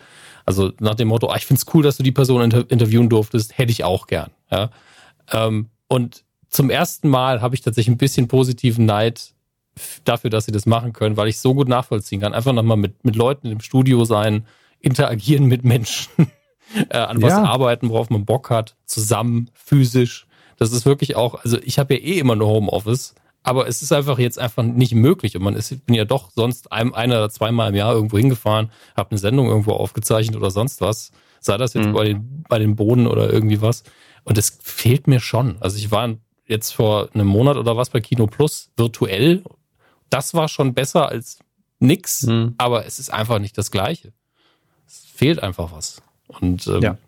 [0.46, 3.08] Also nach dem Motto, ah, ich finde es cool, dass du die Person inter interviewen
[3.08, 4.30] durftest, hätte ich auch gern.
[4.50, 4.70] Ja?
[5.30, 9.34] Ähm, und zum ersten Mal habe ich tatsächlich ein bisschen positiven Neid
[10.04, 12.34] dafür, dass sie das machen können, weil ich so gut nachvollziehen kann.
[12.34, 14.46] Einfach nochmal mit, mit Leuten im Studio sein,
[14.80, 16.30] interagieren mit Menschen,
[16.90, 17.44] äh, an was ja.
[17.44, 20.26] arbeiten, worauf man Bock hat, zusammen, physisch.
[20.56, 23.92] Das ist wirklich auch, also ich habe ja eh immer nur Homeoffice, aber es ist
[23.92, 25.36] einfach jetzt einfach nicht möglich.
[25.36, 28.18] Und man ist, ich bin ja doch sonst ein, ein oder zweimal im Jahr irgendwo
[28.18, 31.12] hingefahren, habe eine Sendung irgendwo aufgezeichnet oder sonst was.
[31.40, 31.92] Sei das jetzt mhm.
[31.92, 33.84] bei, den, bei den Boden oder irgendwie was.
[34.24, 35.56] Und es fehlt mir schon.
[35.60, 39.44] Also ich war jetzt vor einem Monat oder was bei Kino Plus virtuell
[40.10, 41.38] das war schon besser als
[41.78, 42.54] nix, mhm.
[42.58, 44.12] aber es ist einfach nicht das Gleiche.
[44.86, 46.02] Es fehlt einfach was.
[46.26, 46.98] Und ähm, ja,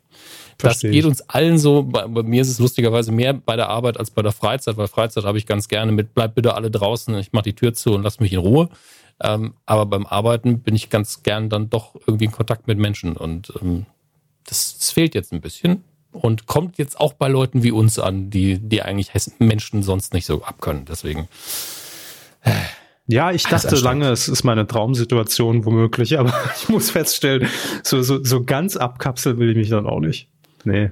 [0.57, 1.83] das geht uns allen so.
[1.83, 4.87] Bei, bei, mir ist es lustigerweise mehr bei der Arbeit als bei der Freizeit, weil
[4.87, 7.93] Freizeit habe ich ganz gerne mit, bleibt bitte alle draußen, ich mache die Tür zu
[7.93, 8.69] und lass mich in Ruhe.
[9.23, 13.15] Ähm, aber beim Arbeiten bin ich ganz gern dann doch irgendwie in Kontakt mit Menschen
[13.15, 13.85] und ähm,
[14.45, 18.29] das, das fehlt jetzt ein bisschen und kommt jetzt auch bei Leuten wie uns an,
[18.29, 20.85] die, die eigentlich Menschen sonst nicht so abkönnen.
[20.85, 21.27] Deswegen.
[23.07, 27.47] Ja, ich dachte lange, es ist meine Traumsituation womöglich, aber ich muss feststellen,
[27.83, 30.27] so, so, so ganz abkapseln will ich mich dann auch nicht.
[30.63, 30.91] Nee.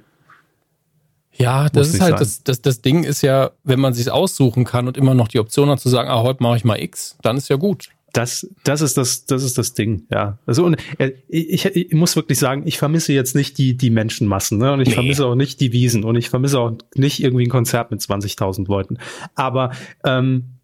[1.40, 4.88] Ja, das ist halt, das, das, das Ding ist ja, wenn man sich aussuchen kann
[4.88, 7.38] und immer noch die Option hat zu sagen, ah, heute mache ich mal X, dann
[7.38, 7.90] ist ja gut.
[8.12, 10.40] Das, das ist das, das ist das Ding, ja.
[10.46, 14.58] Also und äh, ich, ich muss wirklich sagen, ich vermisse jetzt nicht die die Menschenmassen,
[14.58, 14.74] ne?
[14.74, 14.96] Und ich nee.
[14.96, 18.68] vermisse auch nicht die Wiesen und ich vermisse auch nicht irgendwie ein Konzert mit 20.000
[18.68, 18.98] Leuten.
[19.36, 19.72] Aber
[20.04, 20.56] ähm,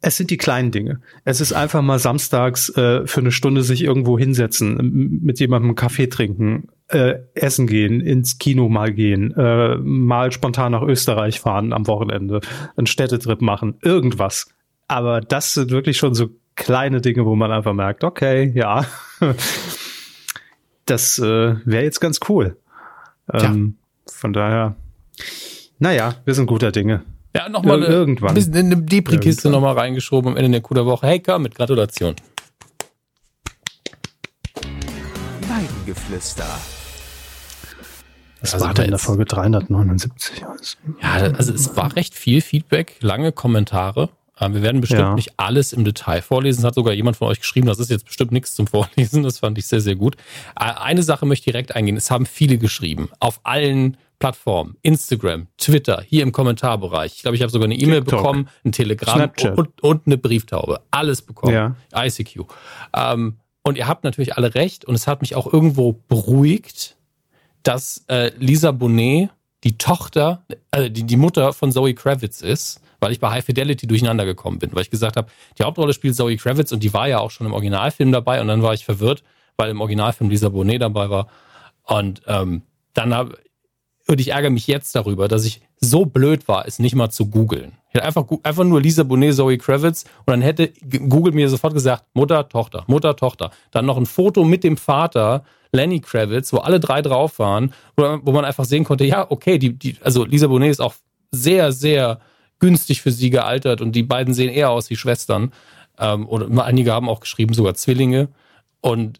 [0.00, 1.00] es sind die kleinen Dinge.
[1.24, 5.76] Es ist einfach mal samstags äh, für eine Stunde sich irgendwo hinsetzen, mit jemandem einen
[5.76, 11.72] Kaffee trinken, äh, essen gehen, ins Kino mal gehen, äh, mal spontan nach Österreich fahren
[11.72, 12.40] am Wochenende,
[12.76, 14.48] einen Städtetrip machen, irgendwas.
[14.86, 18.84] Aber das sind wirklich schon so kleine Dinge, wo man einfach merkt, okay, ja,
[20.86, 22.56] das äh, wäre jetzt ganz cool.
[23.32, 24.76] Ähm, Von daher,
[25.78, 27.02] naja, wir sind guter Dinge.
[27.36, 28.30] Ja, nochmal Ir irgendwann.
[28.30, 31.06] ein bisschen in eine Depri-Kiste nochmal reingeschoben am Ende der Coup Woche.
[31.06, 32.16] Hey, Kermit, Gratulation.
[35.46, 36.46] Weidengeflüster.
[38.40, 40.44] Das also war da in der Folge 379.
[41.02, 44.08] Ja, also es war recht viel Feedback, lange Kommentare.
[44.40, 45.14] Ähm, wir werden bestimmt ja.
[45.14, 46.60] nicht alles im Detail vorlesen.
[46.60, 49.22] Es hat sogar jemand von euch geschrieben, das ist jetzt bestimmt nichts zum Vorlesen.
[49.24, 50.16] Das fand ich sehr, sehr gut.
[50.58, 51.96] Äh, eine Sache möchte ich direkt eingehen.
[51.96, 53.10] Es haben viele geschrieben.
[53.20, 54.76] Auf allen Plattformen.
[54.82, 57.14] Instagram, Twitter, hier im Kommentarbereich.
[57.16, 60.80] Ich glaube, ich habe sogar eine E-Mail bekommen, ein Telegramm und, und, eine Brieftaube.
[60.90, 61.52] Alles bekommen.
[61.52, 61.76] Ja.
[61.94, 62.44] ICQ.
[62.94, 64.84] Ähm, und ihr habt natürlich alle recht.
[64.84, 66.96] Und es hat mich auch irgendwo beruhigt,
[67.62, 69.30] dass äh, Lisa Bonet
[69.64, 73.86] die Tochter, äh, die, die Mutter von Zoe Kravitz ist weil ich bei High Fidelity
[73.86, 75.28] durcheinander gekommen bin, weil ich gesagt habe,
[75.58, 78.48] die Hauptrolle spielt Zoe Kravitz und die war ja auch schon im Originalfilm dabei und
[78.48, 79.22] dann war ich verwirrt,
[79.56, 81.28] weil im Originalfilm Lisa Bonet dabei war
[81.84, 82.62] und ähm,
[82.94, 83.38] dann habe
[84.08, 87.26] und ich ärgere mich jetzt darüber, dass ich so blöd war, es nicht mal zu
[87.26, 87.72] googeln.
[87.88, 90.72] Ich hätte einfach, einfach nur Lisa Bonet, Zoe Kravitz und dann hätte
[91.08, 93.50] Google mir sofort gesagt, Mutter, Tochter, Mutter, Tochter.
[93.70, 98.32] Dann noch ein Foto mit dem Vater, Lenny Kravitz, wo alle drei drauf waren, wo,
[98.32, 100.94] man einfach sehen konnte, ja, okay, die, die, also Lisa Bonet ist auch
[101.32, 102.20] sehr, sehr
[102.58, 105.52] günstig für sie gealtert und die beiden sehen eher aus wie Schwestern.
[105.98, 108.28] Ähm, oder einige haben auch geschrieben, sogar Zwillinge.
[108.80, 109.18] Und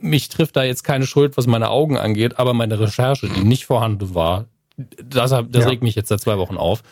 [0.00, 3.66] mich trifft da jetzt keine Schuld, was meine Augen angeht, aber meine Recherche, die nicht
[3.66, 4.46] vorhanden war,
[4.76, 5.68] das, das ja.
[5.68, 6.82] regt mich jetzt seit zwei Wochen auf.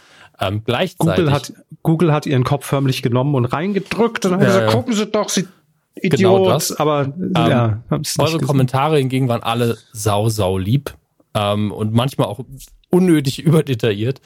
[0.41, 1.17] Ähm, gleichzeitig.
[1.17, 1.53] Google hat,
[1.83, 5.29] Google hat ihren Kopf förmlich genommen und reingedrückt und dann ja, gesagt, gucken Sie doch,
[5.29, 5.47] Sie
[6.03, 6.19] Idiot.
[6.19, 6.73] Genau das.
[6.73, 7.83] Aber ähm, ja,
[8.19, 8.39] eure.
[8.39, 10.95] Kommentare hingegen waren alle sau, sau lieb
[11.35, 12.41] ähm, und manchmal auch
[12.91, 14.21] unnötig überdetailliert.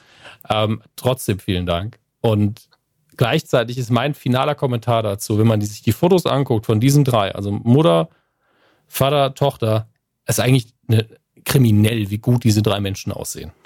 [0.48, 1.98] Ähm, trotzdem vielen Dank.
[2.20, 2.68] Und
[3.16, 7.34] gleichzeitig ist mein finaler Kommentar dazu, wenn man sich die Fotos anguckt von diesen drei,
[7.34, 8.09] also Mutter,
[8.93, 9.89] Vater, Tochter,
[10.27, 11.06] ist eigentlich eine,
[11.47, 13.51] kriminell, wie gut diese drei Menschen aussehen.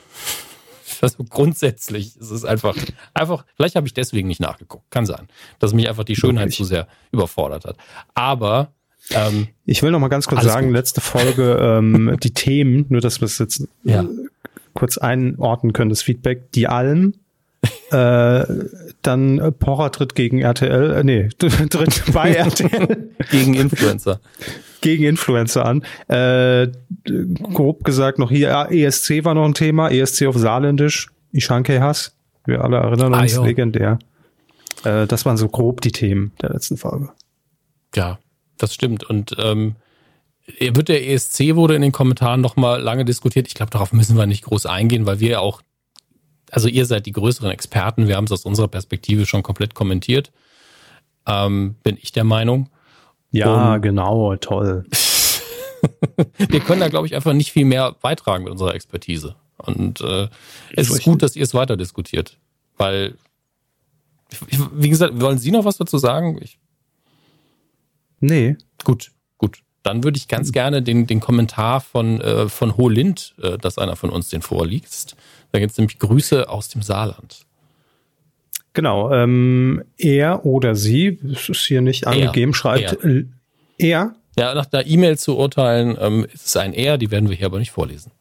[1.03, 2.74] Also grundsätzlich ist es einfach,
[3.12, 4.90] einfach, vielleicht habe ich deswegen nicht nachgeguckt.
[4.90, 5.28] Kann sein,
[5.59, 7.77] dass mich einfach die Schönheit zu sehr überfordert hat.
[8.15, 8.73] Aber
[9.11, 10.77] ähm, ich will noch mal ganz kurz sagen, gut.
[10.77, 14.07] letzte Folge, ähm, die Themen, nur dass wir es jetzt ja
[14.73, 16.51] kurz einordnen können, das Feedback.
[16.53, 17.12] Die Alm,
[17.90, 18.44] äh,
[19.03, 23.11] dann Pocher tritt gegen RTL, äh, nee, tritt bei RTL.
[23.31, 24.20] gegen Influencer.
[24.86, 25.82] Gegen Influencer an.
[26.06, 26.68] Äh,
[27.52, 32.16] grob gesagt noch hier, ESC war noch ein Thema, ESC auf Saarländisch, Ishanke Hass.
[32.44, 33.98] Wir alle erinnern ah, uns, ah, legendär.
[34.84, 37.10] Äh, das waren so grob die Themen der letzten Folge.
[37.96, 38.20] Ja,
[38.58, 39.02] das stimmt.
[39.02, 39.74] Und ähm,
[40.60, 43.48] wird der ESC wurde in den Kommentaren noch mal lange diskutiert.
[43.48, 45.62] Ich glaube, darauf müssen wir nicht groß eingehen, weil wir ja auch,
[46.52, 48.06] also ihr seid die größeren Experten.
[48.06, 50.30] Wir haben es aus unserer Perspektive schon komplett kommentiert.
[51.26, 52.70] Ähm, bin ich der Meinung.
[53.36, 54.84] Ja, Und genau, toll.
[56.38, 59.36] wir können da, glaube ich, einfach nicht viel mehr beitragen mit unserer Expertise.
[59.58, 60.28] Und äh,
[60.74, 62.38] es ist gut, dass ihr es weiter diskutiert.
[62.76, 63.14] Weil,
[64.72, 66.38] wie gesagt, wollen Sie noch was dazu sagen?
[66.42, 66.58] Ich,
[68.20, 68.56] nee.
[68.84, 69.60] Gut, gut.
[69.82, 73.78] Dann würde ich ganz gerne den, den Kommentar von, äh, von Ho Lind, äh, dass
[73.78, 75.16] einer von uns den vorliest.
[75.52, 77.46] Da gibt es nämlich Grüße aus dem Saarland.
[78.77, 83.24] Genau, ähm, er oder sie, es ist hier nicht angegeben, er, schreibt er.
[83.78, 84.15] er.
[84.39, 87.47] Ja, nach der E-Mail zu urteilen, ähm, ist es ein er, die werden wir hier
[87.47, 88.12] aber nicht vorlesen.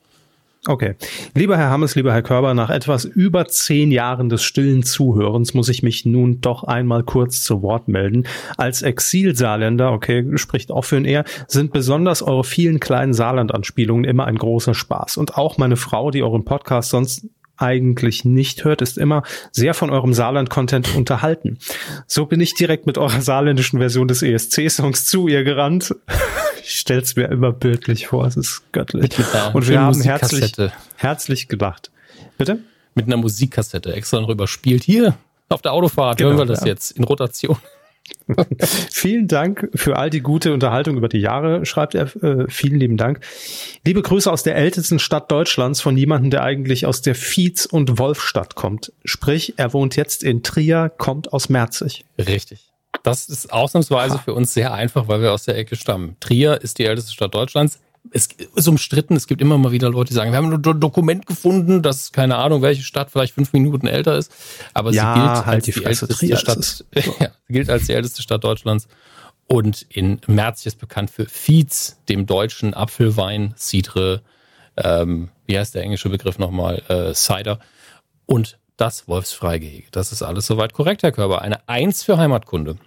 [0.66, 0.96] Okay.
[1.34, 5.68] Lieber Herr Hammes, lieber Herr Körber, nach etwas über zehn Jahren des stillen Zuhörens muss
[5.68, 8.26] ich mich nun doch einmal kurz zu Wort melden.
[8.56, 14.26] Als Exil-Saarländer, okay, spricht auch für ein eher, sind besonders eure vielen kleinen Saarland-Anspielungen immer
[14.26, 15.18] ein großer Spaß.
[15.18, 17.28] Und auch meine Frau, die euren Podcast sonst
[17.58, 21.58] eigentlich nicht hört, ist immer sehr von eurem Saarland-Content unterhalten.
[22.08, 25.96] So bin ich direkt mit eurer saarländischen Version des ESC-Songs zu ihr gerannt.
[26.68, 29.12] Ich stell's mir immer bildlich vor, es ist göttlich.
[29.54, 30.52] Und wir haben herzlich,
[30.96, 31.92] herzlich gedacht.
[32.40, 32.58] Bitte?
[32.96, 34.84] Mit einer Musikkassette extra noch überspielt.
[34.84, 35.16] Hier,
[35.48, 36.68] auf der Autofahrt genau, hören wir das ja.
[36.68, 37.58] jetzt in Rotation.
[38.92, 42.16] vielen Dank für all die gute Unterhaltung über die Jahre, schreibt er.
[42.24, 43.20] Äh, vielen lieben Dank.
[43.86, 48.00] Liebe Grüße aus der ältesten Stadt Deutschlands von jemandem, der eigentlich aus der Viez- und
[48.00, 48.92] Wolfstadt kommt.
[49.04, 52.06] Sprich, er wohnt jetzt in Trier, kommt aus Merzig.
[52.18, 52.72] Richtig.
[53.04, 54.20] Das ist ausnahmsweise ha.
[54.20, 56.16] für uns sehr einfach, weil wir aus der Ecke stammen.
[56.20, 57.80] Trier ist die älteste Stadt Deutschlands
[58.12, 59.16] es ist umstritten.
[59.16, 62.38] Es gibt immer mal wieder Leute, die sagen, wir haben ein Dokument gefunden, das keine
[62.38, 64.32] Ahnung, welche Stadt vielleicht fünf Minuten älter ist,
[64.74, 66.86] aber ja, sie gilt halt als die, die älteste Stadt,
[67.20, 68.88] ja, gilt als die älteste Stadt Deutschlands.
[69.48, 74.22] Und in Merzig ist bekannt für Fietz, dem deutschen Apfelwein, Cidre,
[74.76, 77.60] ähm, wie heißt der englische Begriff nochmal, äh, Cider
[78.26, 79.88] und das Wolfsfreigehege.
[79.92, 81.42] Das ist alles soweit korrekt, Herr Körber.
[81.42, 82.78] Eine Eins für Heimatkunde.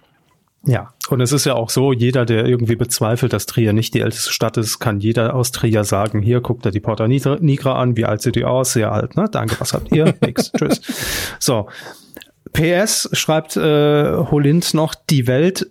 [0.65, 4.01] Ja, und es ist ja auch so, jeder, der irgendwie bezweifelt, dass Trier nicht die
[4.01, 7.95] älteste Stadt ist, kann jeder aus Trier sagen, hier guckt er die Porta Nigra an,
[7.95, 8.73] wie alt sieht die aus?
[8.73, 9.27] Sehr alt, ne?
[9.31, 10.13] Danke, was habt ihr?
[10.21, 10.81] Nix, tschüss.
[11.39, 11.69] So,
[12.51, 15.69] PS schreibt äh, Holind noch, die Welt,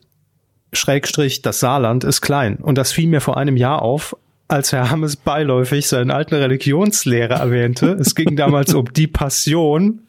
[0.73, 2.57] Schrägstrich, das Saarland ist klein.
[2.57, 4.17] Und das fiel mir vor einem Jahr auf,
[4.49, 7.91] als Herr Hammes beiläufig seinen alten Religionslehrer erwähnte.
[8.01, 10.01] Es ging damals um die Passion.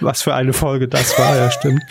[0.00, 1.82] Was für eine Folge das war, ja, stimmt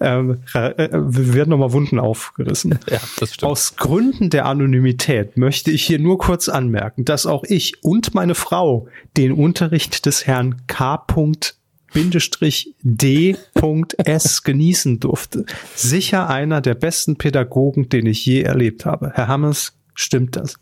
[0.00, 2.78] ähm, äh, werden nochmal Wunden aufgerissen.
[2.90, 3.50] Ja, das stimmt.
[3.50, 8.34] Aus Gründen der Anonymität möchte ich hier nur kurz anmerken, dass auch ich und meine
[8.34, 8.86] Frau
[9.16, 11.04] den Unterricht des Herrn K.
[12.82, 14.42] D.S.
[14.42, 15.46] genießen durfte.
[15.74, 19.12] Sicher einer der besten Pädagogen, den ich je erlebt habe.
[19.14, 20.56] Herr Hammers, stimmt das?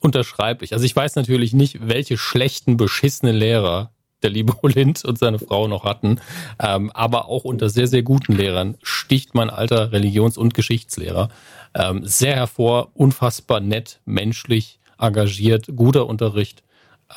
[0.00, 0.72] Unterschreibe ich.
[0.72, 5.68] Also ich weiß natürlich nicht, welche schlechten, beschissenen Lehrer der liebe Olind und seine Frau
[5.68, 6.20] noch hatten.
[6.58, 11.28] Ähm, aber auch unter sehr, sehr guten Lehrern sticht mein alter Religions- und Geschichtslehrer
[11.74, 16.62] ähm, sehr hervor, unfassbar nett, menschlich, engagiert, guter Unterricht.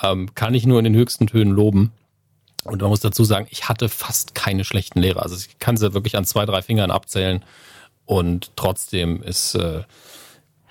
[0.04, 1.92] Ähm, kann ich nur in den höchsten Tönen loben.
[2.64, 5.24] Und man muss dazu sagen, ich hatte fast keine schlechten Lehrer.
[5.24, 7.44] Also ich kann sie wirklich an zwei, drei Fingern abzählen.
[8.06, 9.84] Und trotzdem ist äh,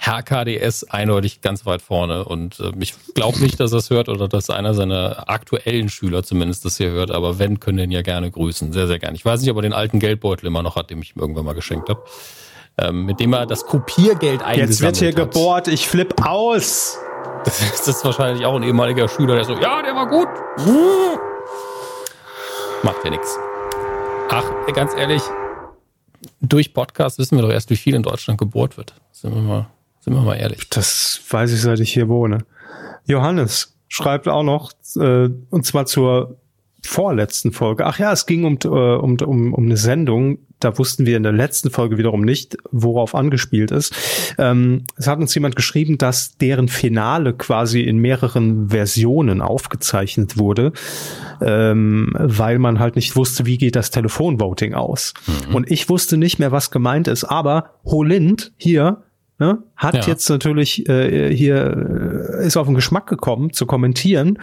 [0.03, 2.25] Herr KDS eindeutig ganz weit vorne.
[2.25, 6.23] Und äh, ich glaube nicht, dass er es hört oder dass einer seiner aktuellen Schüler
[6.23, 7.11] zumindest das hier hört.
[7.11, 8.73] Aber wenn, können ihn ja gerne grüßen.
[8.73, 9.15] Sehr, sehr gerne.
[9.15, 11.45] Ich weiß nicht, ob er den alten Geldbeutel immer noch hat, den ich ihm irgendwann
[11.45, 12.03] mal geschenkt habe.
[12.79, 15.17] Ähm, mit dem er das Kopiergeld eingesammelt Jetzt wird hier hat.
[15.17, 16.97] gebohrt, ich flipp aus.
[17.45, 20.29] Das ist, das ist wahrscheinlich auch ein ehemaliger Schüler, der so, ja, der war gut.
[22.83, 23.39] Macht ja nichts.
[24.31, 25.23] Ach, ganz ehrlich,
[26.41, 28.95] durch Podcast wissen wir doch erst, wie viel in Deutschland gebohrt wird.
[29.13, 29.67] Sind wir mal
[30.01, 30.69] sind wir mal ehrlich.
[30.71, 32.39] Das weiß ich, seit ich hier wohne.
[33.07, 36.39] Johannes schreibt auch noch, äh, und zwar zur
[36.85, 37.87] vorletzten Folge.
[37.87, 40.39] Ach ja, es ging um, äh, um, um, um eine Sendung.
[40.61, 43.95] Da wussten wir in der letzten Folge wiederum nicht, worauf angespielt ist.
[44.39, 50.73] Ähm, es hat uns jemand geschrieben, dass deren Finale quasi in mehreren Versionen aufgezeichnet wurde,
[51.41, 55.15] ähm, weil man halt nicht wusste, wie geht das Telefonvoting aus.
[55.27, 55.55] Mhm.
[55.55, 57.25] Und ich wusste nicht mehr, was gemeint ist.
[57.25, 59.03] Aber Holind hier
[59.41, 60.03] ne, hat ja.
[60.03, 64.39] jetzt natürlich äh, hier äh, ist auf den Geschmack gekommen zu kommentieren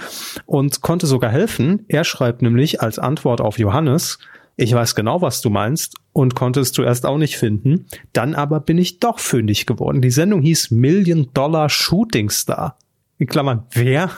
[0.45, 1.85] und konnte sogar helfen.
[1.87, 4.17] Er schreibt nämlich als Antwort auf Johannes,
[4.57, 7.85] ich weiß genau, was du meinst und konnte es zuerst auch nicht finden.
[8.11, 10.01] Dann aber bin ich doch fündig geworden.
[10.01, 12.77] Die Sendung hieß Million Dollar Shooting Star.
[13.19, 14.09] In Klammern, wer?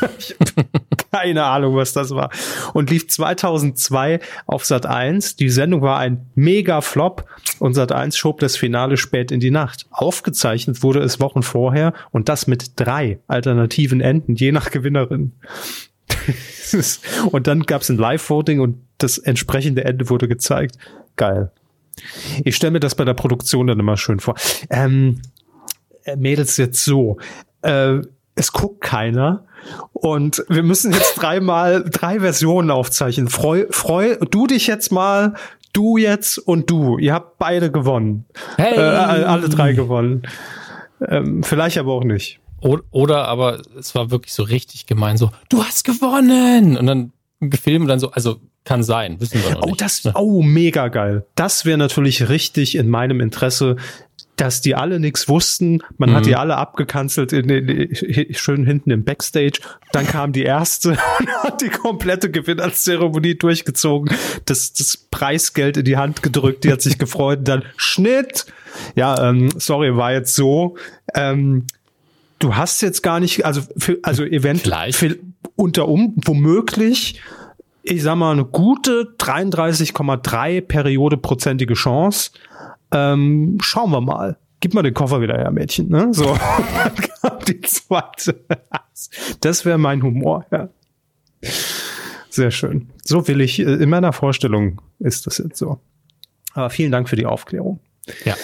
[1.12, 2.30] keine Ahnung, was das war.
[2.72, 5.36] Und lief 2002 auf Sat 1.
[5.36, 7.24] Die Sendung war ein mega Flop
[7.58, 9.86] und Sat 1 schob das Finale spät in die Nacht.
[9.90, 15.32] Aufgezeichnet wurde es Wochen vorher und das mit drei alternativen Enden, je nach Gewinnerin.
[17.30, 20.76] und dann gab es ein Live-Voting und das entsprechende Ende wurde gezeigt.
[21.16, 21.50] Geil.
[22.44, 24.34] Ich stelle mir das bei der Produktion dann immer schön vor.
[24.70, 25.20] Ähm,
[26.04, 27.18] äh, Mädels jetzt so.
[27.62, 28.00] Äh,
[28.40, 29.44] es guckt keiner.
[29.92, 33.28] Und wir müssen jetzt dreimal drei Versionen aufzeichnen.
[33.28, 35.34] Freu, freu du dich jetzt mal,
[35.74, 36.96] du jetzt und du.
[36.96, 38.24] Ihr habt beide gewonnen.
[38.56, 38.78] Hey.
[38.78, 40.22] Äh, alle drei gewonnen.
[41.06, 42.40] Ähm, vielleicht aber auch nicht.
[42.62, 46.76] Oder aber es war wirklich so richtig gemein, so, du hast gewonnen!
[46.76, 49.80] Und dann gefilmt dann so, also kann sein, wissen wir noch oh, nicht.
[49.80, 51.24] Das, oh, mega geil.
[51.34, 53.76] Das wäre natürlich richtig in meinem Interesse,
[54.40, 55.82] dass die alle nichts wussten.
[55.98, 56.14] Man mhm.
[56.14, 59.60] hat die alle abgekanzelt, in, in, in, schön hinten im Backstage.
[59.92, 64.16] Dann kam die erste und hat die komplette Gewinnerzeremonie durchgezogen.
[64.46, 67.40] Das, das Preisgeld in die Hand gedrückt, die hat sich gefreut.
[67.40, 68.46] Und dann Schnitt.
[68.94, 70.76] Ja, ähm, sorry, war jetzt so.
[71.14, 71.66] Ähm,
[72.38, 75.20] du hast jetzt gar nicht, also für, also eventuell
[75.54, 77.20] unter um womöglich
[77.82, 82.30] ich sag mal, eine gute 33,3 Periodeprozentige Chance.
[82.92, 84.38] Ähm, schauen wir mal.
[84.60, 85.88] Gib mal den Koffer wieder her, Mädchen.
[85.88, 86.12] Ne?
[86.12, 86.36] So,
[87.48, 88.44] die zweite.
[89.40, 90.68] Das wäre mein Humor, ja.
[92.28, 92.90] Sehr schön.
[93.04, 95.80] So will ich, äh, in meiner Vorstellung ist das jetzt so.
[96.52, 97.80] Aber vielen Dank für die Aufklärung.
[98.24, 98.34] Ja,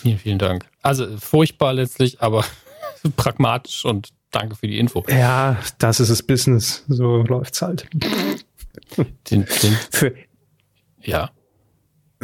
[0.00, 0.66] vielen, vielen Dank.
[0.82, 2.44] Also furchtbar letztlich, aber
[3.16, 5.04] pragmatisch und danke für die Info.
[5.08, 6.84] Ja, das ist das Business.
[6.88, 7.88] So läuft's halt.
[9.30, 10.14] Den, den, für,
[11.00, 11.30] ja.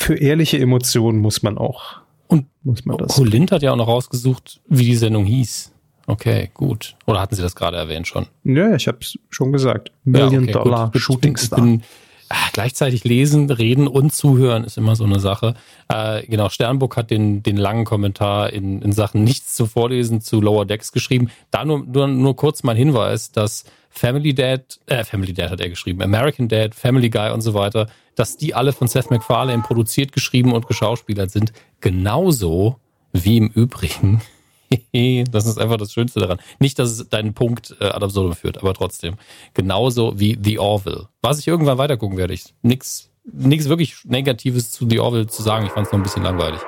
[0.01, 2.01] Für ehrliche Emotionen muss man auch.
[2.27, 3.14] Und muss man das.
[3.14, 5.72] Colint hat ja auch noch rausgesucht, wie die Sendung hieß.
[6.06, 6.97] Okay, gut.
[7.06, 8.27] Oder hatten Sie das gerade erwähnt schon?
[8.44, 9.93] Ja, ich habe es schon gesagt.
[10.05, 11.01] Million ja, okay, Dollar gut.
[11.01, 11.60] Shooting Star.
[11.60, 11.82] Bin,
[12.28, 15.55] ach, gleichzeitig lesen, reden und zuhören ist immer so eine Sache.
[15.89, 20.40] Äh, genau, Sternburg hat den, den langen Kommentar in, in Sachen nichts zu vorlesen zu
[20.40, 21.31] Lower Decks geschrieben.
[21.51, 25.69] Da nur, nur, nur kurz mein Hinweis, dass Family Dad, äh, Family Dad hat er
[25.69, 30.12] geschrieben, American Dad, Family Guy und so weiter, dass die alle von Seth MacFarlane produziert,
[30.12, 31.53] geschrieben und geschauspielert sind.
[31.81, 32.77] Genauso
[33.12, 34.23] wie im Übrigen.
[35.31, 36.39] das ist einfach das Schönste daran.
[36.61, 39.17] Nicht, dass es deinen Punkt äh, ad absurdum führt, aber trotzdem.
[39.55, 41.09] Genauso wie The Orville.
[41.23, 42.35] Was ich irgendwann weitergucken werde.
[42.35, 45.67] Ich nix, nix wirklich Negatives zu The Orville zu sagen.
[45.67, 46.61] Ich fand es noch ein bisschen langweilig.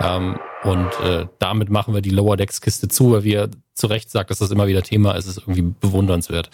[0.00, 4.10] Ähm, und äh, damit machen wir die Lower Decks Kiste zu, weil wir zu Recht
[4.10, 6.50] sagt, dass das immer wieder Thema ist, ist irgendwie bewundernswert.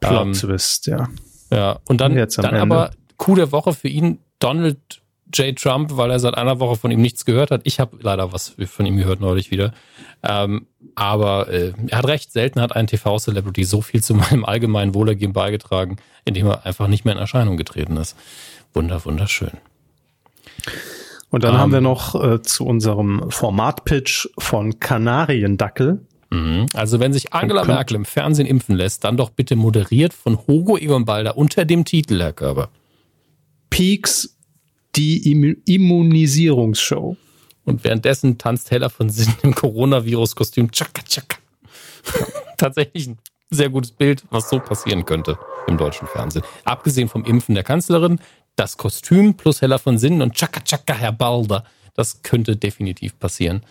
[0.00, 1.08] Plot ähm, Twist, ja.
[1.52, 4.78] Ja, und dann, dann aber Coup der Woche für ihn, Donald
[5.32, 5.56] J.
[5.56, 7.62] Trump, weil er seit einer Woche von ihm nichts gehört hat.
[7.64, 9.72] Ich habe leider was von ihm gehört neulich wieder.
[10.22, 14.94] Ähm, aber äh, er hat recht, selten hat ein TV-Celebrity so viel zu meinem allgemeinen
[14.94, 18.16] Wohlergehen beigetragen, indem er einfach nicht mehr in Erscheinung getreten ist.
[18.72, 19.52] Wunder, wunderschön.
[21.36, 21.84] Und dann um, haben wir ähm.
[21.84, 26.00] noch äh, zu unserem Format-Pitch von Kanariendackel.
[26.30, 26.64] Mhm.
[26.72, 30.78] Also wenn sich Angela Merkel im Fernsehen impfen lässt, dann doch bitte moderiert von Hugo
[30.78, 32.70] Egon Balder unter dem Titel, Herr Körber.
[33.68, 34.34] Peaks,
[34.94, 37.18] die Immunisierungsshow.
[37.66, 40.72] Und währenddessen tanzt Heller von Sinn im Coronavirus-Kostüm.
[40.72, 41.36] Tschakka, tschakka.
[42.56, 43.18] Tatsächlich ein
[43.50, 46.46] sehr gutes Bild, was so passieren könnte im deutschen Fernsehen.
[46.64, 48.20] Abgesehen vom Impfen der Kanzlerin,
[48.56, 51.64] das Kostüm plus Heller von Sinnen und Tschakka, tschakka, Herr Balder.
[51.94, 53.62] Das könnte definitiv passieren.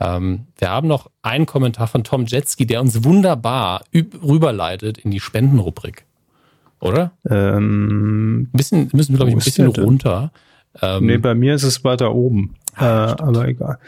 [0.00, 5.20] Ähm, wir haben noch einen Kommentar von Tom Jetski, der uns wunderbar rüberleitet in die
[5.20, 6.04] Spendenrubrik.
[6.80, 7.12] Oder?
[7.28, 10.30] Ähm, bisschen, müssen wir, glaube ich, ein bisschen runter.
[10.82, 12.54] Ähm, nee, bei mir ist es weiter oben.
[12.78, 13.78] Äh, aber egal.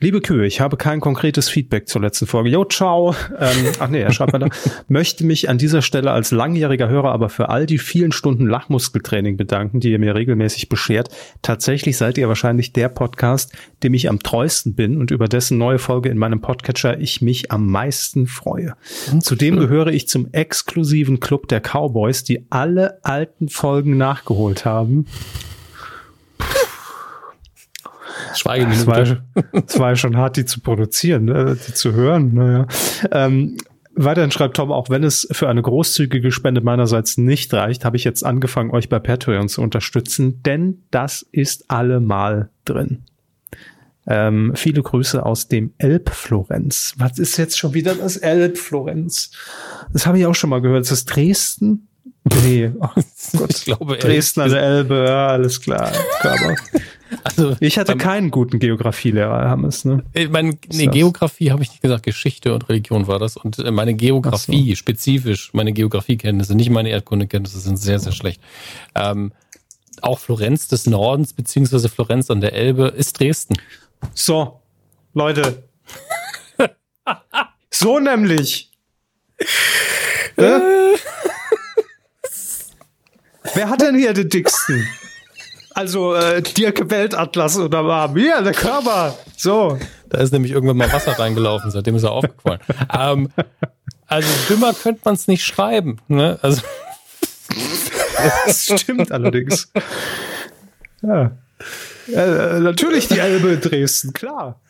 [0.00, 2.50] Liebe Kühe, ich habe kein konkretes Feedback zur letzten Folge.
[2.50, 3.14] Jo, ciao.
[3.38, 4.50] Ähm, ach nee, er schreibt weiter.
[4.88, 9.36] Möchte mich an dieser Stelle als langjähriger Hörer aber für all die vielen Stunden Lachmuskeltraining
[9.36, 11.10] bedanken, die ihr mir regelmäßig beschert.
[11.42, 13.52] Tatsächlich seid ihr wahrscheinlich der Podcast,
[13.82, 17.52] dem ich am treuesten bin und über dessen neue Folge in meinem Podcatcher ich mich
[17.52, 18.74] am meisten freue.
[19.20, 25.06] Zudem gehöre ich zum exklusiven Club der Cowboys, die alle alten Folgen nachgeholt haben.
[28.34, 28.80] Schweigeminute.
[29.34, 31.56] Es war, es war schon hart, die zu produzieren, ne?
[31.66, 32.34] die zu hören.
[32.34, 32.66] Naja.
[33.10, 33.56] Ähm,
[33.96, 38.02] Weiterhin schreibt Tom, auch wenn es für eine großzügige Spende meinerseits nicht reicht, habe ich
[38.02, 43.04] jetzt angefangen, euch bei Patreon zu unterstützen, denn das ist allemal drin.
[44.06, 46.94] Ähm, viele Grüße aus dem Elbflorenz.
[46.98, 49.30] Was ist jetzt schon wieder das Elbflorenz?
[49.92, 50.82] Das habe ich auch schon mal gehört.
[50.82, 51.88] Ist das Dresden?
[52.24, 52.88] Nee, oh
[53.36, 53.50] Gott.
[53.56, 55.92] ich glaube, Dresden an der Elbe, ja, alles klar.
[57.22, 60.02] Also, ich hatte keinen guten Geografielehrer, Hammes, ne?
[60.30, 63.36] Meine, nee, Geografie habe ich nicht gesagt, Geschichte und Religion war das.
[63.36, 64.76] Und äh, meine Geografie, so.
[64.76, 68.40] spezifisch, meine Geografiekenntnisse, nicht meine Erdkundekenntnisse, sind sehr, sehr schlecht.
[68.94, 69.32] Ähm,
[70.02, 73.54] auch Florenz des Nordens, beziehungsweise Florenz an der Elbe, ist Dresden.
[74.12, 74.60] So,
[75.14, 75.62] Leute.
[77.70, 78.70] so nämlich.
[83.54, 84.86] Wer hat denn hier den dicksten?
[85.74, 89.18] Also äh, Dirk Weltatlas oder war hier der Körper.
[89.36, 89.76] So.
[90.08, 92.60] Da ist nämlich irgendwann mal Wasser reingelaufen, seitdem ist er aufgefallen.
[92.96, 93.28] ähm,
[94.06, 95.98] also dümmer könnte man es nicht schreiben.
[96.06, 96.38] Ne?
[96.42, 96.62] Also
[98.46, 99.72] das stimmt allerdings.
[101.02, 101.36] Ja.
[102.12, 104.60] Äh, natürlich die Elbe in Dresden, klar.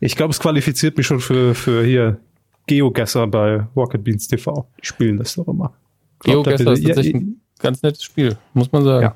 [0.00, 2.18] Ich glaube, es qualifiziert mich schon für, für hier
[2.66, 4.68] Geogesser bei Rocket Beans TV.
[4.82, 5.74] Die spielen das doch immer.
[6.20, 9.02] Geogesser ist tatsächlich ein ganz nettes Spiel, muss man sagen.
[9.02, 9.14] Ja.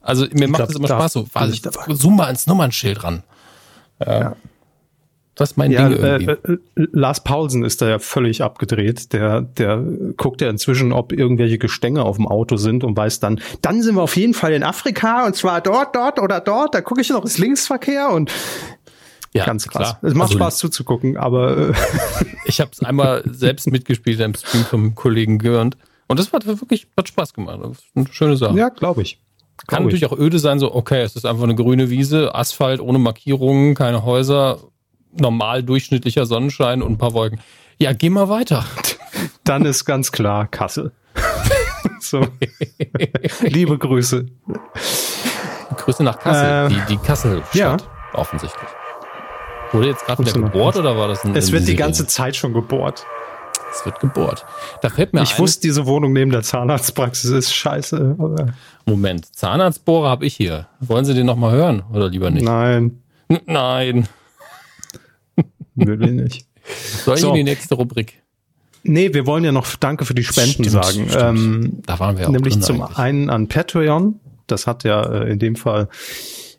[0.00, 1.26] Also mir macht es immer Spaß so.
[1.34, 3.22] Also, zoom mal ins Nummernschild ran.
[4.04, 4.36] Ja.
[5.36, 6.30] Das ist mein ja, Ding irgendwie.
[6.30, 9.12] Äh, äh, Lars Paulsen ist da ja völlig abgedreht.
[9.12, 9.82] Der, der
[10.16, 13.96] guckt ja inzwischen, ob irgendwelche Gestänge auf dem Auto sind und weiß dann, dann sind
[13.96, 16.74] wir auf jeden Fall in Afrika und zwar dort, dort oder dort.
[16.74, 18.32] Da gucke ich noch ins Linksverkehr und
[19.34, 19.98] ja, ganz krass.
[19.98, 20.10] Klar.
[20.10, 21.72] Es macht also, Spaß zuzugucken, aber äh
[22.46, 25.76] ich habe es einmal selbst mitgespielt im Stream vom Kollegen Görnd
[26.08, 27.58] und das hat wirklich hat Spaß gemacht.
[27.62, 28.56] Das ist eine schöne Sache.
[28.56, 29.20] Ja, glaube ich.
[29.58, 32.80] Glaub Kann natürlich auch öde sein, so okay, es ist einfach eine grüne Wiese, Asphalt
[32.80, 34.58] ohne Markierungen, keine Häuser,
[35.12, 37.40] normal durchschnittlicher Sonnenschein und ein paar Wolken.
[37.78, 38.64] Ja, geh mal weiter.
[39.44, 40.92] Dann ist ganz klar Kassel.
[42.00, 42.26] so.
[43.42, 44.26] Liebe Grüße.
[45.76, 47.76] Grüße nach Kassel, äh, die, die Kassel-Stadt, ja.
[48.12, 48.68] offensichtlich.
[49.72, 52.52] Wurde jetzt gerade wieder gebohrt oder war das ein Es wird die ganze Zeit schon
[52.52, 53.06] gebohrt.
[53.70, 54.46] Es wird gebohrt.
[54.80, 58.16] Da fällt mir Ich ein, wusste, diese Wohnung neben der Zahnarztpraxis ist scheiße.
[58.86, 60.68] Moment, Zahnarztbohrer habe ich hier.
[60.80, 62.44] Wollen Sie den nochmal hören oder lieber nicht?
[62.44, 63.02] Nein.
[63.28, 64.08] N nein.
[65.74, 66.46] Will ich nicht.
[67.04, 67.30] Soll ich so.
[67.30, 68.22] in die nächste Rubrik?
[68.82, 71.08] Nee, wir wollen ja noch Danke für die Spenden stimmt, sagen.
[71.08, 71.16] Stimmt.
[71.20, 72.98] Ähm, da waren wir auch Nämlich zum eigentlich.
[72.98, 74.20] einen an Patreon.
[74.46, 75.88] Das hat ja äh, in dem Fall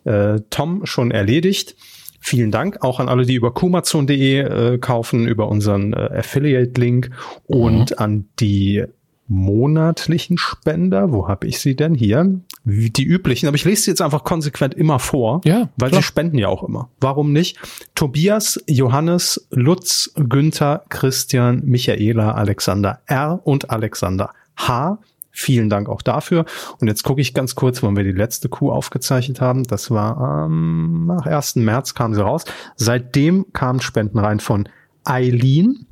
[0.04, 1.74] äh, Tom schon erledigt.
[2.20, 7.10] Vielen Dank auch an alle, die über kumazon.de äh, kaufen, über unseren äh, Affiliate-Link
[7.46, 7.96] und mhm.
[7.98, 8.84] an die
[9.28, 11.12] monatlichen Spender.
[11.12, 12.40] Wo habe ich sie denn hier?
[12.64, 16.02] Die üblichen, aber ich lese sie jetzt einfach konsequent immer vor, ja, weil klar.
[16.02, 16.90] sie spenden ja auch immer.
[17.00, 17.58] Warum nicht?
[17.94, 23.40] Tobias, Johannes, Lutz, Günther, Christian, Michaela, Alexander R.
[23.44, 24.98] und Alexander H.
[25.40, 26.46] Vielen Dank auch dafür.
[26.80, 29.62] Und jetzt gucke ich ganz kurz, wann wir die letzte Kuh aufgezeichnet haben.
[29.62, 31.54] Das war am ähm, 1.
[31.56, 32.44] März kam sie raus.
[32.74, 34.68] Seitdem kamen Spenden rein von
[35.04, 35.86] Eileen,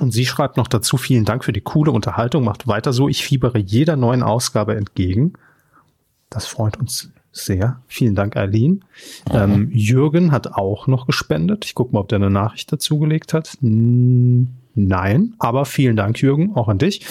[0.00, 3.24] und sie schreibt noch dazu, vielen Dank für die coole Unterhaltung, macht weiter so, ich
[3.24, 5.34] fiebere jeder neuen Ausgabe entgegen.
[6.28, 7.80] Das freut uns sehr.
[7.86, 8.84] Vielen Dank, Eileen.
[9.30, 11.64] Ähm, Jürgen hat auch noch gespendet.
[11.64, 13.56] Ich gucke mal, ob der eine Nachricht dazugelegt hat.
[13.60, 17.06] Nein, aber vielen Dank, Jürgen, auch an dich.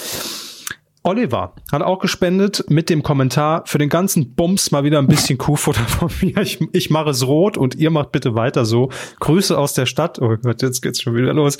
[1.06, 5.38] Oliver hat auch gespendet mit dem Kommentar für den ganzen Bums mal wieder ein bisschen
[5.38, 6.38] Kuhfutter von mir.
[6.38, 8.90] Ich, ich mache es rot und ihr macht bitte weiter so.
[9.20, 10.20] Grüße aus der Stadt.
[10.20, 11.58] Oh Gott, jetzt geht's schon wieder los.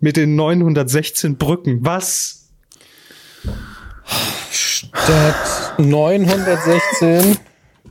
[0.00, 1.78] Mit den 916 Brücken.
[1.86, 2.50] Was?
[4.50, 7.36] Stadt 916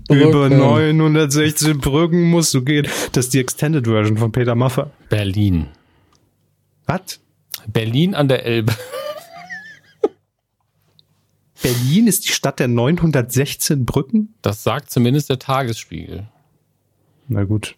[0.09, 0.29] Brücken.
[0.29, 2.85] Über 916 Brücken musst du gehen.
[3.13, 4.91] Das ist die Extended Version von Peter Maffer.
[5.07, 5.67] Berlin.
[6.85, 7.21] Was?
[7.65, 8.73] Berlin an der Elbe.
[11.61, 14.33] Berlin ist die Stadt der 916 Brücken?
[14.41, 16.27] Das sagt zumindest der Tagesspiegel.
[17.27, 17.75] Na gut,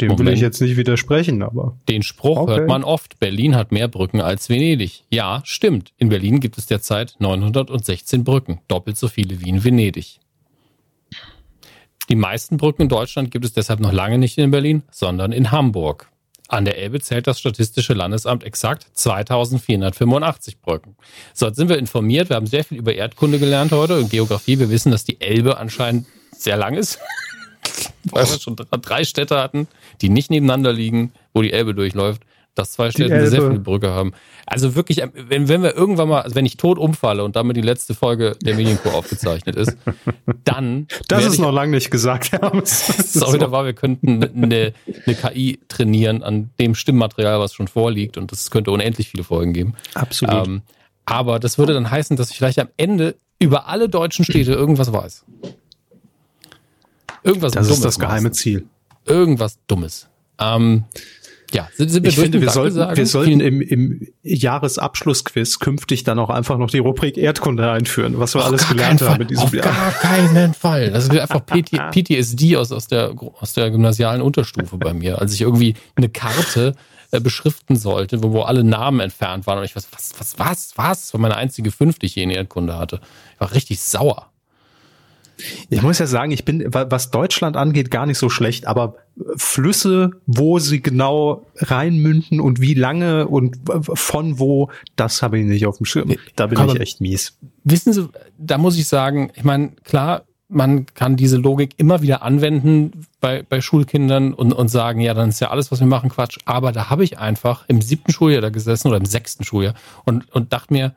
[0.00, 0.26] dem Moment.
[0.26, 1.76] will ich jetzt nicht widersprechen, aber.
[1.88, 2.52] Den Spruch okay.
[2.52, 3.18] hört man oft.
[3.18, 5.04] Berlin hat mehr Brücken als Venedig.
[5.10, 5.92] Ja, stimmt.
[5.98, 8.60] In Berlin gibt es derzeit 916 Brücken.
[8.68, 10.20] Doppelt so viele wie in Venedig.
[12.08, 15.50] Die meisten Brücken in Deutschland gibt es deshalb noch lange nicht in Berlin, sondern in
[15.50, 16.10] Hamburg.
[16.48, 20.96] An der Elbe zählt das Statistische Landesamt exakt 2485 Brücken.
[21.34, 22.28] So, jetzt sind wir informiert.
[22.28, 24.58] Wir haben sehr viel über Erdkunde gelernt heute und Geografie.
[24.58, 27.00] Wir wissen, dass die Elbe anscheinend sehr lang ist.
[28.04, 29.66] Weil wir schon drei Städte hatten,
[30.00, 32.22] die nicht nebeneinander liegen, wo die Elbe durchläuft
[32.56, 34.12] dass zwei Städte sehr viele Brücke haben.
[34.46, 37.56] Also wirklich, ähm, wenn, wenn wir irgendwann mal, also wenn ich tot umfalle und damit
[37.56, 39.76] die letzte Folge der Medienkur aufgezeichnet ist,
[40.44, 40.88] dann.
[41.08, 44.72] Das ist noch lange nicht gesagt, Herr Sorry, da war, wir könnten eine,
[45.06, 49.52] eine KI trainieren an dem Stimmmaterial, was schon vorliegt und das könnte unendlich viele Folgen
[49.52, 49.74] geben.
[49.94, 50.46] Absolut.
[50.46, 50.62] Ähm,
[51.04, 54.92] aber das würde dann heißen, dass ich vielleicht am Ende über alle deutschen Städte irgendwas
[54.92, 55.24] weiß.
[57.22, 58.66] Irgendwas Das Dummes ist das geheime Ziel.
[59.04, 60.08] Irgendwas Dummes.
[60.38, 60.84] Ähm,
[61.52, 66.18] ja, sind, sind wir ich finde, wir sollten, wir sollten im, im Jahresabschlussquiz künftig dann
[66.18, 69.44] auch einfach noch die Rubrik Erdkunde einführen, was wir Auf alles gelernt haben in diesem
[69.44, 69.64] Auf Jahr.
[69.64, 70.90] gar keinen Fall.
[70.90, 71.44] Das ist einfach
[71.92, 76.74] PTSD aus, aus, der, aus der gymnasialen Unterstufe bei mir, als ich irgendwie eine Karte
[77.12, 80.72] äh, beschriften sollte, wo, wo alle Namen entfernt waren und ich was, was, was, was,
[80.76, 81.00] was?
[81.02, 83.00] Das war meine einzige fünfte, die ich je in Erdkunde hatte.
[83.34, 84.30] Ich war richtig sauer.
[85.68, 88.96] Ich muss ja sagen, ich bin, was Deutschland angeht, gar nicht so schlecht, aber
[89.36, 93.58] Flüsse, wo sie genau reinmünden und wie lange und
[93.94, 96.14] von wo, das habe ich nicht auf dem Schirm.
[96.36, 97.38] Da bin aber ich echt mies.
[97.64, 98.08] Wissen Sie,
[98.38, 103.42] da muss ich sagen, ich meine, klar, man kann diese Logik immer wieder anwenden bei,
[103.42, 106.38] bei Schulkindern und, und sagen, ja, dann ist ja alles, was wir machen, Quatsch.
[106.44, 110.32] Aber da habe ich einfach im siebten Schuljahr da gesessen oder im sechsten Schuljahr und,
[110.32, 110.94] und dachte mir,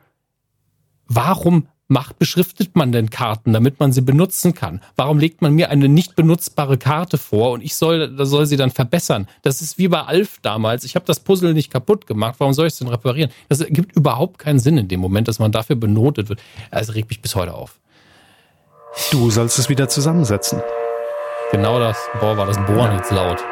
[1.07, 4.81] warum macht, beschriftet man denn Karten, damit man sie benutzen kann?
[4.95, 8.71] Warum legt man mir eine nicht benutzbare Karte vor und ich soll, soll sie dann
[8.71, 9.27] verbessern?
[9.41, 10.83] Das ist wie bei Alf damals.
[10.83, 12.35] Ich habe das Puzzle nicht kaputt gemacht.
[12.37, 13.31] Warum soll ich es denn reparieren?
[13.49, 16.39] Das ergibt überhaupt keinen Sinn in dem Moment, dass man dafür benotet wird.
[16.71, 17.79] Es regt mich bis heute auf.
[19.11, 20.61] Du sollst es wieder zusammensetzen.
[21.51, 21.97] Genau das.
[22.19, 23.43] Boah, war das Bohren jetzt laut.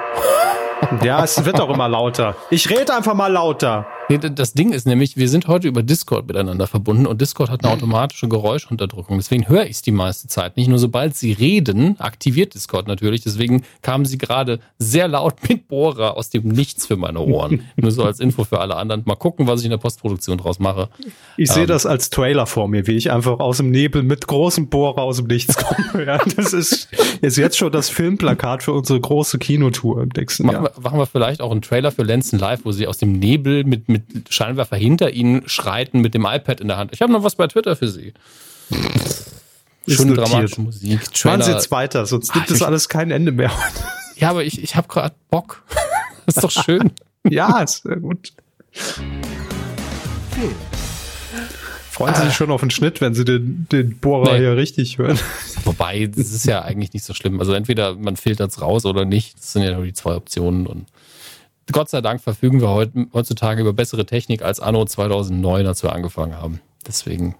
[1.02, 2.36] Ja, es wird auch immer lauter.
[2.52, 3.88] Ich rede einfach mal lauter.
[4.10, 7.66] Nee, das Ding ist nämlich, wir sind heute über Discord miteinander verbunden und Discord hat
[7.66, 9.18] eine automatische Geräuschunterdrückung.
[9.18, 10.70] Deswegen höre ich es die meiste Zeit nicht.
[10.70, 13.22] Nur sobald sie reden, aktiviert Discord natürlich.
[13.22, 17.64] Deswegen kamen sie gerade sehr laut mit Bohrer aus dem Nichts für meine Ohren.
[17.76, 19.04] Nur so als Info für alle anderen.
[19.06, 20.88] Mal gucken, was ich in der Postproduktion draus mache.
[21.36, 24.26] Ich sehe ähm, das als Trailer vor mir, wie ich einfach aus dem Nebel mit
[24.26, 26.06] großem Bohrer aus dem Nichts komme.
[26.06, 26.88] ja, das ist,
[27.20, 30.62] ist jetzt schon das Filmplakat für unsere große Kinotour im nächsten Jahr.
[30.62, 33.12] Machen wir, machen wir vielleicht auch einen Trailer für Lenzen Live, wo sie aus dem
[33.12, 36.92] Nebel mit, mit mit Scheinwerfer hinter ihnen schreiten mit dem iPad in der Hand.
[36.94, 38.14] Ich habe noch was bei Twitter für Sie.
[39.88, 41.00] Schöne dramatische Musik.
[41.24, 43.52] Machen Sie jetzt weiter, sonst gibt es alles kein Ende mehr.
[44.16, 45.64] ja, aber ich, ich habe gerade Bock.
[46.26, 46.92] ist doch schön.
[47.30, 48.34] ja, ist sehr gut.
[51.98, 54.40] Freuen Sie sich schon auf den Schnitt, wenn Sie den, den Bohrer nee.
[54.40, 55.18] hier richtig hören.
[55.64, 57.40] Wobei, das ist ja eigentlich nicht so schlimm.
[57.40, 59.36] Also entweder man filtert es raus oder nicht.
[59.40, 60.68] Das sind ja nur die zwei Optionen.
[60.68, 60.86] Und
[61.72, 62.70] Gott sei Dank verfügen wir
[63.14, 66.62] heutzutage über bessere Technik als anno 2009, als wir angefangen haben.
[66.86, 67.36] Deswegen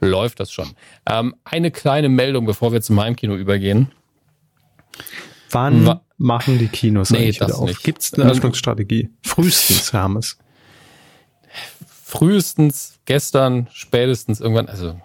[0.00, 0.70] läuft das schon.
[1.06, 3.92] Ähm, eine kleine Meldung, bevor wir zum Heimkino übergehen.
[5.50, 7.82] Wann Wa machen die Kinos nee, eigentlich wieder auf?
[7.82, 9.10] Gibt es eine Öffnungsstrategie?
[9.22, 10.38] Frühestens, Hermes.
[11.86, 14.68] Frühestens, gestern, spätestens irgendwann.
[14.68, 15.00] Also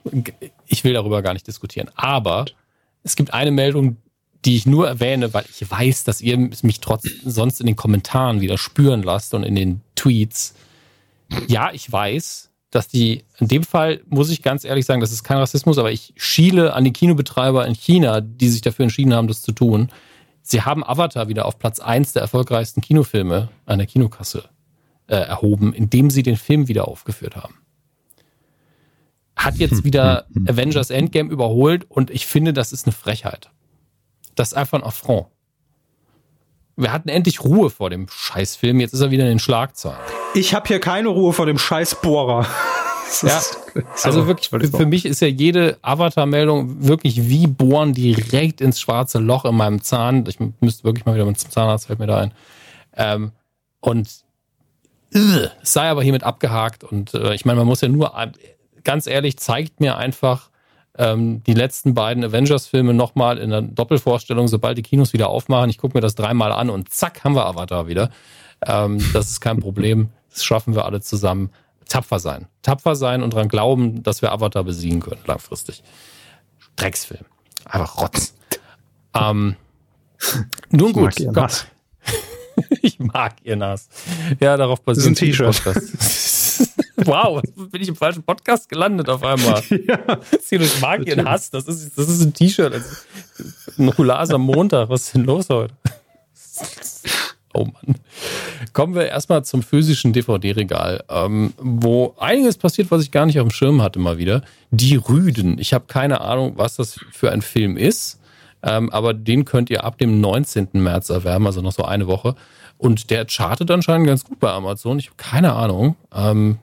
[0.68, 1.90] ich will darüber gar nicht diskutieren.
[1.96, 2.46] Aber
[3.04, 3.98] es gibt eine Meldung,
[4.46, 8.42] die ich nur erwähne, weil ich weiß, dass ihr mich trotz sonst in den Kommentaren
[8.42, 10.56] wieder spüren lasst und in den Tweets.
[11.48, 15.24] Ja, ich weiß, dass die, in dem Fall muss ich ganz ehrlich sagen, das ist
[15.24, 19.28] kein Rassismus, aber ich schiele an die Kinobetreiber in China, die sich dafür entschieden haben,
[19.28, 19.90] das zu tun.
[20.42, 24.50] Sie haben Avatar wieder auf Platz eins der erfolgreichsten Kinofilme an der Kinokasse
[25.08, 27.56] äh, erhoben, indem sie den Film wieder aufgeführt haben.
[29.36, 33.50] Hat jetzt wieder Avengers Endgame überholt und ich finde, das ist eine Frechheit.
[34.36, 35.28] Das ist einfach ein Affront.
[36.76, 40.00] Wir hatten endlich Ruhe vor dem Scheißfilm, jetzt ist er wieder in den Schlagzeilen.
[40.34, 42.48] Ich habe hier keine Ruhe vor dem Scheißbohrer.
[43.22, 43.42] ja,
[44.02, 49.46] also wirklich, für, mich ist ja jede Avatar-Meldung wirklich wie Bohren direkt ins schwarze Loch
[49.46, 50.26] in meinem Zahn.
[50.28, 52.34] Ich müsste wirklich mal wieder mit zum Zahnarzt, fällt mir da ein.
[52.96, 53.32] Ähm,
[53.80, 54.10] und
[55.14, 56.84] äh, es sei aber hiermit abgehakt.
[56.84, 58.14] Und äh, ich meine, man muss ja nur,
[58.84, 60.50] ganz ehrlich, zeigt mir einfach,
[60.98, 65.70] ähm, die letzten beiden Avengers-Filme nochmal in der Doppelvorstellung, sobald die Kinos wieder aufmachen.
[65.70, 68.10] Ich gucke mir das dreimal an und zack, haben wir Avatar wieder.
[68.66, 70.10] Ähm, das ist kein Problem.
[70.30, 71.50] Das schaffen wir alle zusammen.
[71.88, 72.48] Tapfer sein.
[72.62, 75.84] Tapfer sein und daran glauben, dass wir Avatar besiegen können, langfristig.
[76.76, 77.26] Drecksfilm.
[77.66, 78.34] Einfach Rotz.
[79.14, 79.56] Ähm,
[80.72, 81.36] nun ich gut.
[81.36, 81.52] Mag
[82.82, 83.90] ich mag ihr Nass.
[84.40, 85.62] Ja, darauf basiert ein T-Shirt.
[87.06, 87.42] wow,
[87.72, 89.62] bin ich im falschen Podcast gelandet auf einmal.
[89.88, 90.20] Ja.
[90.42, 91.50] Sinus mag ihren Hass.
[91.50, 92.74] Das ist, das ist ein T-Shirt.
[93.78, 94.90] Ein Hulas am Montag.
[94.90, 95.74] Was ist denn los heute?
[97.56, 98.00] Oh Mann.
[98.74, 103.48] Kommen wir erstmal zum physischen DVD-Regal, ähm, wo einiges passiert, was ich gar nicht auf
[103.48, 104.42] dem Schirm hatte mal wieder.
[104.72, 105.60] Die Rüden.
[105.60, 108.20] Ich habe keine Ahnung, was das für ein Film ist,
[108.64, 110.70] ähm, aber den könnt ihr ab dem 19.
[110.74, 112.34] März erwerben, also noch so eine Woche.
[112.80, 114.98] Und der chartet anscheinend ganz gut bei Amazon.
[114.98, 115.96] Ich habe keine Ahnung.
[116.12, 116.58] Ähm,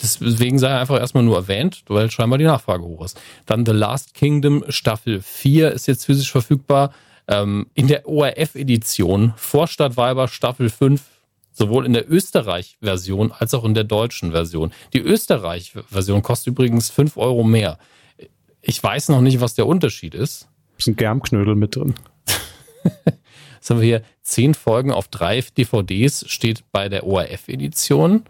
[0.00, 3.20] Deswegen sei er einfach erstmal nur erwähnt, weil scheinbar die Nachfrage hoch ist.
[3.46, 6.92] Dann The Last Kingdom Staffel 4 ist jetzt physisch verfügbar.
[7.26, 11.02] Ähm, in der ORF-Edition Vorstadtweiber Staffel 5,
[11.52, 14.72] sowohl in der Österreich-Version als auch in der deutschen Version.
[14.92, 17.78] Die Österreich-Version kostet übrigens 5 Euro mehr.
[18.60, 20.48] Ich weiß noch nicht, was der Unterschied ist.
[20.78, 21.94] Ist ein Germknödel mit drin.
[23.56, 28.24] Jetzt haben wir hier 10 Folgen auf drei DVDs, steht bei der ORF-Edition.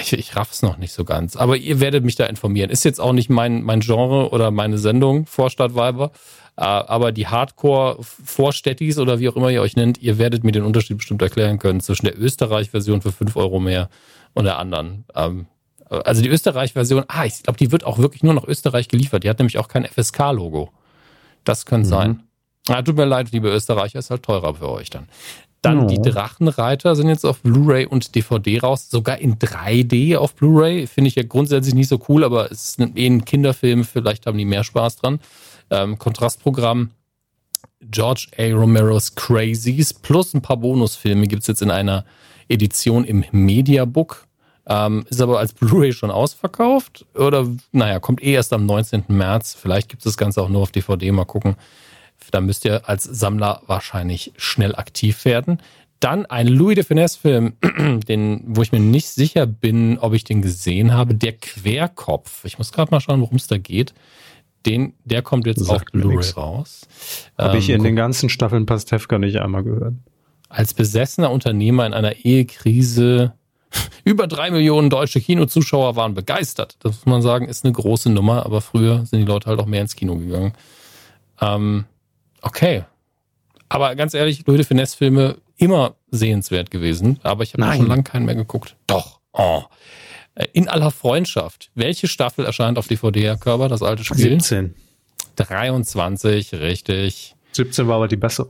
[0.00, 1.36] Ich, ich raff's noch nicht so ganz.
[1.36, 2.70] Aber ihr werdet mich da informieren.
[2.70, 6.10] Ist jetzt auch nicht mein, mein Genre oder meine Sendung, Vorstadtweiber.
[6.56, 10.64] Äh, aber die Hardcore-Vorstädtis oder wie auch immer ihr euch nennt, ihr werdet mir den
[10.64, 13.88] Unterschied bestimmt erklären können zwischen der Österreich-Version für 5 Euro mehr
[14.34, 15.04] und der anderen.
[15.14, 15.46] Ähm,
[15.88, 19.24] also die Österreich-Version, ah, ich glaube, die wird auch wirklich nur nach Österreich geliefert.
[19.24, 20.70] Die hat nämlich auch kein FSK-Logo.
[21.44, 21.90] Das könnte mhm.
[21.90, 22.22] sein.
[22.68, 25.08] Ah, tut mir leid, liebe Österreicher, ist halt teurer für euch dann.
[25.64, 25.86] Dann oh.
[25.86, 30.86] die Drachenreiter sind jetzt auf Blu-ray und DVD raus, sogar in 3D auf Blu-ray.
[30.86, 34.36] Finde ich ja grundsätzlich nicht so cool, aber es ist eh ein Kinderfilm, vielleicht haben
[34.36, 35.20] die mehr Spaß dran.
[35.70, 36.90] Ähm, Kontrastprogramm
[37.90, 38.52] George A.
[38.52, 42.04] Romero's Crazies plus ein paar Bonusfilme gibt es jetzt in einer
[42.48, 44.26] Edition im Mediabook.
[44.66, 49.04] Ähm, ist aber als Blu-ray schon ausverkauft oder naja, kommt eh erst am 19.
[49.08, 49.56] März.
[49.60, 51.56] Vielleicht gibt es das Ganze auch nur auf DVD, mal gucken.
[52.30, 55.60] Da müsst ihr als Sammler wahrscheinlich schnell aktiv werden.
[56.00, 57.54] Dann ein Louis de Finesse-Film,
[58.08, 61.14] den, wo ich mir nicht sicher bin, ob ich den gesehen habe.
[61.14, 62.44] Der Querkopf.
[62.44, 63.94] Ich muss gerade mal schauen, worum es da geht.
[64.66, 66.82] Den, der kommt jetzt auf Blu-ray raus.
[67.38, 69.94] Habe ähm, ich in den ganzen Staffeln Pastewka nicht einmal gehört.
[70.48, 73.34] Als besessener Unternehmer in einer Ehekrise
[74.04, 76.76] über drei Millionen deutsche Kinozuschauer waren begeistert.
[76.80, 79.66] Das muss man sagen, ist eine große Nummer, aber früher sind die Leute halt auch
[79.66, 80.52] mehr ins Kino gegangen.
[81.40, 81.84] Ähm,
[82.44, 82.84] okay.
[83.68, 88.26] Aber ganz ehrlich, Louis de Finesse-Filme immer sehenswert gewesen, aber ich habe schon lange keinen
[88.26, 88.76] mehr geguckt.
[88.86, 89.20] Doch.
[89.32, 89.62] Oh.
[90.34, 91.70] Äh, in aller Freundschaft.
[91.74, 94.40] Welche Staffel erscheint auf DVD, Herr Körber, das alte Spiel?
[94.40, 94.74] 17.
[95.36, 97.34] 23, richtig.
[97.52, 98.48] 17 war aber die bessere.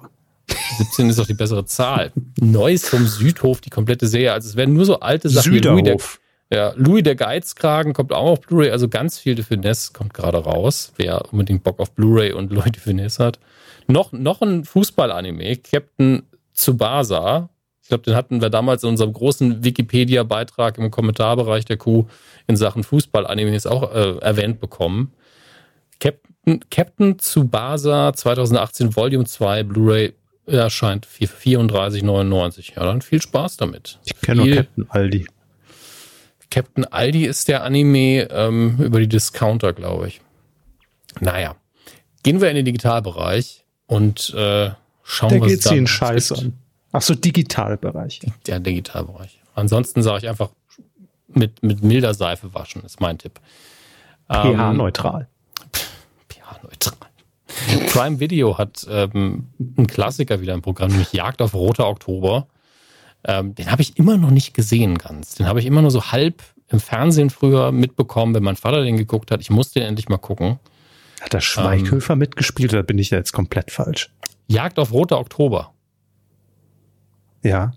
[0.79, 2.13] 17 ist doch die bessere Zahl.
[2.41, 4.33] Neues vom Südhof, die komplette Serie.
[4.33, 5.53] Also es werden nur so alte Sachen.
[5.53, 5.77] Süderhof.
[5.77, 8.71] Louis der, ja, Louis der Geizkragen kommt auch auf Blu-ray.
[8.71, 10.93] Also ganz viel de Finesse kommt gerade raus.
[10.97, 13.39] Wer unbedingt Bock auf Blu-ray und Louis de Finesse hat.
[13.87, 16.23] Noch, noch ein Fußball-Anime, Captain
[16.55, 17.51] Tsubasa.
[17.83, 22.07] Ich glaube, den hatten wir damals in unserem großen Wikipedia-Beitrag im Kommentarbereich der Kuh
[22.47, 25.13] in Sachen Fußball-Animes auch äh, erwähnt bekommen.
[26.01, 30.15] Captain, Captain Tsubasa 2018 Volume 2 Blu-ray
[30.47, 32.75] erscheint 34,99.
[32.77, 33.99] Ja, dann viel Spaß damit.
[34.05, 35.27] Ich kenne nur Captain Aldi.
[36.55, 40.21] Captain Aldi ist der Anime ähm, über die Discounter, glaube ich.
[41.19, 41.57] Naja,
[42.23, 44.71] gehen wir in den Digitalbereich und äh,
[45.03, 46.53] schauen, der was geht sie in Scheiß an.
[46.93, 48.21] Ach so, Digitalbereich.
[48.47, 49.41] Der Digitalbereich.
[49.57, 50.51] Ansonsten sage ich einfach
[51.27, 53.41] mit, mit milder Seife waschen, ist mein Tipp.
[54.31, 55.27] pH-neutral.
[55.73, 55.81] Ähm,
[56.29, 56.99] pH-neutral.
[57.89, 62.47] Prime Video hat ähm, einen Klassiker wieder im Programm, nämlich Jagd auf Roter Oktober.
[63.27, 65.35] Ähm, den habe ich immer noch nicht gesehen ganz.
[65.35, 68.97] Den habe ich immer nur so halb im Fernsehen früher mitbekommen, wenn mein Vater den
[68.97, 69.41] geguckt hat.
[69.41, 70.59] Ich musste den endlich mal gucken.
[71.21, 74.11] Hat der Schweighöfer ähm, mitgespielt oder bin ich da jetzt komplett falsch?
[74.47, 75.73] Jagd auf Roter Oktober.
[77.43, 77.73] Ja.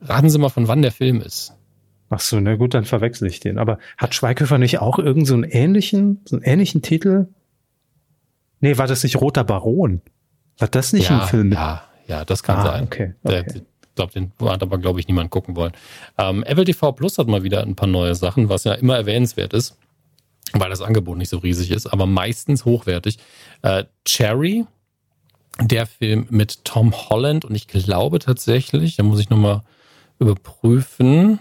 [0.00, 1.54] Raten Sie mal, von wann der Film ist.
[2.08, 3.58] Ach so, na gut, dann verwechsel ich den.
[3.58, 7.28] Aber hat Schweighöfer nicht auch irgend so einen ähnlichen, so einen ähnlichen Titel?
[8.60, 10.02] Nee, war das nicht Roter Baron?
[10.58, 11.52] War das nicht ja, ein Film?
[11.52, 12.84] Ja, ja, das kann ah, sein.
[12.84, 13.44] Okay, okay.
[13.44, 13.62] Der,
[13.96, 15.72] glaube, den hat aber, glaube ich, niemand gucken wollen.
[16.18, 19.52] Ähm, Apple TV Plus hat mal wieder ein paar neue Sachen, was ja immer erwähnenswert
[19.52, 19.76] ist,
[20.52, 23.18] weil das Angebot nicht so riesig ist, aber meistens hochwertig.
[23.62, 24.64] Äh, Cherry,
[25.60, 29.62] der Film mit Tom Holland und ich glaube tatsächlich, da muss ich nochmal
[30.18, 31.40] überprüfen,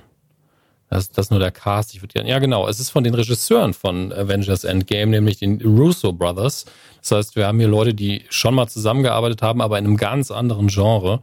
[0.90, 1.94] das, das ist nur der Cast.
[1.94, 5.62] Ich würde gerne, ja genau, es ist von den Regisseuren von Avengers Endgame, nämlich den
[5.62, 6.66] Russo Brothers.
[7.02, 10.32] Das heißt, wir haben hier Leute, die schon mal zusammengearbeitet haben, aber in einem ganz
[10.32, 11.22] anderen Genre.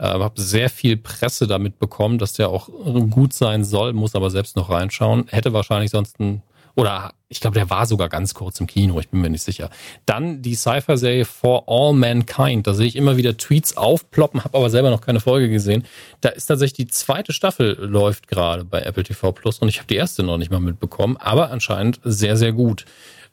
[0.00, 2.70] Äh, habe sehr viel Presse damit bekommen, dass der auch
[3.10, 5.26] gut sein soll, muss aber selbst noch reinschauen.
[5.28, 6.42] Hätte wahrscheinlich sonst ein
[6.74, 9.68] oder ich glaube, der war sogar ganz kurz im Kino, ich bin mir nicht sicher.
[10.06, 12.66] Dann die Cypher-Serie For All Mankind.
[12.66, 15.84] Da sehe ich immer wieder Tweets aufploppen, habe aber selber noch keine Folge gesehen.
[16.22, 19.88] Da ist tatsächlich die zweite Staffel läuft gerade bei Apple TV Plus und ich habe
[19.88, 22.86] die erste noch nicht mal mitbekommen, aber anscheinend sehr, sehr gut.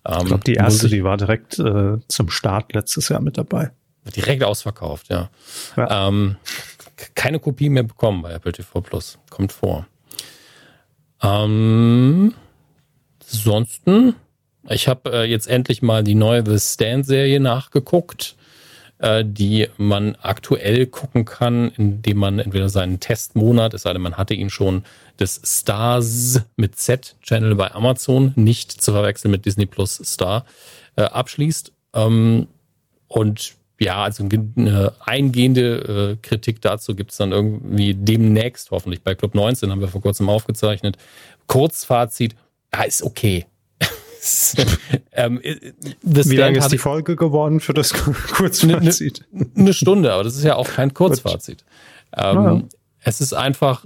[0.06, 3.72] ich glaube, die ähm, erste, die war direkt äh, zum Start letztes Jahr mit dabei.
[4.16, 5.30] Direkt ausverkauft, ja.
[5.76, 6.08] ja.
[6.08, 6.38] Ähm,
[7.16, 9.18] keine Kopie mehr bekommen bei Apple TV Plus.
[9.30, 9.86] Kommt vor.
[11.22, 12.34] Ähm,
[13.30, 14.16] Ansonsten,
[14.70, 18.36] ich habe äh, jetzt endlich mal die neue The Stand-Serie nachgeguckt,
[19.00, 24.18] äh, die man aktuell gucken kann, indem man entweder seinen Testmonat, es sei denn, man
[24.18, 24.84] hatte ihn schon,
[25.20, 30.46] des Stars mit Z-Channel bei Amazon, nicht zu verwechseln mit Disney Plus Star,
[30.96, 31.74] äh, abschließt.
[31.94, 32.48] Ähm,
[33.08, 39.16] und ja, also eine eingehende äh, Kritik dazu gibt es dann irgendwie demnächst, hoffentlich bei
[39.16, 40.98] Club 19, haben wir vor kurzem aufgezeichnet.
[41.48, 42.36] Kurzfazit,
[42.74, 43.46] ja, ist okay.
[45.12, 45.40] ähm,
[46.02, 49.26] Wie lange ist die Folge geworden für das Kurzfazit?
[49.32, 51.64] Eine, eine Stunde, aber das ist ja auch kein Kurzfazit.
[52.16, 52.62] Ähm, ja.
[53.02, 53.86] Es ist einfach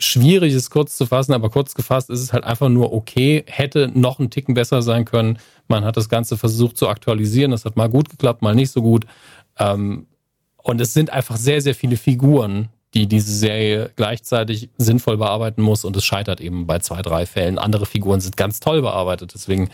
[0.00, 3.90] schwierig, es kurz zu fassen, aber kurz gefasst ist es halt einfach nur okay, hätte
[3.94, 5.38] noch ein Ticken besser sein können.
[5.68, 8.82] Man hat das Ganze versucht zu aktualisieren, das hat mal gut geklappt, mal nicht so
[8.82, 9.04] gut.
[9.58, 10.06] Ähm,
[10.56, 15.84] und es sind einfach sehr, sehr viele Figuren, die diese Serie gleichzeitig sinnvoll bearbeiten muss
[15.84, 17.58] und es scheitert eben bei zwei, drei Fällen.
[17.58, 19.70] Andere Figuren sind ganz toll bearbeitet, deswegen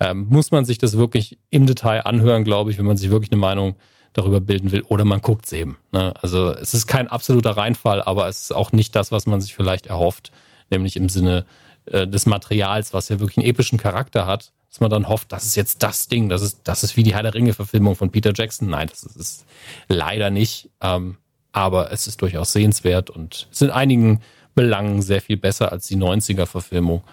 [0.00, 3.30] ähm, muss man sich das wirklich im Detail anhören, glaube ich, wenn man sich wirklich
[3.30, 3.76] eine Meinung
[4.14, 5.76] darüber bilden will oder man guckt es eben.
[5.92, 6.14] Ne?
[6.22, 9.54] Also es ist kein absoluter Reinfall, aber es ist auch nicht das, was man sich
[9.54, 10.32] vielleicht erhofft,
[10.70, 11.44] nämlich im Sinne
[11.86, 15.44] äh, des Materials, was ja wirklich einen epischen Charakter hat, dass man dann hofft, das
[15.44, 18.32] ist jetzt das Ding, das ist, das ist wie die Herr der Ringe-Verfilmung von Peter
[18.34, 18.70] Jackson.
[18.70, 19.46] Nein, das ist, ist
[19.88, 20.70] leider nicht.
[20.80, 21.18] Ähm,
[21.52, 24.20] aber es ist durchaus sehenswert und es in einigen
[24.56, 27.04] Belangen sehr viel besser als die 90er-Verfilmung,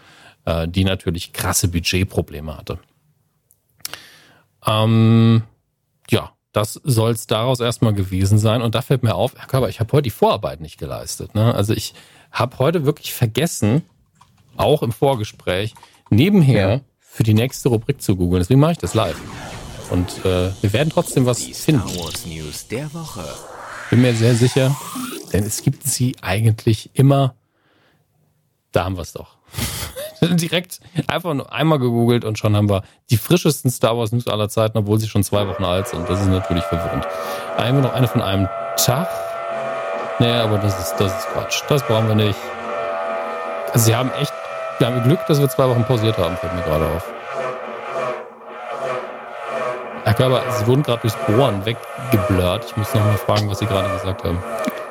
[0.45, 2.79] äh, die natürlich krasse Budgetprobleme hatte.
[4.65, 5.43] Ähm,
[6.09, 8.61] ja, das soll es daraus erstmal gewesen sein.
[8.61, 11.33] Und da fällt mir auf, Herr Körber, ich habe heute die Vorarbeit nicht geleistet.
[11.35, 11.53] Ne?
[11.53, 11.93] Also ich
[12.31, 13.83] habe heute wirklich vergessen,
[14.57, 15.73] auch im Vorgespräch,
[16.09, 16.81] nebenher ja.
[16.99, 18.41] für die nächste Rubrik zu googeln.
[18.41, 19.19] Deswegen mache ich das live.
[19.89, 21.87] Und äh, wir werden trotzdem was Die finden.
[21.87, 23.25] Star Wars News der Woche.
[23.89, 24.75] Bin mir sehr sicher,
[25.33, 27.35] denn es gibt sie eigentlich immer.
[28.71, 29.37] Da haben wir es doch.
[30.35, 34.49] Direkt einfach nur einmal gegoogelt und schon haben wir die frischesten Star Wars News aller
[34.49, 36.07] Zeiten, obwohl sie schon zwei Wochen alt sind.
[36.07, 37.07] Das ist natürlich verwirrend.
[37.57, 39.09] Einmal noch eine von einem Tag.
[40.19, 41.63] Nee, aber das ist, das ist Quatsch.
[41.67, 42.37] Das brauchen wir nicht.
[43.73, 44.31] Also sie haben echt,
[44.77, 47.11] wir haben Glück, dass wir zwei Wochen pausiert haben, fällt mir gerade auf.
[50.03, 52.65] Herr Körber, Sie wurden gerade durchs Bohren weggeblurrt.
[52.65, 54.39] Ich muss noch mal fragen, was Sie gerade gesagt haben.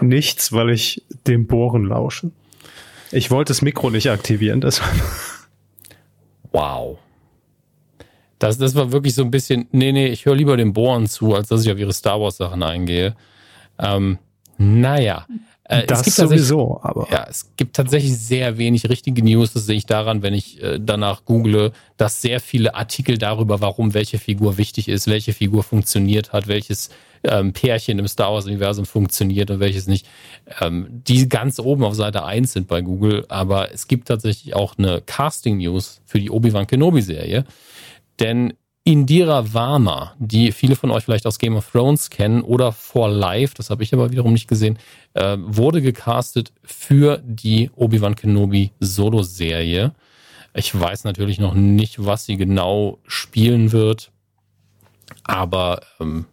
[0.01, 2.31] Nichts, weil ich dem Bohren lausche.
[3.13, 4.95] Ich wollte das Mikro nicht aktivieren, deshalb.
[6.53, 6.99] Wow.
[8.39, 11.35] Das, das war wirklich so ein bisschen, nee, nee, ich höre lieber den Bohren zu,
[11.35, 13.15] als dass ich auf ihre Star Wars Sachen eingehe.
[13.79, 14.19] Ähm,
[14.57, 15.27] naja.
[15.65, 17.07] Äh, das es gibt tatsächlich- sowieso, aber.
[17.11, 19.53] Ja, es gibt tatsächlich sehr wenig richtige News.
[19.53, 23.93] Das sehe ich daran, wenn ich äh, danach google, dass sehr viele Artikel darüber, warum
[23.95, 26.91] welche Figur wichtig ist, welche Figur funktioniert hat, welches
[27.25, 30.07] ähm, Pärchen im Star Wars-Universum funktioniert und welches nicht,
[30.61, 33.27] ähm, die ganz oben auf Seite 1 sind bei Google.
[33.29, 37.45] Aber es gibt tatsächlich auch eine Casting-News für die Obi-Wan Kenobi-Serie.
[38.19, 43.11] Denn Indira Varma, die viele von euch vielleicht aus Game of Thrones kennen oder For
[43.11, 44.79] Life, das habe ich aber wiederum nicht gesehen,
[45.15, 49.93] äh, wurde gecastet für die Obi-Wan Kenobi Solo-Serie.
[50.55, 54.11] Ich weiß natürlich noch nicht, was sie genau spielen wird,
[55.25, 56.25] aber ähm,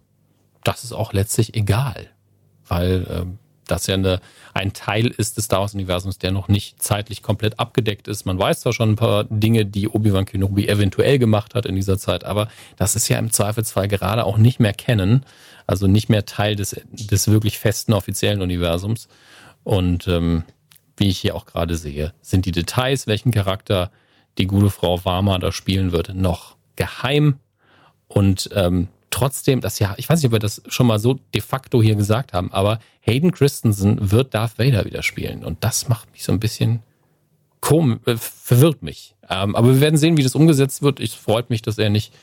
[0.68, 2.08] das ist auch letztlich egal,
[2.68, 4.20] weil ähm, das ja eine,
[4.54, 8.26] ein Teil ist des Star Wars-Universums, der noch nicht zeitlich komplett abgedeckt ist.
[8.26, 11.98] Man weiß zwar schon ein paar Dinge, die Obi-Wan Kenobi eventuell gemacht hat in dieser
[11.98, 15.26] Zeit, aber das ist ja im Zweifelsfall gerade auch nicht mehr kennen,
[15.68, 19.08] also nicht mehr Teil des, des wirklich festen offiziellen Universums.
[19.64, 20.44] Und ähm,
[20.96, 23.92] wie ich hier auch gerade sehe, sind die Details, welchen Charakter
[24.38, 27.40] die gute Frau Warmer da spielen wird, noch geheim.
[28.08, 31.42] Und ähm, trotzdem, das ja, ich weiß nicht, ob wir das schon mal so de
[31.42, 35.44] facto hier gesagt haben, aber Hayden Christensen wird Darth Vader wieder spielen.
[35.44, 36.84] Und das macht mich so ein bisschen
[37.62, 39.16] komisch, äh, verwirrt mich.
[39.30, 41.00] Ähm, aber wir werden sehen, wie das umgesetzt wird.
[41.00, 42.14] Ich freut mich, dass er nicht,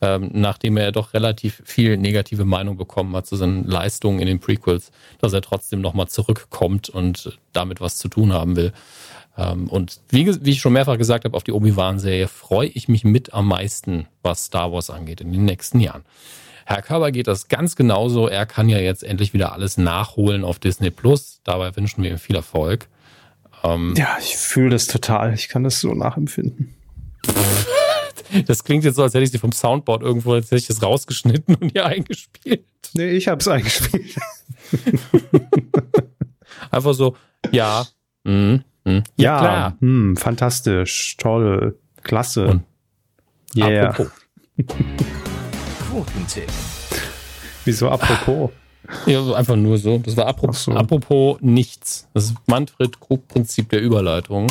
[0.00, 4.40] ähm, nachdem er doch relativ viel negative Meinung bekommen hat zu seinen Leistungen in den
[4.40, 8.72] Prequels, dass er trotzdem nochmal zurückkommt und damit was zu tun haben will.
[9.36, 13.04] Ähm, und wie, wie ich schon mehrfach gesagt habe, auf die Obi-Wan-Serie freue ich mich
[13.04, 16.04] mit am meisten, was Star Wars angeht in den nächsten Jahren.
[16.66, 18.26] Herr Körber geht das ganz genauso.
[18.28, 21.40] Er kann ja jetzt endlich wieder alles nachholen auf Disney Plus.
[21.44, 22.88] Dabei wünschen wir ihm viel Erfolg.
[23.62, 25.34] Ähm, Ja, ich fühle das total.
[25.34, 26.74] Ich kann das so nachempfinden.
[28.46, 30.82] Das klingt jetzt so, als hätte ich sie vom Soundboard irgendwo, als hätte ich das
[30.82, 32.64] rausgeschnitten und hier eingespielt.
[32.92, 34.16] Nee, ich hab's eingespielt.
[36.70, 37.16] Einfach so,
[37.52, 37.86] ja,
[38.24, 39.76] mm, mm, ja, klar.
[39.80, 42.46] Hm, fantastisch, toll, klasse.
[42.46, 42.62] Und
[43.56, 43.90] yeah.
[43.90, 44.12] Apropos.
[45.90, 46.50] Quotentipp.
[47.64, 48.50] Wieso apropos?
[49.06, 49.96] Ja, so einfach nur so.
[49.96, 50.72] Das war apropos, so.
[50.72, 52.06] apropos nichts.
[52.12, 54.46] Das ist Manfred Krug-Prinzip der Überleitung.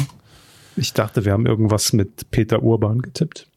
[0.76, 3.48] Ich dachte, wir haben irgendwas mit Peter Urban getippt.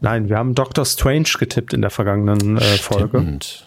[0.00, 3.18] Nein, wir haben Doctor Strange getippt in der vergangenen äh, Folge.
[3.18, 3.65] Und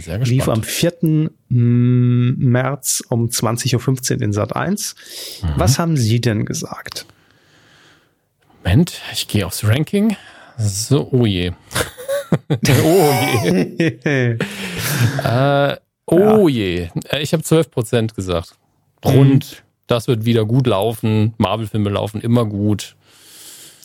[0.00, 0.94] sehr Lief am gespannt.
[1.00, 1.30] 4.
[1.48, 4.94] mm, März um 20.15 Uhr in Sat 1.
[5.42, 5.48] Mhm.
[5.56, 7.06] Was haben Sie denn gesagt?
[8.64, 10.16] Moment, ich gehe aufs Ranking.
[10.58, 11.52] So, oh je.
[12.84, 13.12] oh
[13.44, 14.38] je.
[15.24, 16.88] Äh, oh je.
[17.10, 18.54] Äh, Ich habe 12% gesagt.
[19.04, 19.62] Rund.
[19.86, 21.34] Das wird wieder gut laufen.
[21.38, 22.94] Marvel-Filme laufen immer gut.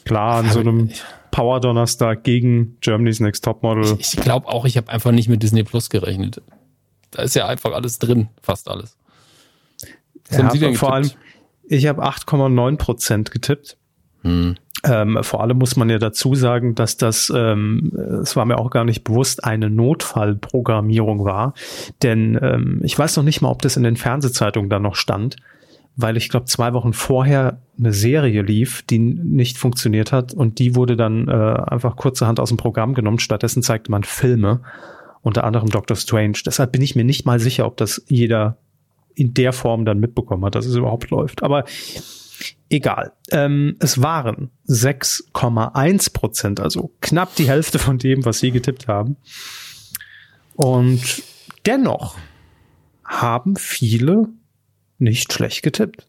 [0.06, 0.90] Klar, an so einem
[1.38, 3.96] Power-Donnerstag gegen Germany's Next Topmodel.
[4.00, 6.42] Ich glaube auch, ich habe einfach nicht mit Disney Plus gerechnet.
[7.12, 8.98] Da ist ja einfach alles drin, fast alles.
[10.30, 11.22] Was Ja, haben Sie denn vor allem, getippt?
[11.66, 13.78] ich habe 8,9 Prozent getippt.
[14.24, 14.56] Hm.
[14.84, 17.92] Ähm, vor allem muss man ja dazu sagen, dass das, ähm,
[18.24, 21.54] es war mir auch gar nicht bewusst, eine Notfallprogrammierung war.
[22.02, 25.36] Denn ähm, ich weiß noch nicht mal, ob das in den Fernsehzeitungen da noch stand,
[25.98, 30.76] weil ich glaube, zwei Wochen vorher eine Serie lief, die nicht funktioniert hat und die
[30.76, 33.20] wurde dann äh, einfach kurzerhand aus dem Programm genommen.
[33.20, 34.62] Stattdessen zeigte man Filme,
[35.22, 36.38] unter anderem Doctor Strange.
[36.46, 38.58] Deshalb bin ich mir nicht mal sicher, ob das jeder
[39.16, 41.42] in der Form dann mitbekommen hat, dass es überhaupt läuft.
[41.42, 41.66] Aber
[42.70, 43.14] egal.
[43.32, 49.18] Ähm, es waren 6,1 Prozent, also knapp die Hälfte von dem, was Sie getippt haben.
[50.56, 51.24] Und
[51.66, 52.18] dennoch
[53.04, 54.28] haben viele
[55.00, 56.08] nicht schlecht getippt.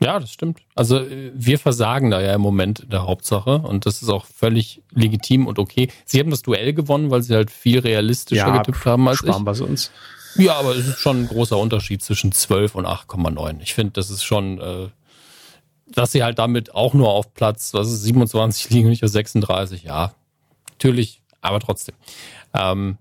[0.00, 0.60] Ja, das stimmt.
[0.74, 4.26] Also äh, wir versagen da ja im Moment in der Hauptsache und das ist auch
[4.26, 5.88] völlig legitim und okay.
[6.04, 9.28] Sie haben das Duell gewonnen, weil sie halt viel realistischer getippt haben als ich.
[9.28, 9.90] sparen wir es uns.
[10.36, 13.60] Ja, aber es ist schon ein großer Unterschied zwischen 12 und 8,9.
[13.60, 14.88] Ich finde, das ist schon, äh,
[15.88, 19.82] dass sie halt damit auch nur auf Platz, was ist 27 liegen, nicht auf 36,
[19.82, 20.12] ja.
[20.72, 21.96] Natürlich, aber trotzdem.
[22.54, 22.98] Ähm,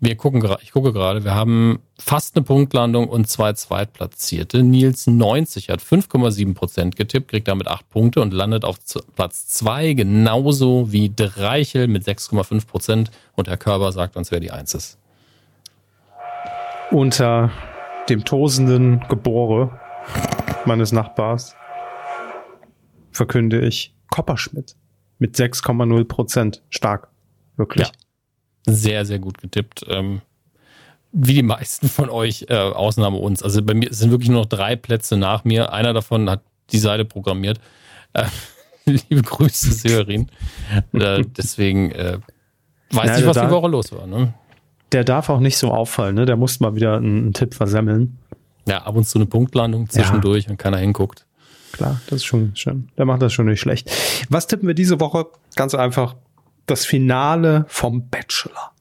[0.00, 4.62] wir gucken gerade, ich gucke gerade, wir haben fast eine Punktlandung und zwei Zweitplatzierte.
[4.62, 8.78] Nils 90 hat 5,7 Prozent getippt, kriegt damit acht Punkte und landet auf
[9.16, 13.10] Platz zwei, genauso wie Dreichel mit 6,5 Prozent.
[13.34, 14.98] Und Herr Körber sagt uns, wer die Eins ist.
[16.90, 17.50] Unter
[18.08, 19.80] dem tosenden Gebore
[20.64, 21.56] meines Nachbars
[23.10, 24.76] verkünde ich Kopperschmidt
[25.18, 26.62] mit 6,0 Prozent.
[26.70, 27.08] Stark.
[27.56, 27.88] Wirklich.
[27.88, 27.92] Ja
[28.74, 29.84] sehr, sehr gut getippt.
[29.88, 30.20] Ähm,
[31.12, 33.42] wie die meisten von euch, äh, Ausnahme uns.
[33.42, 35.72] Also bei mir sind wirklich nur noch drei Plätze nach mir.
[35.72, 37.60] Einer davon hat die Seite programmiert.
[38.12, 38.24] Äh,
[38.84, 40.28] liebe Grüße, Severin.
[40.92, 42.18] äh, deswegen äh,
[42.90, 44.06] weiß ja, ich, was die Woche los war.
[44.06, 44.34] Ne?
[44.92, 46.14] Der darf auch nicht so auffallen.
[46.14, 46.26] Ne?
[46.26, 48.18] Der muss mal wieder einen, einen Tipp versemmeln.
[48.66, 50.50] Ja, ab und zu eine Punktlandung zwischendurch, ja.
[50.50, 51.24] wenn keiner hinguckt.
[51.72, 52.88] Klar, das ist schon schön.
[52.98, 53.90] Der macht das schon nicht schlecht.
[54.28, 55.26] Was tippen wir diese Woche?
[55.56, 56.16] Ganz einfach
[56.70, 58.72] das Finale vom Bachelor.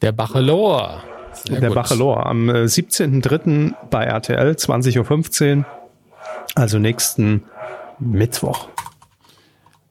[0.00, 1.02] Der Bachelor.
[1.32, 1.76] Sehr der gut.
[1.76, 3.70] Bachelor am 17.03.
[3.70, 5.66] Äh, bei RTL 20.15 Uhr.
[6.54, 7.44] Also nächsten
[7.98, 8.68] Mittwoch.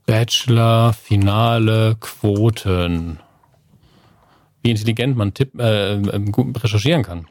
[0.06, 3.20] Bachelor, Finale, Quoten.
[4.62, 7.28] Wie intelligent man tipp, äh, ähm, gut recherchieren kann.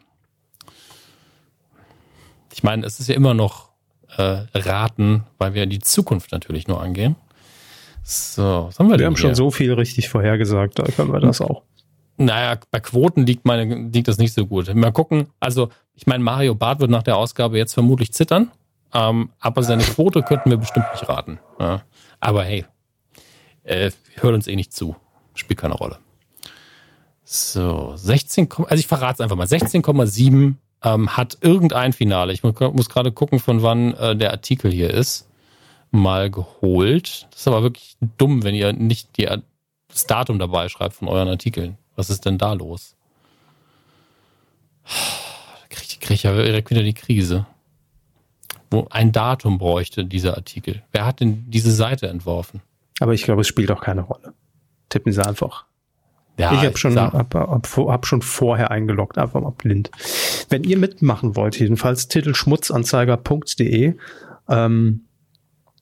[2.53, 3.71] Ich meine, es ist ja immer noch
[4.17, 7.17] äh, raten, weil wir die Zukunft natürlich nur angehen.
[8.03, 9.23] So, was haben wir, wir haben hier?
[9.23, 11.63] schon so viel richtig vorhergesagt, da können wir das auch.
[12.17, 14.73] Naja, bei Quoten liegt, meine, liegt das nicht so gut.
[14.75, 18.51] Mal gucken, also ich meine, Mario Barth wird nach der Ausgabe jetzt vermutlich zittern,
[18.93, 21.39] ähm, aber seine Quote könnten wir bestimmt nicht raten.
[21.59, 21.83] Ja.
[22.19, 22.65] Aber hey,
[23.65, 24.97] äh, hört uns eh nicht zu.
[25.35, 25.99] Spielt keine Rolle.
[27.25, 29.47] So, 16, also ich verrate es einfach mal.
[29.47, 32.33] 16,7 ähm, hat irgendein Finale.
[32.33, 35.30] Ich muss, muss gerade gucken, von wann äh, der Artikel hier ist
[35.91, 37.27] mal geholt.
[37.31, 39.29] Das ist aber wirklich dumm, wenn ihr nicht die,
[39.89, 41.77] das Datum dabei schreibt von euren Artikeln.
[41.97, 42.95] Was ist denn da los?
[44.85, 47.47] Da kriege ich, krieg ich ja direkt wieder die Krise.
[48.71, 50.83] Wo ein Datum bräuchte dieser Artikel.
[50.93, 52.63] Wer hat denn diese Seite entworfen?
[53.01, 54.33] Aber ich glaube, es spielt auch keine Rolle.
[54.89, 55.65] Tippen Sie einfach.
[56.39, 59.91] Ja, ich habe schon, hab, hab, hab, schon vorher eingeloggt, einfach mal blind.
[60.49, 63.95] Wenn ihr mitmachen wollt, jedenfalls titelschmutzanzeiger.de.
[64.49, 65.03] Ähm,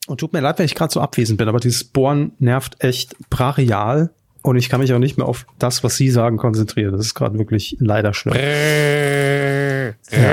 [0.08, 3.16] und tut mir leid, wenn ich gerade so abwesend bin, aber dieses Bohren nervt echt
[3.30, 4.10] brachial
[4.42, 6.92] und ich kann mich auch nicht mehr auf das, was Sie sagen, konzentrieren.
[6.92, 8.34] Das ist gerade wirklich leider schlimm.
[10.10, 10.32] ja.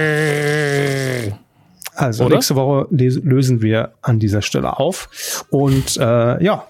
[1.96, 2.36] Also Oder?
[2.36, 5.46] nächste Woche lösen wir an dieser Stelle auf.
[5.50, 6.66] Und äh, ja,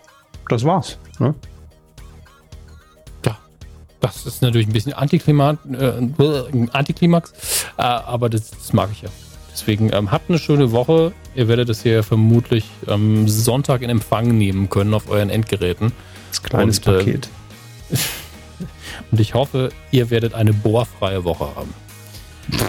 [0.50, 1.00] das war's.
[1.20, 1.34] Ne?
[3.26, 3.38] Ja,
[4.02, 5.94] das ist natürlich ein bisschen Antiklimat, äh,
[6.72, 7.34] Antiklimax,
[7.78, 9.10] äh, aber das, das mag ich ja.
[9.56, 11.14] Deswegen ähm, habt eine schöne Woche.
[11.34, 15.94] Ihr werdet es hier vermutlich am Sonntag in Empfang nehmen können auf euren Endgeräten.
[16.30, 17.30] Das kleines Und, äh, Paket.
[17.90, 17.96] Äh,
[19.12, 21.74] und ich hoffe, ihr werdet eine bohrfreie Woche haben.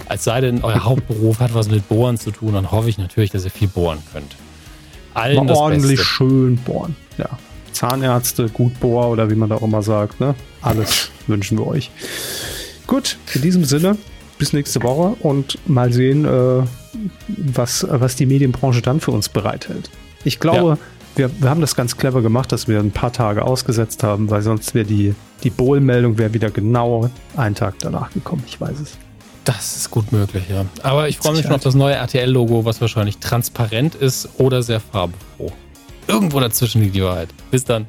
[0.07, 3.31] Als sei denn, euer Hauptberuf hat was mit Bohren zu tun, dann hoffe ich natürlich,
[3.31, 4.37] dass ihr viel bohren könnt.
[5.13, 6.05] Allen Mal ordentlich Beste.
[6.05, 6.95] schön bohren.
[7.17, 7.27] Ja.
[7.73, 10.21] Zahnärzte, Gutbohr oder wie man da auch immer sagt.
[10.21, 10.35] Ne?
[10.61, 11.91] Alles wünschen wir euch.
[12.87, 13.97] Gut, in diesem Sinne,
[14.37, 16.63] bis nächste Woche und mal sehen, äh,
[17.27, 19.89] was, was die Medienbranche dann für uns bereithält.
[20.23, 20.77] Ich glaube, ja.
[21.15, 24.41] wir, wir haben das ganz clever gemacht, dass wir ein paar Tage ausgesetzt haben, weil
[24.41, 28.43] sonst wäre die, die Bohl-Meldung wieder genau einen Tag danach gekommen.
[28.47, 28.97] Ich weiß es.
[29.45, 30.65] Das ist gut möglich, ja.
[30.83, 34.81] Aber ich freue mich schon auf das neue RTL-Logo, was wahrscheinlich transparent ist oder sehr
[34.81, 35.53] farbfroh.
[36.07, 37.29] Irgendwo dazwischen liegt die Wahrheit.
[37.49, 37.85] Bis dann.